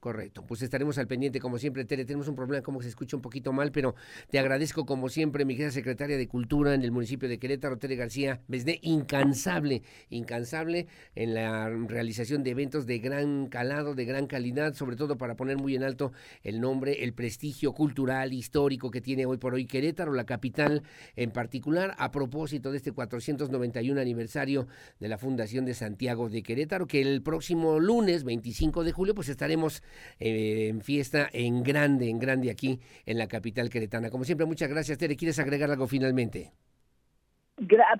[0.00, 2.04] Correcto, pues estaremos al pendiente como siempre, Tere.
[2.04, 3.96] Tenemos un problema como se escucha un poquito mal, pero
[4.30, 7.96] te agradezco como siempre, mi querida secretaria de Cultura en el municipio de Querétaro, Tere
[7.96, 14.74] García, desde incansable, incansable en la realización de eventos de gran calado, de gran calidad,
[14.74, 16.12] sobre todo para poner muy en alto
[16.44, 20.84] el nombre, el prestigio cultural, histórico que tiene hoy por hoy Querétaro, la capital
[21.16, 24.68] en particular, a propósito de este 491 aniversario
[25.00, 29.28] de la Fundación de Santiago de Querétaro, que el próximo lunes 25 de julio, pues
[29.28, 29.82] estaremos
[30.18, 34.10] eh, en fiesta en grande, en grande aquí en la capital queretana.
[34.10, 35.16] Como siempre, muchas gracias, Tere.
[35.16, 36.52] ¿Quieres agregar algo finalmente?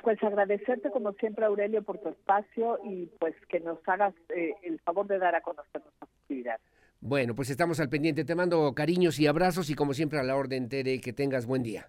[0.03, 4.81] pues agradecerte como siempre Aurelio por tu espacio y pues que nos hagas eh, el
[4.81, 6.59] favor de dar a conocer nuestra actividad.
[7.01, 8.25] Bueno, pues estamos al pendiente.
[8.25, 11.63] Te mando cariños y abrazos y como siempre a la orden, Tere, que tengas buen
[11.63, 11.89] día.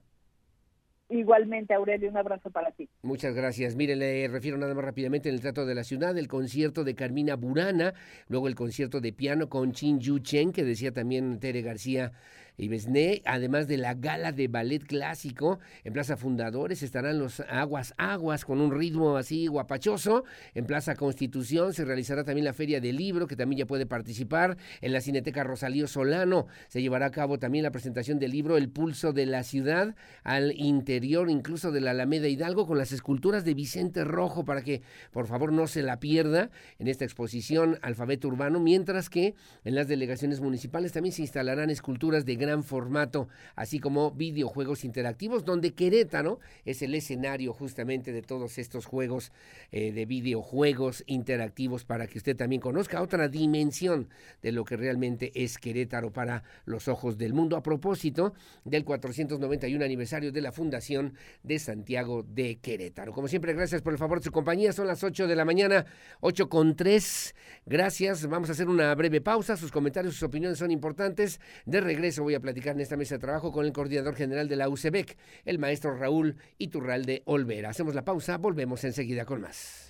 [1.10, 2.88] Igualmente, Aurelio, un abrazo para ti.
[3.02, 3.76] Muchas gracias.
[3.76, 6.94] Mire, le refiero nada más rápidamente en el trato de la ciudad, el concierto de
[6.94, 7.96] Carmina Burana,
[8.28, 12.12] luego el concierto de piano con Chin Yu Chen, que decía también Tere García
[12.60, 17.94] y Besné, además de la gala de ballet clásico en Plaza Fundadores, estarán los Aguas
[17.98, 20.26] Aguas con un ritmo así guapachoso.
[20.54, 24.58] En Plaza Constitución se realizará también la Feria del Libro, que también ya puede participar.
[24.82, 28.70] En la Cineteca Rosalío Solano se llevará a cabo también la presentación del libro El
[28.70, 33.54] Pulso de la Ciudad al interior incluso de la Alameda Hidalgo con las esculturas de
[33.54, 34.82] Vicente Rojo para que
[35.12, 39.88] por favor no se la pierda en esta exposición Alfabeto Urbano, mientras que en las
[39.88, 46.40] delegaciones municipales también se instalarán esculturas de gran formato, así como videojuegos interactivos, donde Querétaro
[46.66, 49.32] es el escenario justamente de todos estos juegos
[49.72, 54.10] eh, de videojuegos interactivos para que usted también conozca otra dimensión
[54.42, 57.56] de lo que realmente es Querétaro para los ojos del mundo.
[57.56, 61.14] A propósito del 491 aniversario de la Fundación
[61.44, 63.14] de Santiago de Querétaro.
[63.14, 64.74] Como siempre, gracias por el favor de su compañía.
[64.74, 65.86] Son las 8 de la mañana,
[66.22, 67.36] 8 con 3.
[67.66, 68.28] Gracias.
[68.28, 69.58] Vamos a hacer una breve pausa.
[69.58, 71.40] Sus comentarios, sus opiniones son importantes.
[71.66, 74.56] De regreso voy a platicar en esta mesa de trabajo con el coordinador general de
[74.56, 77.70] la UCEBEC, el maestro Raúl Iturralde Olvera.
[77.70, 79.89] Hacemos la pausa, volvemos enseguida con más.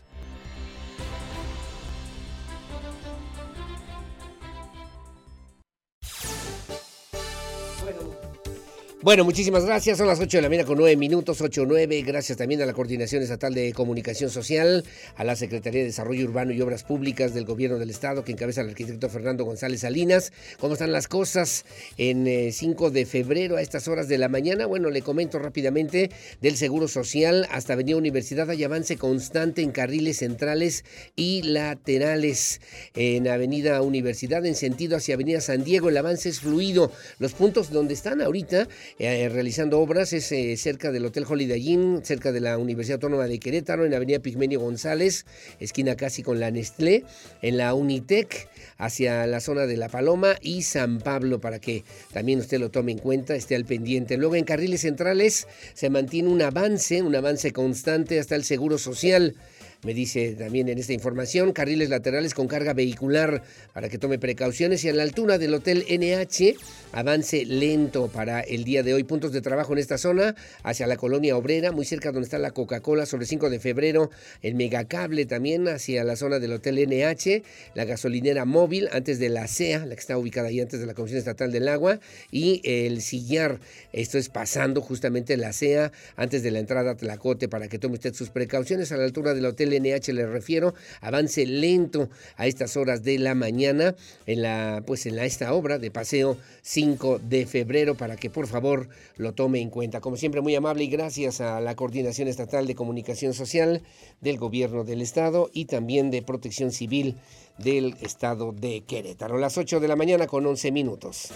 [9.02, 9.98] Bueno, muchísimas gracias.
[9.98, 12.02] Son las 8 de la mañana con 9 minutos, 8 9.
[12.02, 14.84] Gracias también a la Coordinación Estatal de Comunicación Social,
[15.16, 18.60] a la Secretaría de Desarrollo Urbano y Obras Públicas del Gobierno del Estado, que encabeza
[18.60, 20.34] el arquitecto Fernando González Salinas.
[20.60, 21.64] ¿Cómo están las cosas
[21.96, 24.66] en 5 eh, de febrero a estas horas de la mañana?
[24.66, 26.12] Bueno, le comento rápidamente
[26.42, 28.50] del Seguro Social hasta Avenida Universidad.
[28.50, 30.84] Hay avance constante en carriles centrales
[31.16, 32.60] y laterales.
[32.96, 36.92] En Avenida Universidad, en sentido hacia Avenida San Diego, el avance es fluido.
[37.18, 38.68] Los puntos donde están ahorita
[38.98, 43.28] eh, realizando obras es eh, cerca del Hotel Holiday Inn, cerca de la Universidad Autónoma
[43.28, 45.26] de Querétaro, en Avenida Pigmenio González,
[45.60, 47.04] esquina casi con la Nestlé,
[47.42, 51.84] en la Unitec, hacia la zona de La Paloma y San Pablo, para que
[52.14, 54.18] también usted lo tome en cuenta, esté al pendiente.
[54.18, 59.36] Luego en carriles centrales se mantiene un avance, un avance constante hasta el Seguro Social
[59.84, 63.44] me dice también en esta información, carriles laterales con carga vehicular
[63.74, 66.56] para que tome precauciones y a la altura del Hotel NH,
[66.92, 69.04] avance lento para el día de hoy.
[69.04, 72.52] Puntos de trabajo en esta zona, hacia la colonia obrera, muy cerca donde está la
[72.52, 74.10] Coca-Cola, sobre 5 de febrero,
[74.42, 77.44] el megacable también hacia la zona del Hotel NH,
[77.74, 80.94] la gasolinera móvil antes de la CEA, la que está ubicada ahí antes de la
[80.94, 82.02] Comisión Estatal del Agua,
[82.32, 83.60] y el sillar,
[83.94, 87.94] esto es pasando justamente la CEA antes de la entrada a Tlacote para que tome
[87.94, 92.78] usted sus precauciones a la altura del Hotel NH le refiero, avance lento a estas
[92.78, 97.46] horas de la mañana en la pues en la, esta obra de paseo 5 de
[97.46, 100.02] febrero para que por favor lo tome en cuenta.
[100.02, 103.82] Como siempre muy amable y gracias a la Coordinación Estatal de Comunicación Social
[104.22, 107.16] del Gobierno del Estado y también de Protección Civil
[107.58, 109.38] del Estado de Querétaro.
[109.38, 111.30] Las 8 de la mañana con 11 minutos.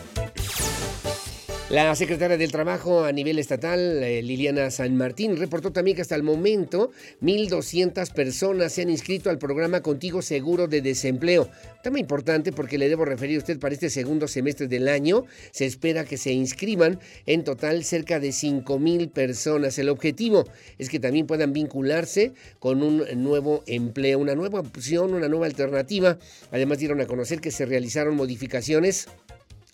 [1.73, 6.13] La secretaria del Trabajo a nivel estatal, eh, Liliana San Martín, reportó también que hasta
[6.13, 6.91] el momento
[7.23, 11.49] 1.200 personas se han inscrito al programa Contigo Seguro de Desempleo.
[11.81, 15.25] Tema importante porque le debo referir a usted para este segundo semestre del año.
[15.49, 19.79] Se espera que se inscriban en total cerca de 5.000 personas.
[19.79, 20.45] El objetivo
[20.77, 26.19] es que también puedan vincularse con un nuevo empleo, una nueva opción, una nueva alternativa.
[26.51, 29.07] Además dieron a conocer que se realizaron modificaciones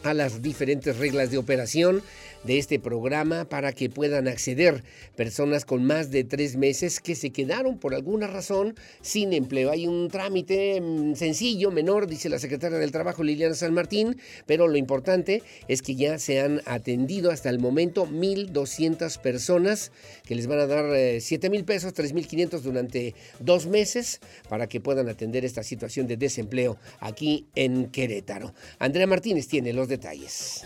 [0.04, 2.02] a las diferentes reglas de operación
[2.44, 4.84] de este programa para que puedan acceder
[5.16, 9.72] personas con más de tres meses que se quedaron por alguna razón sin empleo.
[9.72, 14.68] Hay un trámite mm, sencillo, menor, dice la secretaria del Trabajo Liliana San Martín, pero
[14.68, 19.92] lo importante es que ya se han atendido hasta el momento 1.200 personas
[20.26, 20.86] que les van a dar
[21.20, 26.18] 7 eh, mil pesos, 3.500 durante dos meses para que puedan atender esta situación de
[26.18, 28.54] desempleo aquí en Querétaro.
[28.80, 30.66] Andrea Martínez tiene los detalles.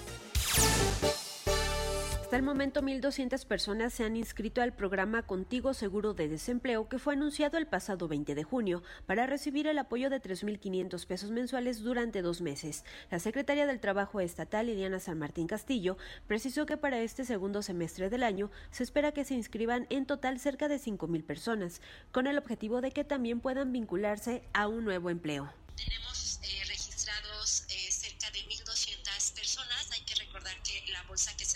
[2.34, 6.98] Hasta el momento, 1.200 personas se han inscrito al programa Contigo Seguro de Desempleo que
[6.98, 11.84] fue anunciado el pasado 20 de junio para recibir el apoyo de 3.500 pesos mensuales
[11.84, 12.86] durante dos meses.
[13.12, 15.96] La secretaria del Trabajo Estatal, Liliana San Martín Castillo,
[16.26, 20.40] precisó que para este segundo semestre del año se espera que se inscriban en total
[20.40, 21.82] cerca de 5.000 personas,
[22.12, 25.54] con el objetivo de que también puedan vincularse a un nuevo empleo.
[25.76, 29.92] Tenemos eh, registrados eh, cerca de 1.200 personas.
[29.92, 31.53] Hay que recordar que la bolsa que se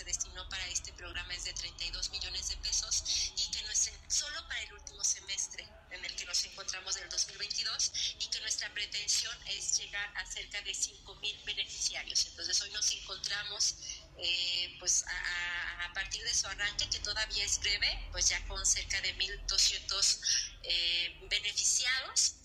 [9.88, 12.26] llegar a cerca de 5 mil beneficiarios.
[12.26, 13.76] Entonces hoy nos encontramos
[14.18, 19.00] eh, pues a, partir de su arranque, que todavía es breve, pues ya con cerca
[19.00, 20.20] de 1.200
[20.62, 22.36] eh, beneficiados.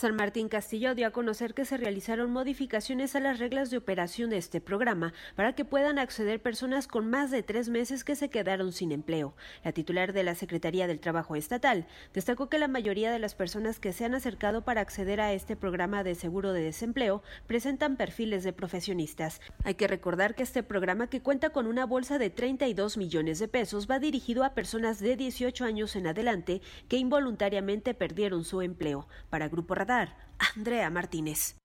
[0.00, 4.30] San Martín Castillo dio a conocer que se realizaron modificaciones a las reglas de operación
[4.30, 8.30] de este programa para que puedan acceder personas con más de tres meses que se
[8.30, 9.34] quedaron sin empleo.
[9.62, 13.78] La titular de la Secretaría del Trabajo Estatal destacó que la mayoría de las personas
[13.78, 18.42] que se han acercado para acceder a este programa de seguro de desempleo presentan perfiles
[18.42, 19.42] de profesionistas.
[19.64, 23.48] Hay que recordar que este programa, que cuenta con una bolsa de 32 millones de
[23.48, 29.06] pesos, va dirigido a personas de 18 años en adelante que involuntariamente perdieron su empleo.
[29.28, 30.16] Para Grupo Radar,
[30.56, 31.56] Andrea Martínez.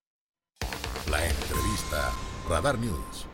[1.10, 2.12] La entrevista
[2.50, 3.28] Radar News.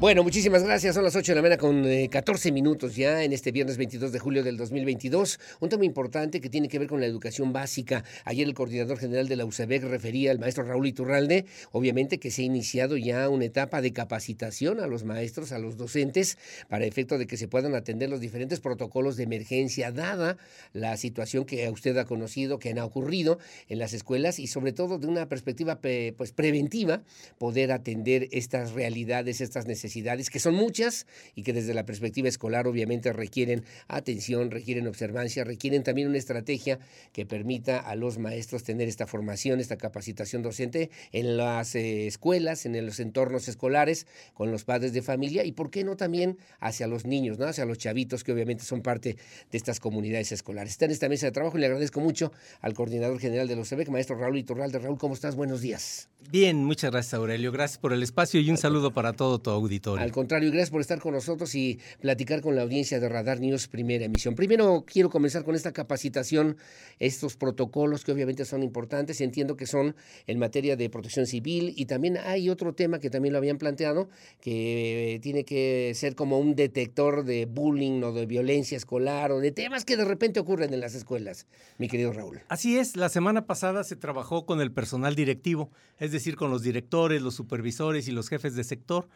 [0.00, 0.94] Bueno, muchísimas gracias.
[0.94, 4.12] Son las 8 de la mañana con 14 eh, minutos ya en este viernes 22
[4.12, 5.40] de julio del 2022.
[5.58, 8.04] Un tema importante que tiene que ver con la educación básica.
[8.24, 12.42] Ayer el coordinador general de la UCEBEC refería al maestro Raúl Iturralde, obviamente que se
[12.42, 16.38] ha iniciado ya una etapa de capacitación a los maestros, a los docentes,
[16.68, 20.36] para efecto de que se puedan atender los diferentes protocolos de emergencia, dada
[20.74, 24.98] la situación que usted ha conocido, que han ocurrido en las escuelas y sobre todo
[24.98, 27.02] de una perspectiva pues, preventiva,
[27.38, 32.28] poder atender estas realidades, estas necesidades necesidades, que son muchas y que desde la perspectiva
[32.28, 36.78] escolar obviamente requieren atención, requieren observancia, requieren también una estrategia
[37.12, 42.66] que permita a los maestros tener esta formación, esta capacitación docente en las eh, escuelas,
[42.66, 46.86] en los entornos escolares, con los padres de familia y, ¿por qué no también hacia
[46.86, 47.46] los niños, ¿no?
[47.46, 49.16] hacia los chavitos que obviamente son parte
[49.50, 50.72] de estas comunidades escolares?
[50.72, 53.70] Está en esta mesa de trabajo y le agradezco mucho al coordinador general de los
[53.70, 54.78] CEBEC, maestro Raúl Iturralde.
[54.78, 55.34] Raúl, ¿cómo estás?
[55.34, 56.10] Buenos días.
[56.30, 57.52] Bien, muchas gracias Aurelio.
[57.52, 59.77] Gracias por el espacio y un saludo para todo tu auditorio.
[59.98, 63.68] Al contrario, gracias por estar con nosotros y platicar con la audiencia de Radar News
[63.68, 64.34] Primera Emisión.
[64.34, 66.56] Primero quiero comenzar con esta capacitación,
[66.98, 69.20] estos protocolos que obviamente son importantes.
[69.20, 69.94] Entiendo que son
[70.26, 74.08] en materia de protección civil y también hay otro tema que también lo habían planteado,
[74.40, 79.52] que tiene que ser como un detector de bullying o de violencia escolar o de
[79.52, 81.46] temas que de repente ocurren en las escuelas,
[81.78, 82.40] mi querido Raúl.
[82.48, 86.62] Así es, la semana pasada se trabajó con el personal directivo, es decir, con los
[86.62, 89.08] directores, los supervisores y los jefes de sector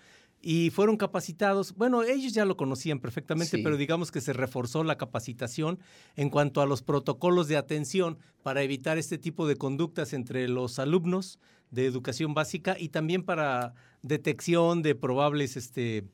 [0.42, 1.74] y fueron capacitados.
[1.76, 5.78] Bueno, ellos ya lo conocían perfectamente, pero digamos que se reforzó la capacitación
[6.16, 10.80] en cuanto a los protocolos de atención para evitar este tipo de conductas entre los
[10.80, 11.38] alumnos
[11.70, 16.04] de educación básica y también para detección de probables este,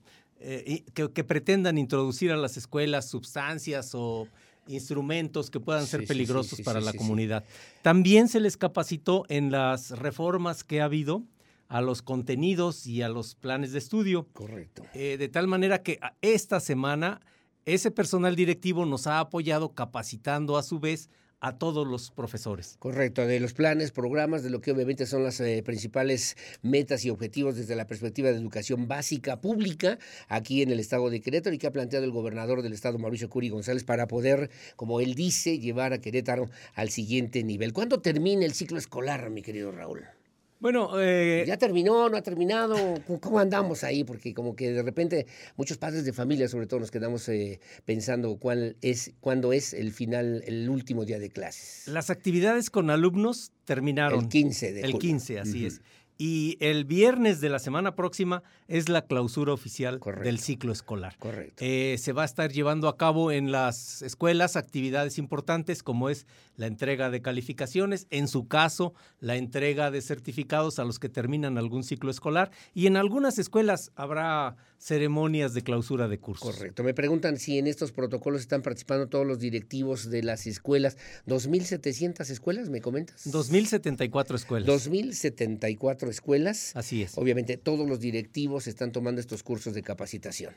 [0.40, 4.28] eh, que, pretendan introducir a las escuelas sustancias o
[4.68, 7.44] instrumentos que puedan ser peligrosos para la comunidad.
[7.80, 11.24] También se les capacitó en las reformas que ha habido
[11.68, 14.26] a los contenidos y a los planes de estudio.
[14.32, 14.82] Correcto.
[14.94, 17.20] Eh, de tal manera que esta semana
[17.64, 22.76] ese personal directivo nos ha apoyado capacitando a su vez a todos los profesores.
[22.78, 27.10] Correcto, de los planes, programas, de lo que obviamente son las eh, principales metas y
[27.10, 31.58] objetivos desde la perspectiva de educación básica pública aquí en el estado de Querétaro y
[31.58, 35.58] que ha planteado el gobernador del estado, Mauricio Curi González, para poder, como él dice,
[35.58, 37.72] llevar a Querétaro al siguiente nivel.
[37.72, 40.06] ¿Cuándo termina el ciclo escolar, mi querido Raúl?
[40.60, 42.76] Bueno, eh, ya terminó, no ha terminado.
[43.20, 44.02] ¿Cómo andamos ahí?
[44.02, 45.26] Porque como que de repente
[45.56, 49.92] muchos padres de familia, sobre todo, nos quedamos eh, pensando cuál es, cuándo es el
[49.92, 51.86] final, el último día de clases.
[51.86, 54.24] Las actividades con alumnos terminaron.
[54.24, 55.80] El 15 de El 15, así es.
[56.20, 61.16] Y el viernes de la semana próxima es la clausura oficial del ciclo escolar.
[61.16, 61.64] Correcto.
[61.64, 66.26] Eh, se va a estar llevando a cabo en las escuelas actividades importantes como es
[66.56, 71.56] la entrega de calificaciones, en su caso la entrega de certificados a los que terminan
[71.56, 76.54] algún ciclo escolar y en algunas escuelas habrá ceremonias de clausura de cursos.
[76.54, 76.82] Correcto.
[76.82, 80.96] Me preguntan si en estos protocolos están participando todos los directivos de las escuelas.
[81.26, 83.26] ¿2.700 escuelas, me comentas?
[83.26, 84.68] 2.074 escuelas.
[84.68, 86.72] 2.074 escuelas.
[86.74, 87.18] Así es.
[87.18, 90.54] Obviamente todos los directivos están tomando estos cursos de capacitación.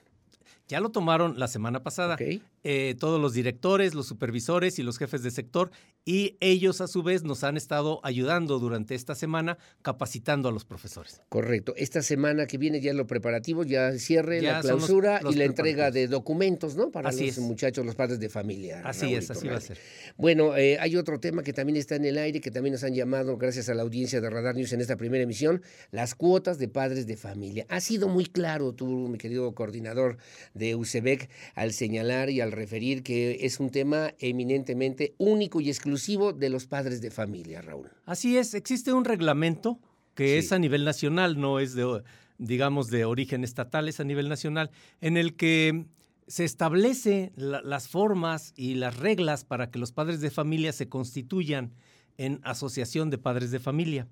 [0.72, 2.18] Ya lo tomaron la semana pasada.
[2.64, 5.70] Eh, todos los directores, los supervisores y los jefes de sector.
[6.06, 10.64] Y ellos a su vez nos han estado ayudando durante esta semana capacitando a los
[10.64, 11.22] profesores.
[11.28, 11.74] Correcto.
[11.76, 16.08] Esta semana que viene ya lo preparativo, ya cierre, la clausura y la entrega de
[16.08, 16.90] documentos, ¿no?
[16.90, 18.82] Para los muchachos, los padres de familia.
[18.86, 19.78] Así es, así va a ser.
[20.16, 22.94] Bueno, eh, hay otro tema que también está en el aire, que también nos han
[22.94, 25.62] llamado, gracias a la audiencia de Radar News en esta primera emisión,
[25.92, 27.66] las cuotas de padres de familia.
[27.68, 30.18] Ha sido muy claro tú, mi querido coordinador
[30.54, 36.34] de UCEBEC al señalar y al referir que es un tema eminentemente único y exclusivo
[36.34, 37.90] de los padres de familia, Raúl.
[38.06, 39.80] Así es, existe un reglamento
[40.16, 42.04] que es a nivel nacional, no es de,
[42.38, 45.86] digamos, de origen estatal, es a nivel nacional, en el que
[46.28, 51.74] se establece las formas y las reglas para que los padres de familia se constituyan
[52.18, 54.08] en asociación de padres de familia.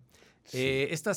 [0.51, 1.11] Eh, esta,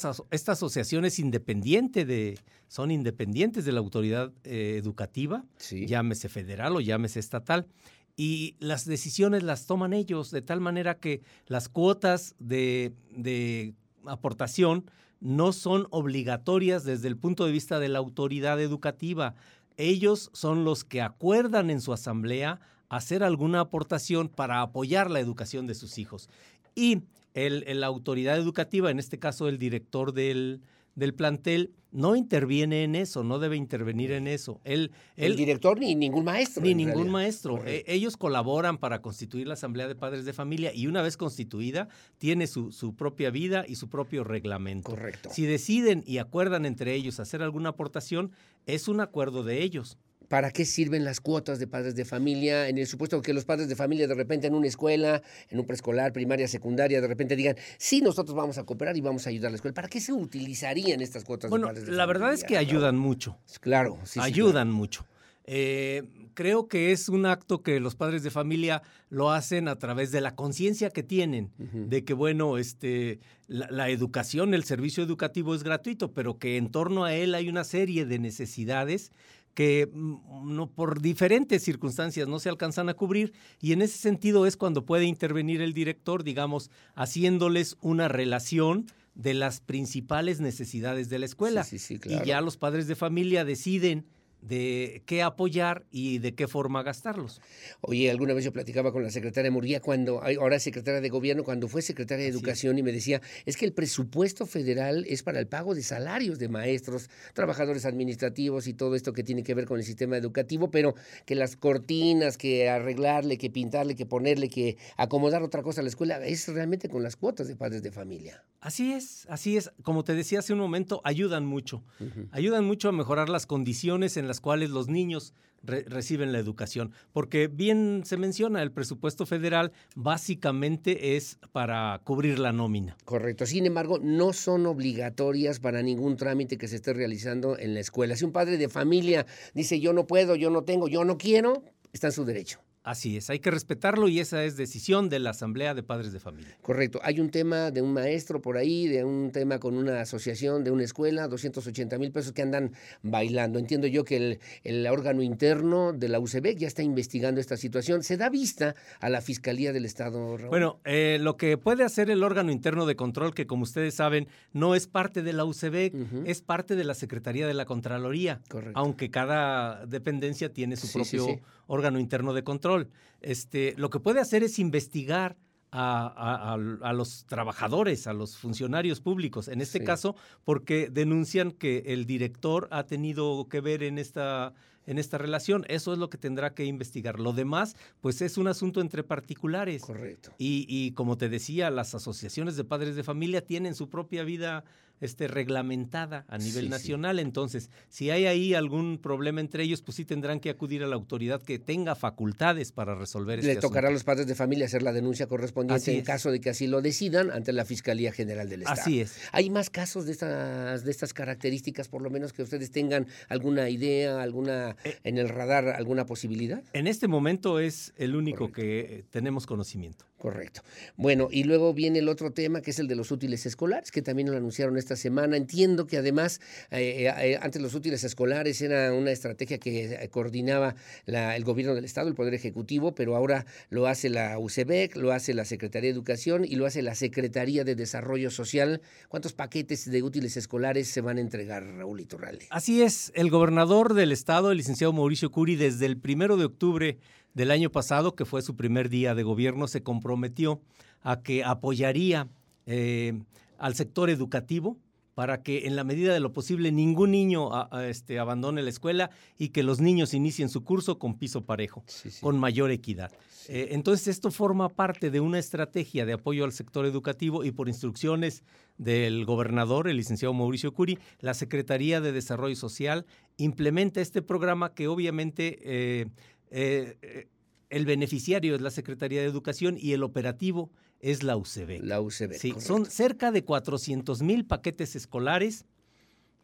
[0.52, 2.38] asociación es independiente de,
[2.68, 7.66] son independientes de la autoridad eh, educativa, llámese federal o llámese estatal,
[8.14, 13.74] y las decisiones las toman ellos, de tal manera que las cuotas de, de
[14.04, 14.84] aportación
[15.20, 19.34] no son obligatorias desde el punto de vista de la autoridad educativa.
[19.76, 25.66] Ellos son los que acuerdan en su asamblea hacer alguna aportación para apoyar la educación
[25.66, 26.28] de sus hijos.
[26.74, 27.04] Y
[27.34, 30.60] el, la autoridad educativa, en este caso el director del,
[30.94, 34.60] del plantel, no interviene en eso, no debe intervenir en eso.
[34.64, 34.90] el
[35.36, 36.62] director ni ningún maestro.
[36.62, 37.62] Ni ningún maestro.
[37.66, 41.88] E, ellos colaboran para constituir la Asamblea de Padres de Familia y una vez constituida
[42.16, 44.90] tiene su, su, propia vida y su propio reglamento.
[44.90, 45.28] Correcto.
[45.30, 48.32] Si deciden y acuerdan entre ellos hacer alguna aportación,
[48.66, 49.98] es un acuerdo de ellos.
[50.32, 52.66] ¿Para qué sirven las cuotas de padres de familia?
[52.66, 55.66] En el supuesto que los padres de familia de repente en una escuela, en un
[55.66, 59.48] preescolar, primaria, secundaria, de repente digan, sí, nosotros vamos a cooperar y vamos a ayudar
[59.48, 59.74] a la escuela.
[59.74, 62.06] ¿Para qué se utilizarían estas cuotas de padres de la familia?
[62.06, 63.36] verdad es que ayudan mucho.
[63.60, 64.20] Claro, sí.
[64.22, 65.06] Ayudan mucho.
[65.44, 66.02] Eh,
[66.32, 70.22] creo que es un acto que los padres de familia lo hacen a través de
[70.22, 73.18] la conciencia que tienen de que, bueno, este,
[73.48, 77.50] la, la, educación, el servicio educativo es gratuito, pero que en torno a él hay
[77.50, 79.10] una serie de necesidades
[79.54, 84.46] que mm, no, por diferentes circunstancias no se alcanzan a cubrir y en ese sentido
[84.46, 91.18] es cuando puede intervenir el director, digamos, haciéndoles una relación de las principales necesidades de
[91.18, 91.64] la escuela.
[91.64, 92.24] Sí, sí, claro.
[92.24, 94.06] Y ya los padres de familia deciden
[94.42, 97.40] de qué apoyar y de qué forma gastarlos.
[97.80, 101.44] Oye, alguna vez yo platicaba con la secretaria Murguía cuando, ahora es secretaria de gobierno,
[101.44, 102.80] cuando fue secretaria de Así Educación es.
[102.80, 106.48] y me decía, es que el presupuesto federal es para el pago de salarios de
[106.48, 110.94] maestros, trabajadores administrativos y todo esto que tiene que ver con el sistema educativo, pero
[111.24, 115.88] que las cortinas, que arreglarle, que pintarle, que ponerle, que acomodar otra cosa a la
[115.88, 118.44] escuela, es realmente con las cuotas de padres de familia.
[118.62, 119.72] Así es, así es.
[119.82, 121.82] Como te decía hace un momento, ayudan mucho.
[121.98, 122.28] Uh -huh.
[122.30, 125.34] Ayudan mucho a mejorar las condiciones en las cuales los niños
[125.64, 126.92] re reciben la educación.
[127.12, 132.96] Porque bien se menciona, el presupuesto federal básicamente es para cubrir la nómina.
[133.04, 133.46] Correcto.
[133.46, 138.14] Sin embargo, no son obligatorias para ningún trámite que se esté realizando en la escuela.
[138.14, 141.64] Si un padre de familia dice yo no puedo, yo no tengo, yo no quiero,
[141.92, 142.60] está en su derecho.
[142.84, 146.18] Así es, hay que respetarlo y esa es decisión de la Asamblea de Padres de
[146.18, 146.56] Familia.
[146.62, 146.98] Correcto.
[147.04, 150.72] Hay un tema de un maestro por ahí, de un tema con una asociación, de
[150.72, 152.72] una escuela, 280 mil pesos que andan
[153.02, 153.60] bailando.
[153.60, 158.02] Entiendo yo que el, el, órgano interno de la UCB ya está investigando esta situación.
[158.02, 160.36] ¿Se da vista a la Fiscalía del Estado?
[160.36, 160.48] Raúl?
[160.50, 164.26] Bueno, eh, lo que puede hacer el órgano interno de control, que como ustedes saben,
[164.52, 166.22] no es parte de la UCB, uh -huh.
[166.26, 168.40] es parte de la Secretaría de la Contraloría.
[168.48, 168.72] Correcto.
[168.74, 171.42] Aunque cada dependencia tiene su Sí, propio sí, sí.
[171.72, 172.82] Órgano interno de control.
[173.22, 175.36] Este, lo que puede hacer es investigar
[175.74, 179.84] a, a, a, a, los trabajadores, a los funcionarios públicos, en este Sí.
[179.86, 184.52] caso, porque denuncian que el director ha tenido que ver en esta,
[184.86, 185.64] en esta relación.
[185.68, 187.18] Eso es lo que tendrá que investigar.
[187.18, 189.80] Lo demás, pues es un asunto entre particulares.
[189.82, 190.32] Correcto.
[190.36, 194.64] Y, y como te decía, las asociaciones de padres de familia tienen su propia vida
[195.02, 196.68] este, reglamentada a nivel Sí, sí.
[196.68, 197.18] nacional.
[197.18, 200.94] Entonces, si hay ahí algún problema entre ellos, pues sí tendrán que acudir a la
[200.96, 204.82] autoridad que tenga facultades para resolver Le este tocará a los padres de familia hacer
[204.82, 206.04] la denuncia correspondiente Así en es.
[206.06, 208.80] caso de que así lo decidan ante la Fiscalía General del Estado.
[208.80, 209.16] Así es.
[209.32, 213.68] ¿Hay más casos de estas, de estas características, por lo menos que ustedes tengan alguna
[213.68, 214.96] idea, alguna Eh.
[215.04, 216.62] en el radar, alguna posibilidad?
[216.72, 220.04] En este momento es el único que eh, tenemos conocimiento.
[220.22, 220.62] Correcto.
[220.96, 224.02] Bueno, y luego viene el otro tema que es el de los útiles escolares, que
[224.02, 225.36] también lo anunciaron esta semana.
[225.36, 226.40] Entiendo que además
[226.70, 230.76] eh, eh, antes los útiles escolares era una estrategia que eh, coordinaba
[231.06, 235.34] el gobierno del Estado, el Poder Ejecutivo, pero ahora lo hace la UCEBEC, lo hace
[235.34, 238.80] la Secretaría de Educación y lo hace la Secretaría de Desarrollo Social.
[239.08, 242.46] ¿Cuántos paquetes de útiles escolares se van a entregar, Raúl Iturralde?
[242.50, 246.98] Así es, el gobernador del estado, el licenciado Mauricio Curi, desde el primero de octubre
[247.34, 250.60] del año pasado, que fue su primer día de gobierno, se comprometió
[251.02, 252.28] a que apoyaría
[252.66, 253.20] eh,
[253.58, 254.76] al sector educativo
[255.14, 258.70] para que en la medida de lo posible ningún niño a- a, este, abandone la
[258.70, 261.84] escuela y que los niños inicien su curso con piso parejo,
[262.22, 263.12] con mayor equidad.
[263.48, 267.68] Eh, entonces esto forma parte de una estrategia de apoyo al sector educativo y por
[267.68, 268.42] instrucciones
[268.78, 273.04] del gobernador, el licenciado Mauricio Curi, la Secretaría de Desarrollo Social
[273.36, 276.06] implementa este programa que obviamente eh,
[276.52, 277.28] eh, eh,
[277.70, 280.70] el beneficiario es la Secretaría de Educación y el operativo
[281.00, 281.80] es la UCB.
[281.82, 282.34] La UCB.
[282.34, 285.64] Sí, son cerca de 400 mil paquetes escolares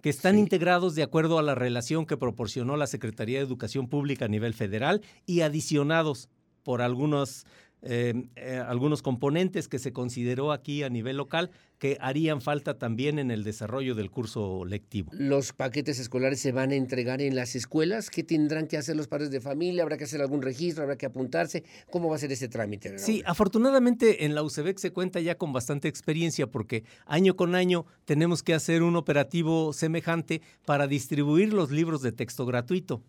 [0.01, 4.25] que están integrados de acuerdo a la relación que proporcionó la Secretaría de Educación Pública
[4.25, 6.29] a nivel federal y adicionados
[6.63, 7.47] por algunos,
[7.83, 13.19] eh, eh, algunos componentes que se consideró aquí a nivel local que harían falta también
[13.19, 15.11] en el desarrollo del curso lectivo.
[15.15, 18.11] ¿Los paquetes escolares se van a entregar en las escuelas?
[18.11, 19.83] ¿Qué tendrán que hacer los padres de familia?
[19.85, 20.83] ¿Habrá que hacer algún registro?
[20.83, 21.65] ¿Habrá que apuntarse?
[21.91, 22.89] ¿Cómo va a ser ese trámite?
[22.89, 23.01] Raúl?
[23.01, 27.87] Sí, afortunadamente en la UCEBEC se cuenta ya con bastante experiencia porque año con año
[28.05, 33.03] tenemos que hacer un operativo semejante para distribuir los libros de texto gratuito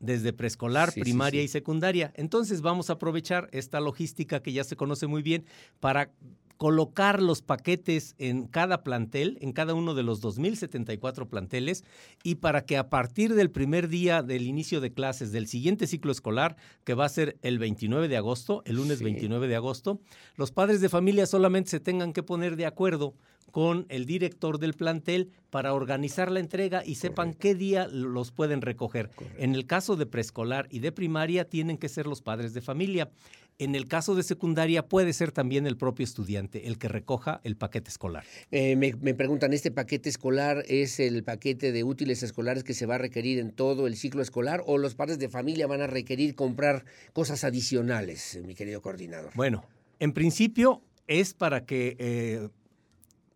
[0.00, 1.44] desde preescolar, Sí, sí, primaria sí.
[1.46, 2.12] y secundaria.
[2.16, 5.46] Entonces vamos a aprovechar esta logística que ya se conoce muy bien
[5.80, 6.10] para
[6.56, 11.84] colocar los paquetes en cada plantel, en cada uno de los 2.074 planteles,
[12.22, 16.12] y para que a partir del primer día del inicio de clases del siguiente ciclo
[16.12, 19.04] escolar, que va a ser el 29 de agosto, el lunes Sí.
[19.04, 20.00] 29 de agosto,
[20.36, 23.14] los padres de familia solamente se tengan que poner de acuerdo
[23.50, 28.60] con el director del plantel para organizar la entrega y sepan qué día los pueden
[28.62, 29.10] recoger.
[29.38, 33.10] En el caso de preescolar y de primaria tienen que ser los padres de familia.
[33.58, 37.56] En el caso de secundaria puede ser también el propio estudiante el que recoja el
[37.56, 38.24] paquete escolar.
[38.50, 42.86] Eh, me, me, preguntan, ¿este paquete escolar es el paquete de útiles escolares que se
[42.86, 45.86] va a requerir en todo el ciclo escolar o los padres de familia van a
[45.86, 49.30] requerir comprar cosas adicionales, mi querido coordinador?
[49.34, 49.64] Bueno,
[50.00, 51.96] en principio es para que...
[51.98, 52.48] Eh,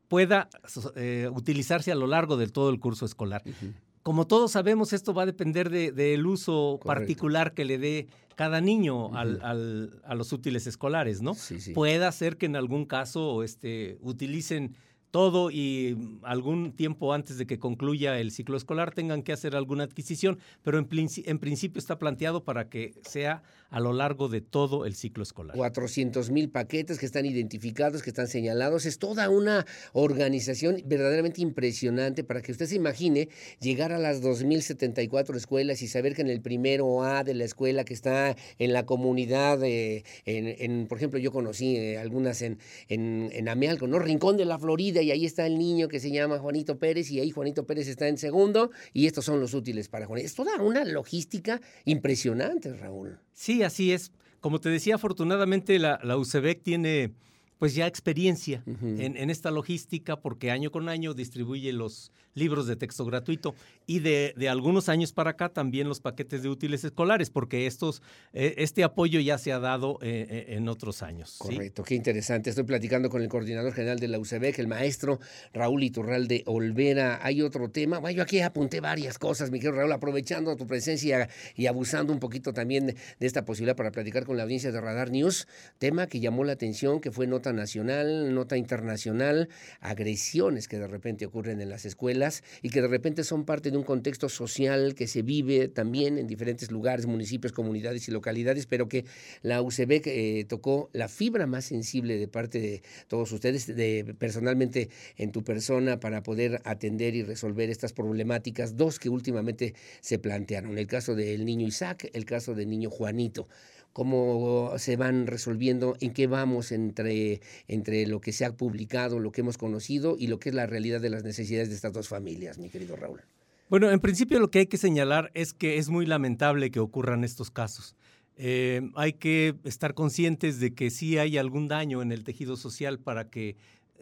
[0.08, 0.48] pueda
[0.96, 3.42] eh, utilizarse a lo largo de todo el curso escolar.
[3.44, 3.74] Uh -huh.
[4.08, 6.86] Como todos sabemos, esto va a depender del de, uso Correcto.
[6.86, 8.06] particular que le dé
[8.36, 9.18] cada niño uh -huh.
[9.18, 11.34] al, al, a los útiles escolares, ¿no?
[11.34, 11.74] Sí, sí.
[11.74, 14.74] Puede ser que en algún caso este, utilicen
[15.10, 19.84] todo y algún tiempo antes de que concluya el ciclo escolar tengan que hacer alguna
[19.84, 20.88] adquisición, pero en,
[21.26, 25.56] en, principio está planteado para que sea a lo largo de todo el ciclo escolar.
[25.56, 28.86] 400 mil paquetes que están identificados, que están señalados.
[28.86, 33.28] Es toda una organización verdaderamente impresionante para que usted se imagine
[33.60, 37.84] llegar a las 2.074 escuelas y saber que en el primero A de la escuela
[37.84, 42.58] que está en la comunidad, eh, en, en, por ejemplo, yo conocí eh, algunas en,
[42.88, 43.98] en, en Amealco, ¿no?
[43.98, 47.20] Rincón de la Florida, y ahí está el niño que se llama Juanito Pérez, y
[47.20, 50.26] ahí Juanito Pérez está en segundo, y estos son los útiles para Juanito.
[50.26, 53.18] Es toda una logística impresionante, Raúl.
[53.32, 54.12] Sí, así es.
[54.40, 56.16] Como te decía, afortunadamente la, la
[56.62, 57.12] tiene
[57.58, 59.00] pues ya experiencia uh -huh.
[59.00, 63.54] en, en, esta logística porque año con año distribuye los libros de texto gratuito
[63.86, 68.00] y de, de algunos años para acá también los paquetes de útiles escolares porque estos,
[68.32, 71.36] eh, este apoyo ya se ha dado eh, en otros años.
[71.38, 71.88] Correcto, ¿sí?
[71.88, 72.50] qué interesante.
[72.50, 75.18] Estoy platicando con el coordinador general de la UCEBEC, el maestro
[75.52, 77.18] Raúl Iturralde Olvera.
[77.22, 81.28] Hay otro tema, bueno, yo aquí apunté varias cosas, mi querido Raúl, aprovechando tu presencia
[81.56, 85.10] y abusando un poquito también de esta posibilidad para platicar con la audiencia de Radar
[85.10, 85.48] News,
[85.78, 89.48] tema que llamó la atención, que fue nota nacional, nota internacional,
[89.80, 93.76] agresiones que de repente ocurren en las escuelas y que de repente son parte de
[93.76, 98.88] un contexto social que se vive también en diferentes lugares, municipios, comunidades y localidades, pero
[98.88, 99.04] que
[99.42, 104.88] la UCB eh, tocó la fibra más sensible de parte de todos ustedes, de, personalmente
[105.16, 110.78] en tu persona, para poder atender y resolver estas problemáticas, dos que últimamente se plantearon,
[110.78, 113.48] el caso del niño Isaac, el caso del niño Juanito
[113.92, 119.32] cómo se van resolviendo, en qué vamos entre, entre lo que se ha publicado, lo
[119.32, 122.08] que hemos conocido y lo que es la realidad de las necesidades de estas dos
[122.08, 123.20] familias, mi querido Raúl.
[123.68, 127.22] Bueno, en principio lo que hay que señalar es que es muy lamentable que ocurran
[127.22, 127.96] estos casos.
[128.36, 133.00] Eh, hay que estar conscientes de que sí hay algún daño en el tejido social
[133.00, 133.56] para que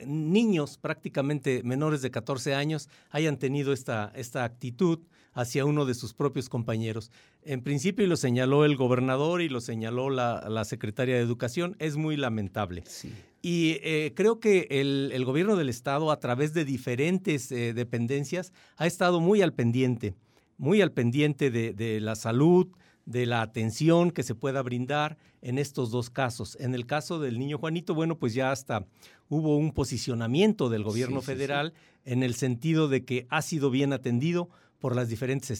[0.04, 5.00] niños prácticamente menores de 14 años hayan tenido esta, esta actitud
[5.36, 7.12] hacia uno de sus propios compañeros.
[7.42, 11.96] En principio lo señaló el gobernador y lo señaló la, la secretaria de Educación, es
[11.96, 12.82] muy lamentable.
[12.86, 13.12] Sí.
[13.42, 18.52] Y eh, creo que el, el, gobierno del Estado, a través de diferentes eh, dependencias,
[18.78, 20.14] ha estado muy al pendiente,
[20.56, 22.68] muy al pendiente de, de la salud,
[23.04, 26.56] de la atención que se pueda brindar en estos dos casos.
[26.60, 28.86] En el caso del niño Juanito, bueno, pues ya hasta
[29.28, 32.12] hubo un posicionamiento del gobierno sí, federal sí, sí.
[32.12, 34.48] en el sentido de que ha sido bien atendido
[34.78, 35.51] por las diferentes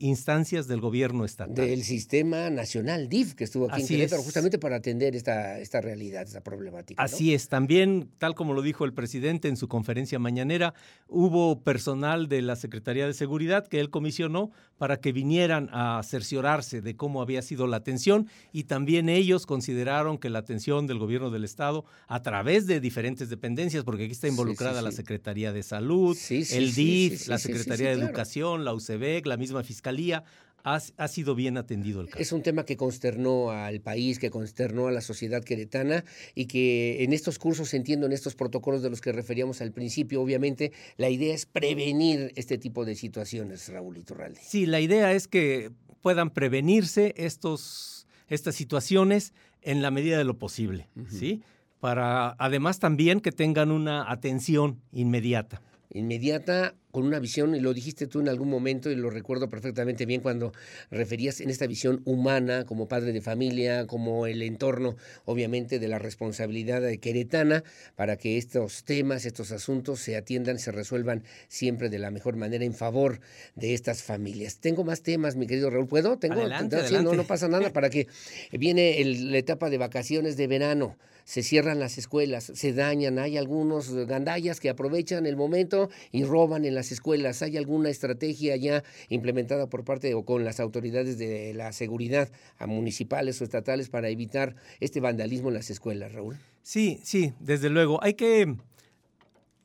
[0.00, 1.54] instancias del gobierno estatal.
[1.54, 4.26] Del sistema nacional DIF, que estuvo aquí Así en Querétaro, es.
[4.26, 7.02] justamente para atender esta, esta realidad, esta problemática.
[7.02, 7.36] Así ¿no?
[7.36, 10.74] es, también, tal como lo dijo el presidente en su conferencia mañanera,
[11.08, 16.80] hubo personal de la Secretaría de Seguridad que él comisionó para que vinieran a cerciorarse
[16.80, 21.30] de cómo había sido la atención y también ellos consideraron que la atención del gobierno
[21.30, 25.52] del Estado a través de diferentes dependencias, porque aquí está involucrada sí, sí, la Secretaría
[25.52, 30.24] de Salud, el DIF, la Secretaría de Educación, la UCEBEC, la misma Fiscalía,
[30.64, 32.22] ha, ha, sido bien atendido el caso.
[32.22, 36.04] Es un tema que consternó al país, que consternó a la sociedad queretana
[36.34, 40.22] y que en estos cursos, entiendo, en estos protocolos de los que referíamos al principio,
[40.22, 44.40] obviamente la idea es prevenir este tipo de situaciones, Raúl Iturralde.
[44.42, 49.32] Sí, la idea es que puedan prevenirse estos, estas situaciones
[49.62, 51.10] en la medida de lo posible, uh -huh.
[51.10, 51.42] ¿sí?
[51.80, 55.60] Para además también que tengan una atención inmediata.
[55.94, 60.04] Inmediata con una visión, y lo dijiste tú en algún momento, y lo recuerdo perfectamente
[60.04, 60.52] bien cuando
[60.90, 65.98] referías en esta visión humana, como padre de familia, como el entorno, obviamente, de la
[65.98, 67.64] responsabilidad de queretana,
[67.96, 72.64] para que estos temas, estos asuntos se atiendan, se resuelvan siempre de la mejor manera
[72.64, 73.20] en favor
[73.54, 74.58] de estas familias.
[74.58, 76.18] Tengo más temas, mi querido Raúl, ¿puedo?
[76.18, 77.10] Tengo, adelante, adelante.
[77.10, 78.06] No, no pasa nada, para que
[78.52, 83.36] viene el, la etapa de vacaciones de verano se cierran las escuelas, se dañan, hay
[83.36, 87.42] algunos gandallas que aprovechan el momento y roban en las escuelas.
[87.42, 92.30] ¿Hay alguna estrategia ya implementada por parte o con las autoridades de la seguridad
[92.66, 96.36] municipales o estatales para evitar este vandalismo en las escuelas, Raúl?
[96.62, 98.02] Sí, sí, desde luego.
[98.02, 98.54] Hay que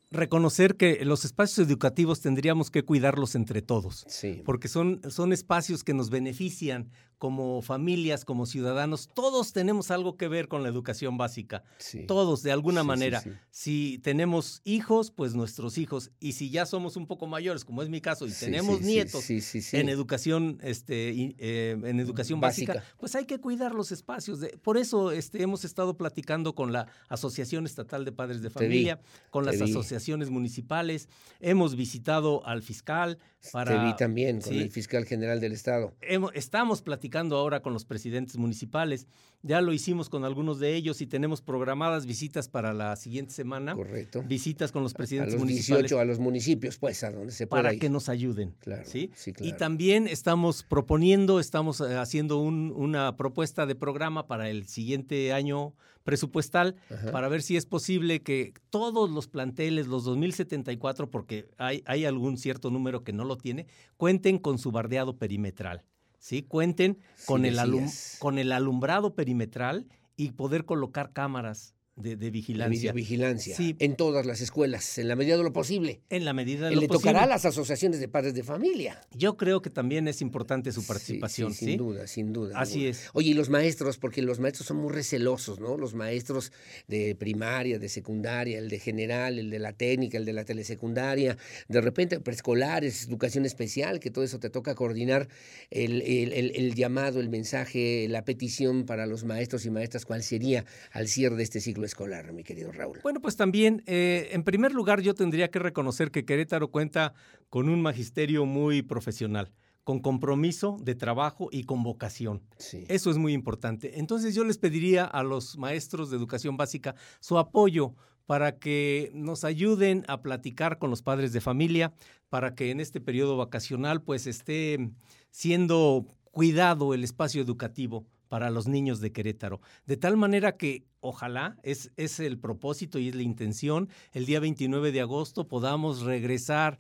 [0.10, 4.42] reconocer que los espacios educativos tendríamos que cuidarlos entre todos, Sí.
[4.46, 9.10] porque son, son espacios que nos benefician como familias, como ciudadanos.
[9.14, 12.06] Todos tenemos algo que ver con la educación básica, Sí.
[12.06, 13.22] todos de alguna Sí, manera.
[13.22, 13.31] sí.
[13.49, 17.89] Si tenemos hijos, pues nuestros hijos, y si ya somos un poco mayores, como es
[17.89, 22.95] mi caso, y tenemos nietos en educación, este, y, eh, en educación básica, Básica.
[22.99, 24.39] pues hay que cuidar los espacios.
[24.39, 28.53] de- por eso este, hemos estado platicando con la Asociación Estatal de Padres de vi,
[28.53, 28.99] Familia,
[29.31, 33.18] con las asociaciones municipales, hemos visitado al fiscal
[33.52, 33.80] para...
[33.80, 34.60] Te vi también con Sí.
[34.61, 35.94] el fiscal general del estado.
[36.34, 39.07] Estamos platicando ahora con los presidentes municipales,
[39.44, 43.76] ya lo hicimos con algunos de ellos y tenemos programadas visitas para la siguiente semana.
[43.76, 44.24] Correcto.
[44.28, 47.48] Visitas con los A presidentes los municipales 18, a los municipios, pues, a donde se
[47.48, 47.80] pueda para ir.
[47.80, 48.56] que nos ayuden.
[48.60, 49.11] Claro, ¿sí?
[49.15, 54.68] sí, Y también estamos proponiendo, estamos eh, haciendo un- una propuesta de programa para el
[54.68, 55.74] siguiente año
[56.08, 57.12] presupuestal Ajá.
[57.12, 62.38] para ver si es posible que todos los planteles, los 2074, porque hay, hay algún
[62.38, 63.68] cierto número que no lo tiene,
[63.98, 65.84] cuenten con su bardeado perimetral.
[66.18, 66.44] ¿sí?
[66.44, 69.86] Cuenten con, el alum- con el alumbrado perimetral
[70.16, 72.69] y poder colocar cámaras de, de La vigilancia.
[72.94, 73.56] videovigilancia.
[73.57, 73.76] Sí.
[73.80, 75.99] En todas las escuelas, en la medida de lo posible.
[76.10, 77.19] En la medida de Eh, lo Le tocará posible.
[77.34, 79.02] a las asociaciones de padres de familia.
[79.15, 81.65] Yo creo que también es importante su participación, sí, ¿sí?
[81.72, 82.60] sin duda, sin duda.
[82.60, 83.10] Así es.
[83.14, 85.76] Oye, y los maestros, porque los maestros son muy recelosos, ¿no?
[85.76, 86.52] Los maestros
[86.88, 91.36] de primaria, de secundaria, el de general, el de la técnica, el de la telesecundaria,
[91.68, 95.28] de repente preescolares, educación especial, que todo eso te toca coordinar
[95.72, 100.22] el, el- el- el llamado, el mensaje, la petición para los maestros y maestras, ¿cuál
[100.22, 102.99] sería al cierre de este ciclo escolar, mi querido Raúl?
[103.03, 107.14] Bueno, pues también, eh, en primer lugar, yo tendría que reconocer que Querétaro cuenta
[107.49, 109.51] con un magisterio muy profesional,
[109.84, 112.43] con compromiso de trabajo y con vocación.
[112.57, 112.85] Sí.
[112.88, 113.99] Eso es muy importante.
[113.99, 117.95] Entonces yo les pediría a los maestros de educación básica su apoyo
[118.27, 121.93] para que nos ayuden a platicar con los padres de familia,
[122.30, 124.91] para que en este periodo vacacional pues esté
[125.31, 129.62] siendo cuidado el espacio educativo para los niños de Querétaro.
[129.86, 134.40] De tal manera que ojalá, es, es el propósito y es la intención, el día
[134.40, 136.80] 29 de agosto podamos regresar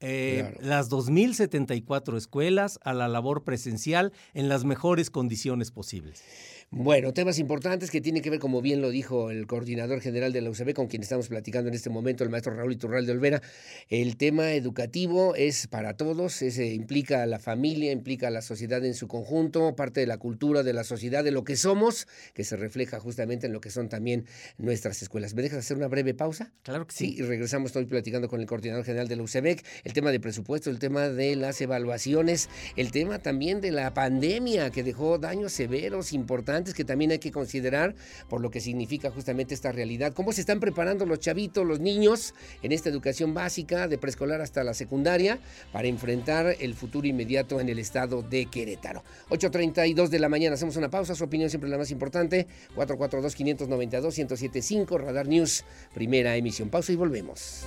[0.00, 0.68] eh, Claro.
[0.68, 6.22] las 2.074 escuelas a la labor presencial en las mejores condiciones posibles.
[6.70, 10.40] Bueno, temas importantes que tienen que ver, como bien lo dijo el coordinador general de
[10.40, 13.40] la UCB, con quien estamos platicando en este momento, el maestro Raúl Iturral de Olvera.
[13.88, 18.42] El tema educativo es para todos, es, eh, implica a la familia, implica a la
[18.42, 22.08] sociedad en su conjunto, parte de la cultura de la sociedad, de lo que somos,
[22.34, 24.26] que se refleja justamente en lo que son también
[24.58, 25.34] nuestras escuelas.
[25.34, 26.52] ¿Me dejas hacer una breve pausa?
[26.62, 27.16] Claro que Sí, sí.
[27.18, 30.68] y regresamos, estoy platicando con el coordinador general de la UCEBEC, el tema de presupuesto,
[30.68, 36.12] el tema de las evaluaciones, el tema también de la pandemia que dejó daños severos,
[36.12, 37.94] importantes, que también hay que considerar
[38.28, 40.12] por lo que significa justamente esta realidad.
[40.12, 44.64] ¿Cómo se están preparando los chavitos, los niños, en esta educación básica, de preescolar hasta
[44.64, 45.38] la secundaria,
[45.72, 49.04] para enfrentar el futuro inmediato en el estado de Querétaro?
[49.30, 55.28] 8.32 de la mañana, hacemos una pausa, su opinión siempre la más importante, 442-592-1075, Radar
[55.28, 55.64] News,
[55.94, 56.70] primera emisión.
[56.70, 57.64] Pausa y volvemos.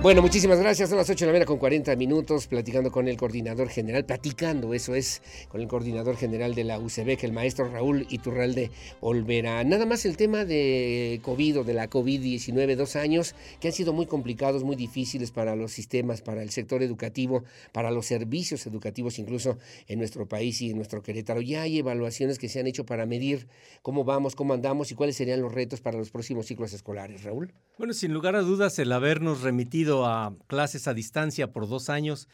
[0.00, 0.90] Bueno, muchísimas gracias.
[0.90, 4.72] Son las 8 de la mañana con 40 minutos platicando con el coordinador general, platicando,
[4.72, 8.70] eso es, con el coordinador general de la UCB, el maestro Raúl Iturralde
[9.00, 9.64] Olvera.
[9.64, 13.92] Nada más el tema de COVID o de la COVID-19, dos años que han sido
[13.92, 17.42] muy complicados, muy difíciles para los sistemas, para el sector educativo,
[17.72, 19.58] para los servicios educativos, incluso
[19.88, 21.40] en nuestro país y en nuestro Querétaro.
[21.40, 23.48] Ya hay evaluaciones que se han hecho para medir
[23.82, 27.52] cómo vamos, cómo andamos y cuáles serían los retos para los próximos ciclos escolares, Raúl.
[27.78, 32.28] Bueno, sin lugar a dudas, el habernos remitido a clases a distancia por dos años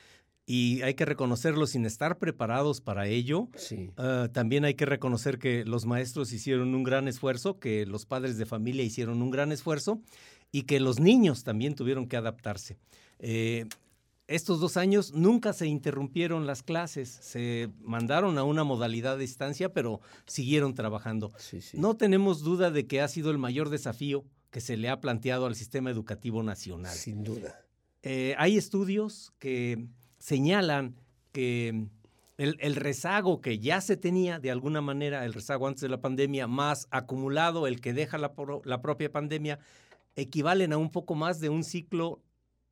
[0.46, 3.48] y hay que reconocerlo sin estar preparados para ello.
[3.56, 3.90] Sí.
[3.96, 8.36] Ah, también hay que reconocer que los maestros hicieron un gran esfuerzo, que los padres
[8.36, 10.00] de familia hicieron un gran esfuerzo
[10.52, 12.76] y que los niños también tuvieron que adaptarse.
[13.18, 13.66] Eh,
[14.26, 19.72] estos dos años nunca se interrumpieron las clases, se mandaron a una modalidad de distancia,
[19.72, 21.32] pero siguieron trabajando.
[21.38, 21.78] Sí, sí.
[21.78, 24.24] No tenemos duda de que ha sido el mayor desafío
[24.54, 26.94] que se le ha planteado al sistema educativo nacional.
[26.94, 27.60] Sin duda.
[28.04, 30.94] Eh, hay estudios que señalan
[31.32, 31.88] que
[32.38, 36.00] el, el rezago que ya se tenía de alguna manera, el rezago antes de la
[36.00, 39.58] pandemia, más acumulado el que deja la propia pandemia,
[40.14, 42.22] equivalen a un poco más de un ciclo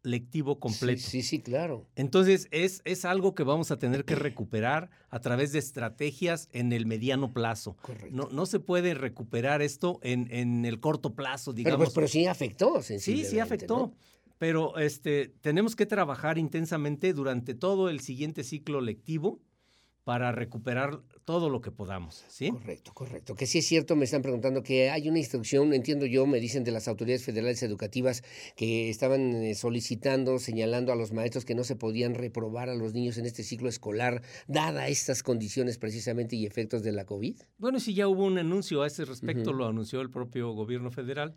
[0.03, 1.01] lectivo completo.
[1.01, 1.87] Sí, sí, sí, claro.
[1.95, 6.73] Entonces, es, es algo que vamos a tener que recuperar a través de estrategias en
[6.73, 7.77] el mediano plazo.
[7.83, 8.09] Correcto.
[8.15, 11.79] No, no se puede recuperar esto en, en el corto plazo, Pero, digamos.
[11.87, 13.77] pues, pero sí afectó, Sí, sí afectó.
[13.77, 13.95] ¿no?
[14.39, 19.41] Pero este, tenemos que trabajar intensamente durante todo el siguiente ciclo lectivo
[20.05, 22.51] para recuperar todo lo que podamos, ¿sí?
[22.51, 23.35] Correcto, correcto.
[23.37, 26.65] Que sí es cierto, me están preguntando que hay una instrucción, entiendo yo, me dicen
[26.65, 28.25] de las autoridades federales educativas
[28.57, 32.95] que estaban eh, solicitando, señalando a los maestros que no se podían reprobar a los
[32.95, 37.37] niños en este ciclo escolar, dada estas condiciones precisamente y efectos de la COVID.
[37.59, 41.37] Bueno, sí, ya hubo un anuncio a ese respecto, lo anunció el propio gobierno federal,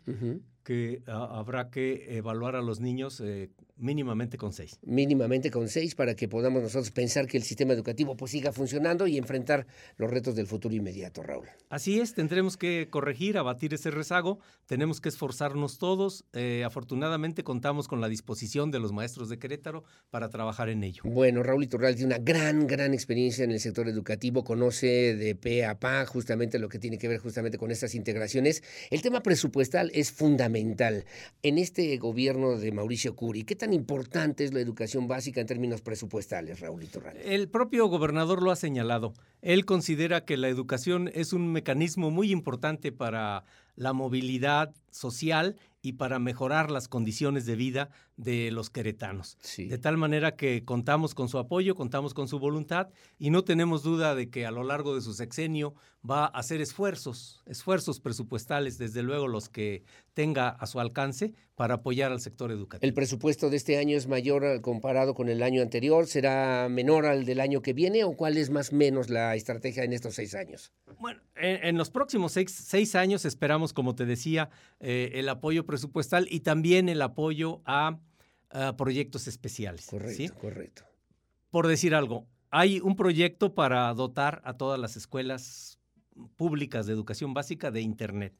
[0.64, 4.78] que ah, habrá que evaluar a los niños eh, mínimamente con seis.
[4.82, 9.06] Mínimamente con seis para que podamos nosotros pensar que el sistema educativo pues siga funcionando
[9.06, 9.66] y enfrentar
[9.96, 11.46] los retos del futuro inmediato, Raúl.
[11.68, 16.24] Así es, tendremos que corregir, abatir ese rezago, tenemos que esforzarnos todos.
[16.32, 21.02] Eh, afortunadamente contamos con la disposición de los maestros de Querétaro para trabajar en ello.
[21.04, 25.64] Bueno, Raúl Iturral tiene una gran, gran experiencia en el sector educativo, conoce de pe
[25.64, 28.62] a pa justamente lo que tiene que ver justamente con estas integraciones.
[28.90, 31.04] El tema presupuestal es fundamental.
[31.42, 35.82] En este gobierno de Mauricio Curi, ¿qué tan importante es la educación básica en términos
[35.82, 37.16] presupuestales, Raúl Iturral?
[37.16, 39.12] El propio gobernador lo ha señalado.
[39.42, 43.42] Él considera que la educación es un mecanismo muy importante para
[43.74, 49.36] la movilidad social y para mejorar las condiciones de vida de los queretanos.
[49.56, 52.88] De tal manera que contamos con su apoyo, contamos con su voluntad
[53.18, 55.74] y no tenemos duda de que a lo largo de su sexenio
[56.08, 59.84] va a hacer esfuerzos, esfuerzos presupuestales, desde luego los que
[60.14, 62.86] tenga a su alcance para apoyar al sector educativo.
[62.86, 66.06] ¿El presupuesto de este año es mayor comparado con el año anterior?
[66.06, 69.84] ¿Será menor al del año que viene o cuál es más o menos la estrategia
[69.84, 70.72] en estos seis años?
[70.98, 74.48] Bueno, en, los próximos seis, años esperamos, como te decía,
[74.80, 77.98] eh, el apoyo presupuestal y también el apoyo a,
[78.76, 79.86] proyectos especiales.
[79.86, 80.82] Correcto, correcto.
[81.50, 85.78] Por decir algo, hay un proyecto para dotar a todas las escuelas
[86.36, 88.34] públicas de educación básica de Internet.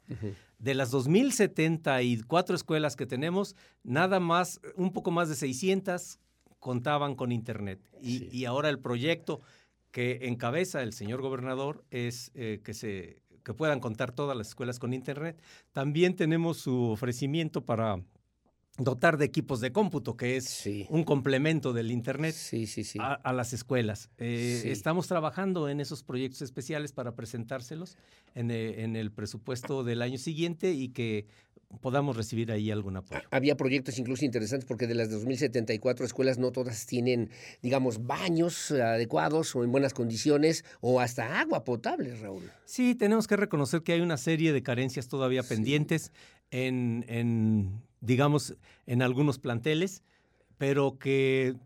[0.59, 6.19] De las 2.074 escuelas que tenemos, nada más, un poco más de 600
[6.61, 7.81] contaban con Internet.
[8.01, 9.41] Y, y ahora el proyecto
[9.91, 14.81] que encabeza el señor gobernador es eh, que se que puedan contar todas las escuelas
[14.81, 15.41] con internet.
[15.73, 18.03] También tenemos su ofrecimiento para
[18.79, 22.35] dotar de equipos de cómputo, que es un complemento del Internet
[22.99, 24.11] A, las escuelas.
[24.19, 27.97] Eh, estamos trabajando en esos proyectos especiales para presentárselos
[28.35, 31.27] en, eh, en, el presupuesto del año siguiente y que
[31.81, 33.23] podamos recibir ahí algún apoyo.
[33.31, 37.31] Había proyectos incluso interesantes porque de las 2074 escuelas no todas tienen,
[37.63, 42.51] digamos, baños adecuados o en buenas condiciones o hasta agua potable, Raúl.
[42.65, 46.13] Sí, tenemos que reconocer que hay una serie de carencias todavía pendientes
[46.51, 48.57] en, en, digamos,
[48.87, 50.03] en algunos planteles,
[50.59, 51.57] pero que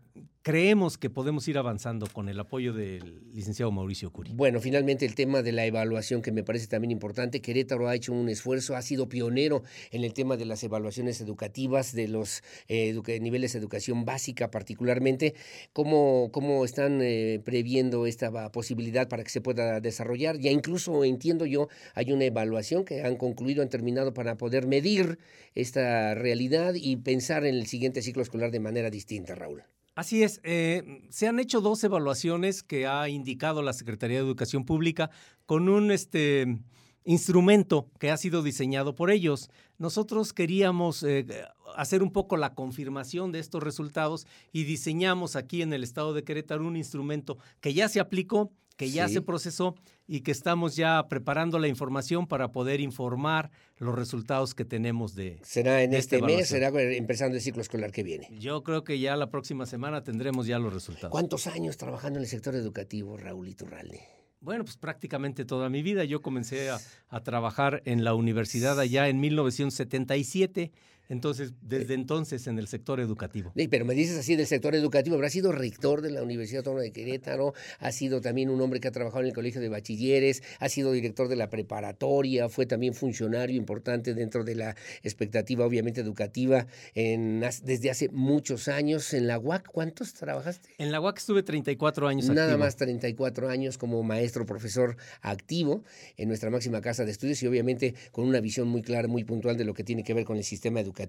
[0.43, 4.31] creemos que podemos ir avanzando con el apoyo del licenciado Mauricio Curi.
[4.33, 7.41] Bueno, finalmente el tema de la evaluación que me parece también importante.
[7.41, 9.61] Querétaro ha hecho un esfuerzo, ha sido pionero
[9.91, 15.35] en el tema de las evaluaciones educativas, de los eh, niveles de educación básica particularmente.
[15.73, 20.39] ¿Cómo, cómo están eh, previendo esta posibilidad para que se pueda desarrollar?
[20.39, 25.19] Ya incluso entiendo yo, hay una evaluación que han concluido, han terminado para poder medir
[25.53, 29.63] esta realidad y pensar en el siguiente ciclo escolar de manera distinta, Raúl.
[29.93, 34.63] Así es, eh, se han hecho dos evaluaciones que ha indicado la Secretaría de Educación
[34.63, 35.11] Pública
[35.45, 36.59] con un este,
[37.03, 39.49] instrumento que ha sido diseñado por ellos.
[39.77, 41.25] Nosotros queríamos eh,
[41.75, 46.23] hacer un poco la confirmación de estos resultados y diseñamos aquí en el estado de
[46.23, 49.75] Querétaro un instrumento que ya se aplicó, que ya se procesó
[50.07, 55.39] y que estamos ya preparando la información para poder informar los resultados que tenemos de.
[55.43, 56.49] ¿Será en este mes?
[56.49, 58.27] ¿Será empezando el ciclo escolar que viene?
[58.39, 61.11] Yo creo que ya la próxima semana tendremos ya los resultados.
[61.11, 64.01] ¿Cuántos años trabajando en el sector educativo, Raúl Iturralde?
[64.39, 66.03] Bueno, pues prácticamente toda mi vida.
[66.03, 66.79] Yo comencé a,
[67.09, 70.71] a trabajar en la universidad allá en 1977
[71.11, 73.51] entonces, desde entonces en el sector educativo.
[73.55, 76.83] Sí, pero me dices así del sector educativo, habrá sido rector de la Universidad Autónoma
[76.83, 80.41] de Querétaro, ha sido también un hombre que ha trabajado en el Colegio de Bachilleres,
[80.59, 85.99] ha sido director de la preparatoria, fue también funcionario importante dentro de la expectativa, obviamente,
[85.99, 89.13] educativa en, desde hace muchos años.
[89.13, 90.69] En la UAC, ¿cuántos trabajaste?
[90.77, 95.83] En la UAC estuve 34 años Nada más 34 años como maestro, profesor activo
[96.15, 99.57] en nuestra máxima casa de estudios y obviamente con una visión muy clara, muy puntual
[99.57, 101.00] de lo que tiene que ver con el sistema educativo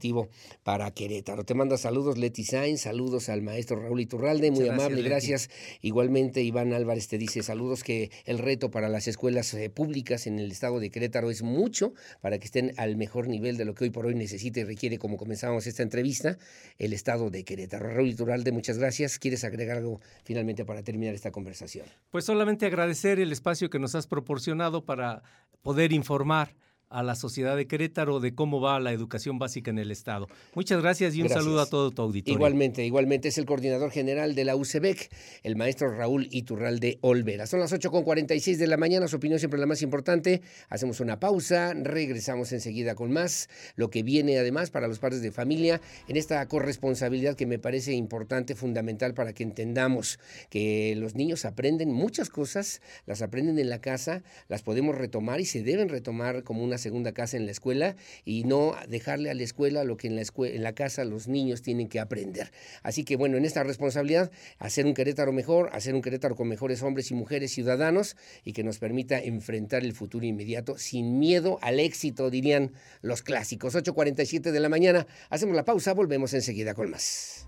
[0.62, 1.44] para Querétaro.
[1.44, 5.50] Te manda saludos Leti Sainz, saludos al maestro Raúl Iturralde, muy amable, gracias.
[5.80, 10.38] Igualmente Iván Álvarez te dice saludos que el reto para las escuelas eh, públicas en
[10.38, 13.84] el estado de Querétaro es mucho para que estén al mejor nivel de lo que
[13.84, 16.38] hoy por hoy necesita y requiere, como comenzamos esta entrevista,
[16.78, 17.88] el estado de Querétaro.
[17.88, 19.18] Raúl Iturralde, muchas gracias.
[19.18, 21.86] ¿Quieres agregar algo finalmente para terminar esta conversación?
[22.10, 25.22] Pues solamente agradecer el espacio que nos has proporcionado para
[25.62, 26.54] poder informar
[26.92, 30.28] a la sociedad de Querétaro de cómo va la educación básica en el Estado.
[30.54, 32.34] Muchas gracias y un saludo a todo tu auditorio.
[32.34, 35.10] Igualmente, igualmente es el coordinador general de la UCEBEC,
[35.42, 37.46] el maestro Raúl Iturralde Olvera.
[37.46, 40.42] Son las 8.46 de la mañana, su opinión siempre la más importante.
[40.68, 43.48] Hacemos una pausa, regresamos enseguida con más.
[43.76, 47.92] Lo que viene además para los padres de familia en esta corresponsabilidad que me parece
[47.92, 50.18] importante, fundamental para que entendamos
[50.50, 55.46] que los niños aprenden muchas cosas, las aprenden en la casa, las podemos retomar y
[55.46, 57.96] se deben retomar como una segunda casa en la escuela
[58.26, 61.62] y no dejarle a la escuela lo que en la, en la casa los niños
[61.62, 62.52] tienen que aprender.
[62.82, 66.82] Así que bueno, en esta responsabilidad, hacer un Querétaro mejor, hacer un Querétaro con mejores
[66.82, 71.80] hombres y mujeres ciudadanos y que nos permita enfrentar el futuro inmediato sin miedo al
[71.80, 73.74] éxito, dirían los clásicos.
[73.74, 77.46] 8.47 de la mañana, hacemos la pausa, volvemos enseguida con más.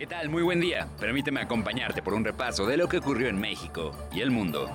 [0.00, 0.30] ¿Qué tal?
[0.30, 0.88] Muy buen día.
[0.98, 4.70] Permíteme acompañarte por un repaso de lo que ocurrió en México y el mundo.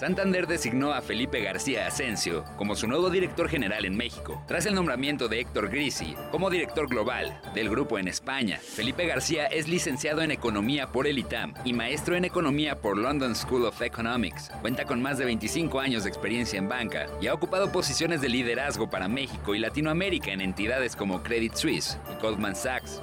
[0.00, 4.74] Santander designó a Felipe García Asensio como su nuevo director general en México, tras el
[4.74, 8.58] nombramiento de Héctor Grisi como director global del grupo en España.
[8.62, 13.36] Felipe García es licenciado en Economía por el ITAM y maestro en Economía por London
[13.36, 14.50] School of Economics.
[14.62, 18.30] Cuenta con más de 25 años de experiencia en banca y ha ocupado posiciones de
[18.30, 23.02] liderazgo para México y Latinoamérica en entidades como Credit Suisse y Goldman Sachs.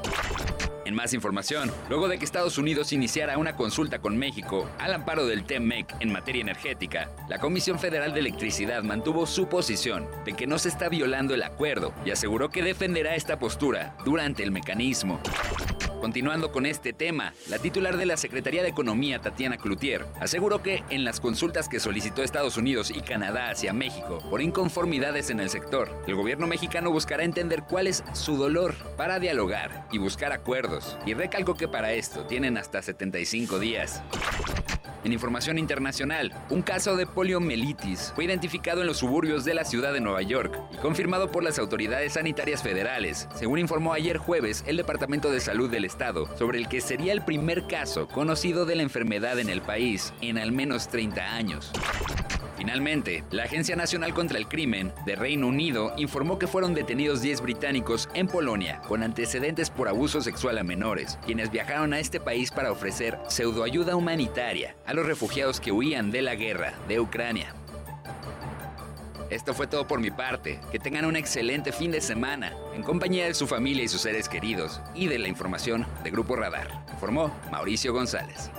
[0.88, 5.27] En más información, luego de que Estados Unidos iniciara una consulta con México al amparo
[5.27, 10.47] del TEMEC en materia energética, la Comisión Federal de Electricidad mantuvo su posición de que
[10.47, 15.19] no se está violando el acuerdo y aseguró que defenderá esta postura durante el mecanismo.
[15.99, 20.84] Continuando con este tema, la titular de la Secretaría de Economía, Tatiana Cloutier, aseguró que
[20.89, 25.49] en las consultas que solicitó Estados Unidos y Canadá hacia México por inconformidades en el
[25.49, 30.77] sector, el gobierno mexicano buscará entender cuál es su dolor para dialogar y buscar acuerdos.
[31.06, 34.02] Y recalcó que para esto tienen hasta 75 días.
[35.04, 39.94] En información internacional, un caso de poliomielitis fue identificado en los suburbios de la ciudad
[39.94, 44.76] de Nueva York y confirmado por las autoridades sanitarias federales, según informó ayer jueves el
[44.76, 48.84] Departamento de Salud del Estado, sobre el que sería el primer caso conocido de la
[48.84, 51.72] enfermedad en el país en al menos 30 años.
[52.57, 57.41] Finalmente, la Agencia Nacional contra el Crimen de Reino Unido informó que fueron detenidos 10
[57.41, 62.49] británicos en Polonia con antecedentes por abuso sexual a menores, quienes viajaron a este país
[62.49, 67.53] para ofrecer pseudoayuda humanitaria a los refugiados que huían de la guerra de Ucrania.
[69.29, 70.59] Esto fue todo por mi parte.
[70.71, 74.29] Que tengan un excelente fin de semana, en compañía de su familia y sus seres
[74.29, 76.85] queridos, y de la información de Grupo Radar.
[76.93, 78.49] Informó Mauricio González.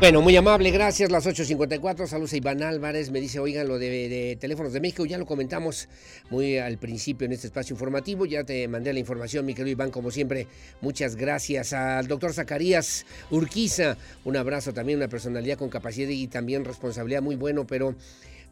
[0.00, 1.10] Bueno, muy amable, gracias.
[1.10, 3.10] Las 8.54, saludos a Iván Álvarez.
[3.10, 5.90] Me dice, oigan, lo de, teléfonos de México, ya lo comentamos
[6.30, 8.24] muy al principio en este espacio informativo.
[8.24, 10.46] Ya te mandé la información, mi querido Iván, como siempre.
[10.80, 13.98] Muchas gracias al doctor Zacarías Urquiza.
[14.24, 17.94] Un abrazo también, una personalidad con capacidad y también responsabilidad muy bueno, pero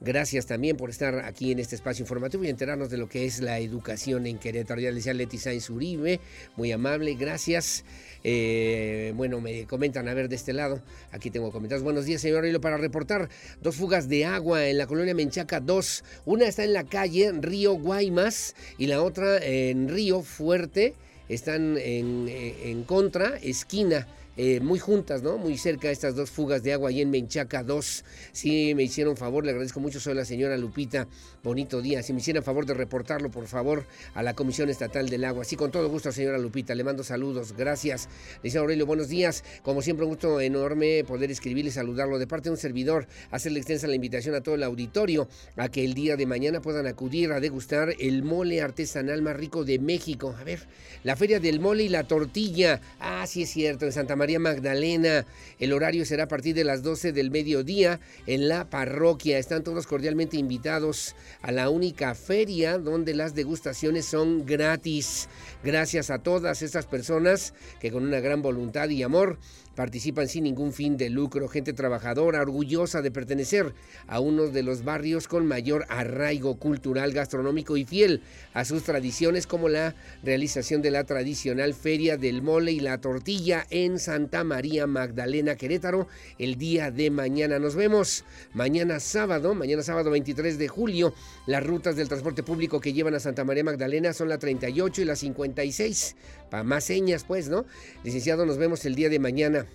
[0.01, 3.41] Gracias también por estar aquí en este espacio informativo y enterarnos de lo que es
[3.41, 4.81] la educación en Querétaro.
[4.81, 6.21] Ya le decía Leti Sainz Uribe,
[6.57, 7.85] muy amable, gracias.
[8.25, 10.83] Eh, bueno, me comentan, a ver, de este lado,
[11.13, 11.85] aquí tengo comentarios.
[11.85, 13.29] Buenos días, señor Hilo, para reportar
[13.63, 16.05] dos fugas de agua en la colonia Menchaca 2.
[16.27, 20.95] Una está en la calle Río Guaymas y la otra en Río Fuerte.
[21.29, 24.07] Están en, eh, en contra, esquina
[24.41, 25.37] eh, muy juntas, ¿no?
[25.37, 28.05] Muy cerca estas dos fugas de agua ahí en Menchaca 2.
[28.31, 31.09] Sí, me hicieron favor, le agradezco mucho, soy la señora Lupita,
[31.43, 32.05] bonito día.
[32.05, 33.85] Si me hicieran favor de reportarlo, por favor,
[34.15, 35.45] a la Comisión Estatal del Agua.
[35.45, 38.09] Sí, con todo gusto, señora Lupita, le mando saludos, gracias.
[38.41, 39.43] Dice Aurelio, buenos días.
[39.65, 43.59] Como siempre, un gusto enorme poder escribirle y saludarlo de parte de un servidor, hacerle
[43.59, 47.33] extensa la invitación a todo el auditorio a que el día de mañana puedan acudir
[47.33, 50.37] a degustar el mole artesanal más rico de México.
[50.39, 50.61] A ver,
[51.03, 52.81] la Feria del Mole y la Tortilla.
[53.01, 55.25] Ah, sí es cierto, en Santa María María Magdalena.
[55.59, 59.39] El horario será a partir de las 12 del mediodía en la parroquia.
[59.39, 65.31] Están todos cordialmente invitados a la única feria donde las degustaciones son gratis.
[65.65, 69.39] Gracias a todas estas personas que con una gran voluntad y amor
[69.79, 73.75] participan sin ningún fin de lucro, gente trabajadora, orgullosa de pertenecer
[74.09, 78.21] a uno de los barrios con mayor arraigo cultural, gastronómico y fiel
[78.55, 79.95] a sus tradiciones, como la
[80.25, 86.09] realización de la tradicional Feria del Mole y la Tortilla en Santa María Magdalena, Querétaro,
[86.41, 87.61] el día de mañana.
[87.61, 88.25] Nos vemos
[88.55, 91.15] mañana sábado, mañana sábado 23 de julio.
[91.47, 95.05] Las rutas del transporte público que llevan a Santa María Magdalena son la 38 y
[95.05, 96.17] la 56.
[96.51, 97.67] Para más señas, pues, ¿no?
[98.05, 99.67] Licenciado, nos vemos el día de mañana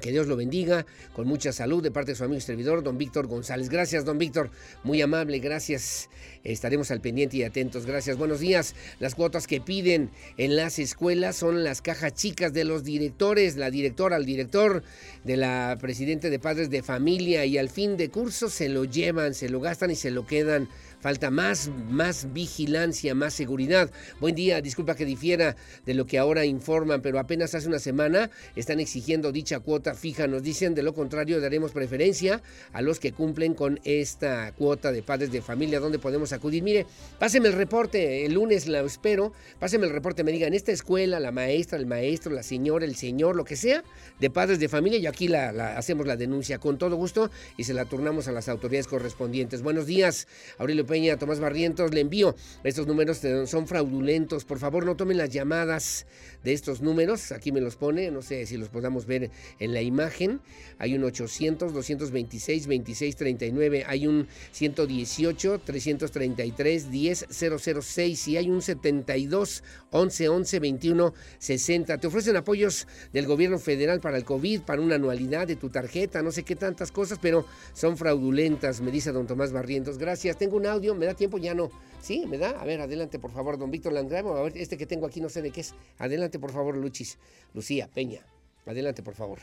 [0.00, 2.98] Que Dios lo bendiga con mucha salud de parte de su amigo y servidor, don
[2.98, 3.68] Víctor González.
[3.68, 4.50] Gracias, don Víctor.
[4.84, 6.08] Muy amable, gracias.
[6.44, 7.84] Estaremos al pendiente y atentos.
[7.84, 8.16] Gracias.
[8.16, 8.76] Buenos días.
[9.00, 13.70] Las cuotas que piden en las escuelas son las cajas chicas de los directores, la
[13.70, 14.82] directora, el director
[15.24, 19.34] de la presidenta de padres de familia y al fin de curso se lo llevan,
[19.34, 20.68] se lo gastan y se lo quedan.
[21.00, 23.88] Falta más, más vigilancia, más seguridad.
[24.18, 25.54] Buen día, disculpa que difiera
[25.86, 30.26] de lo que ahora informan, pero apenas hace una semana están exigiendo dicha cuota fija.
[30.26, 32.42] Nos dicen de lo contrario, daremos preferencia
[32.72, 35.78] a los que cumplen con esta cuota de padres de familia.
[35.78, 36.64] ¿Dónde podemos acudir?
[36.64, 36.84] Mire,
[37.20, 39.32] páseme el reporte, el lunes lo espero.
[39.60, 43.36] Páseme el reporte, me digan, esta escuela, la maestra, el maestro, la señora, el señor,
[43.36, 43.84] lo que sea,
[44.18, 47.62] de padres de familia, y aquí la, la hacemos la denuncia con todo gusto y
[47.62, 49.62] se la turnamos a las autoridades correspondientes.
[49.62, 50.26] Buenos días,
[50.58, 52.34] Aurelio Peña, Tomás Barrientos, le envío.
[52.64, 54.44] Estos números son fraudulentos.
[54.44, 56.06] Por favor, no tomen las llamadas
[56.42, 57.30] de estos números.
[57.30, 60.40] Aquí me los pone, no sé si los podamos ver en la imagen.
[60.78, 70.28] Hay un 800 226 2639, hay un 118 333 10006 y hay un 72 11
[70.28, 71.98] 11 21 60.
[71.98, 76.22] Te ofrecen apoyos del gobierno federal para el COVID, para una anualidad de tu tarjeta,
[76.22, 77.44] no sé qué tantas cosas, pero
[77.74, 79.98] son fraudulentas, me dice don Tomás Barrientos.
[79.98, 80.38] Gracias.
[80.38, 81.70] Tengo un audio, me da tiempo, ya no.
[82.00, 82.50] Sí, me da.
[82.50, 84.34] A ver, adelante, por favor, don Víctor Landremo.
[84.34, 85.74] A ver, este que tengo aquí no sé de qué es.
[85.98, 87.18] Adelante, por favor, Luchis.
[87.54, 88.24] Lucía Peña.
[88.66, 89.38] Adelante, por favor.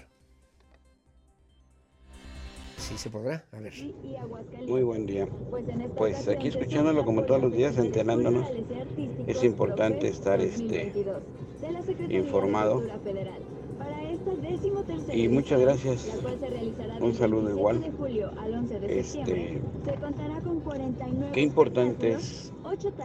[2.78, 3.44] Sí, se podrá.
[3.52, 3.74] A ver.
[4.68, 5.28] Muy buen día.
[5.98, 8.48] Pues aquí escuchándolo como todos los días, enterándonos,
[9.26, 10.94] es importante estar este
[12.10, 12.84] informado.
[15.14, 16.12] Y muchas gracias.
[17.00, 17.84] Un saludo igual.
[18.88, 19.62] Este,
[21.34, 22.54] qué importante es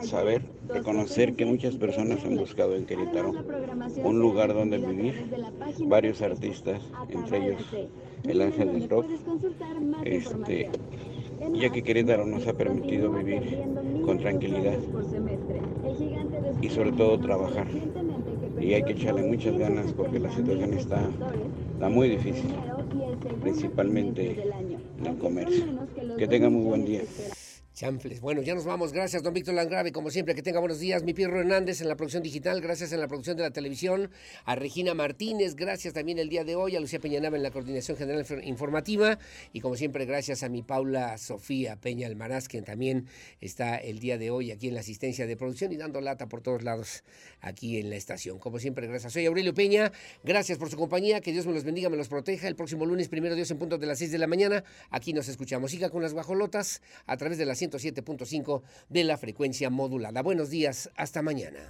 [0.02, 3.32] saber, reconocer que muchas personas han buscado en Querétaro
[4.02, 5.26] un lugar donde vivir.
[5.86, 7.62] Varios artistas, entre ellos
[8.24, 9.06] el Ángel del Rock,
[10.04, 10.70] este,
[11.54, 13.62] ya que Querétaro nos ha permitido vivir
[14.04, 14.78] con tranquilidad
[16.60, 17.66] y sobre todo trabajar.
[18.60, 21.00] Y hay que echarle muchas ganas porque la situación está,
[21.72, 22.54] está muy difícil,
[23.40, 24.36] principalmente
[24.98, 25.64] en el comercio.
[26.18, 27.02] Que tenga muy buen día.
[27.74, 28.20] Chanfles.
[28.20, 28.92] Bueno, ya nos vamos.
[28.92, 29.92] Gracias, don Víctor Langrave.
[29.92, 31.02] Como siempre, que tenga buenos días.
[31.02, 32.60] Mi Pierro Hernández en la producción digital.
[32.60, 34.10] Gracias en la producción de la televisión.
[34.44, 35.54] A Regina Martínez.
[35.54, 36.76] Gracias también el día de hoy.
[36.76, 39.18] A Lucía Peñanaba en la coordinación general informativa.
[39.52, 43.06] Y como siempre, gracias a mi Paula Sofía Peña Almaraz, quien también
[43.40, 46.42] está el día de hoy aquí en la asistencia de producción y dando lata por
[46.42, 47.04] todos lados
[47.40, 48.38] aquí en la estación.
[48.38, 49.12] Como siempre, gracias.
[49.12, 49.92] Soy Aurelio Peña.
[50.24, 51.20] Gracias por su compañía.
[51.20, 52.48] Que Dios me los bendiga, me los proteja.
[52.48, 54.64] El próximo lunes, primero Dios, en punto de las 6 de la mañana.
[54.90, 55.70] Aquí nos escuchamos.
[55.70, 60.22] Siga con las guajolotas a través de la 107.5 de la frecuencia modulada.
[60.22, 61.60] Buenos días, hasta mañana.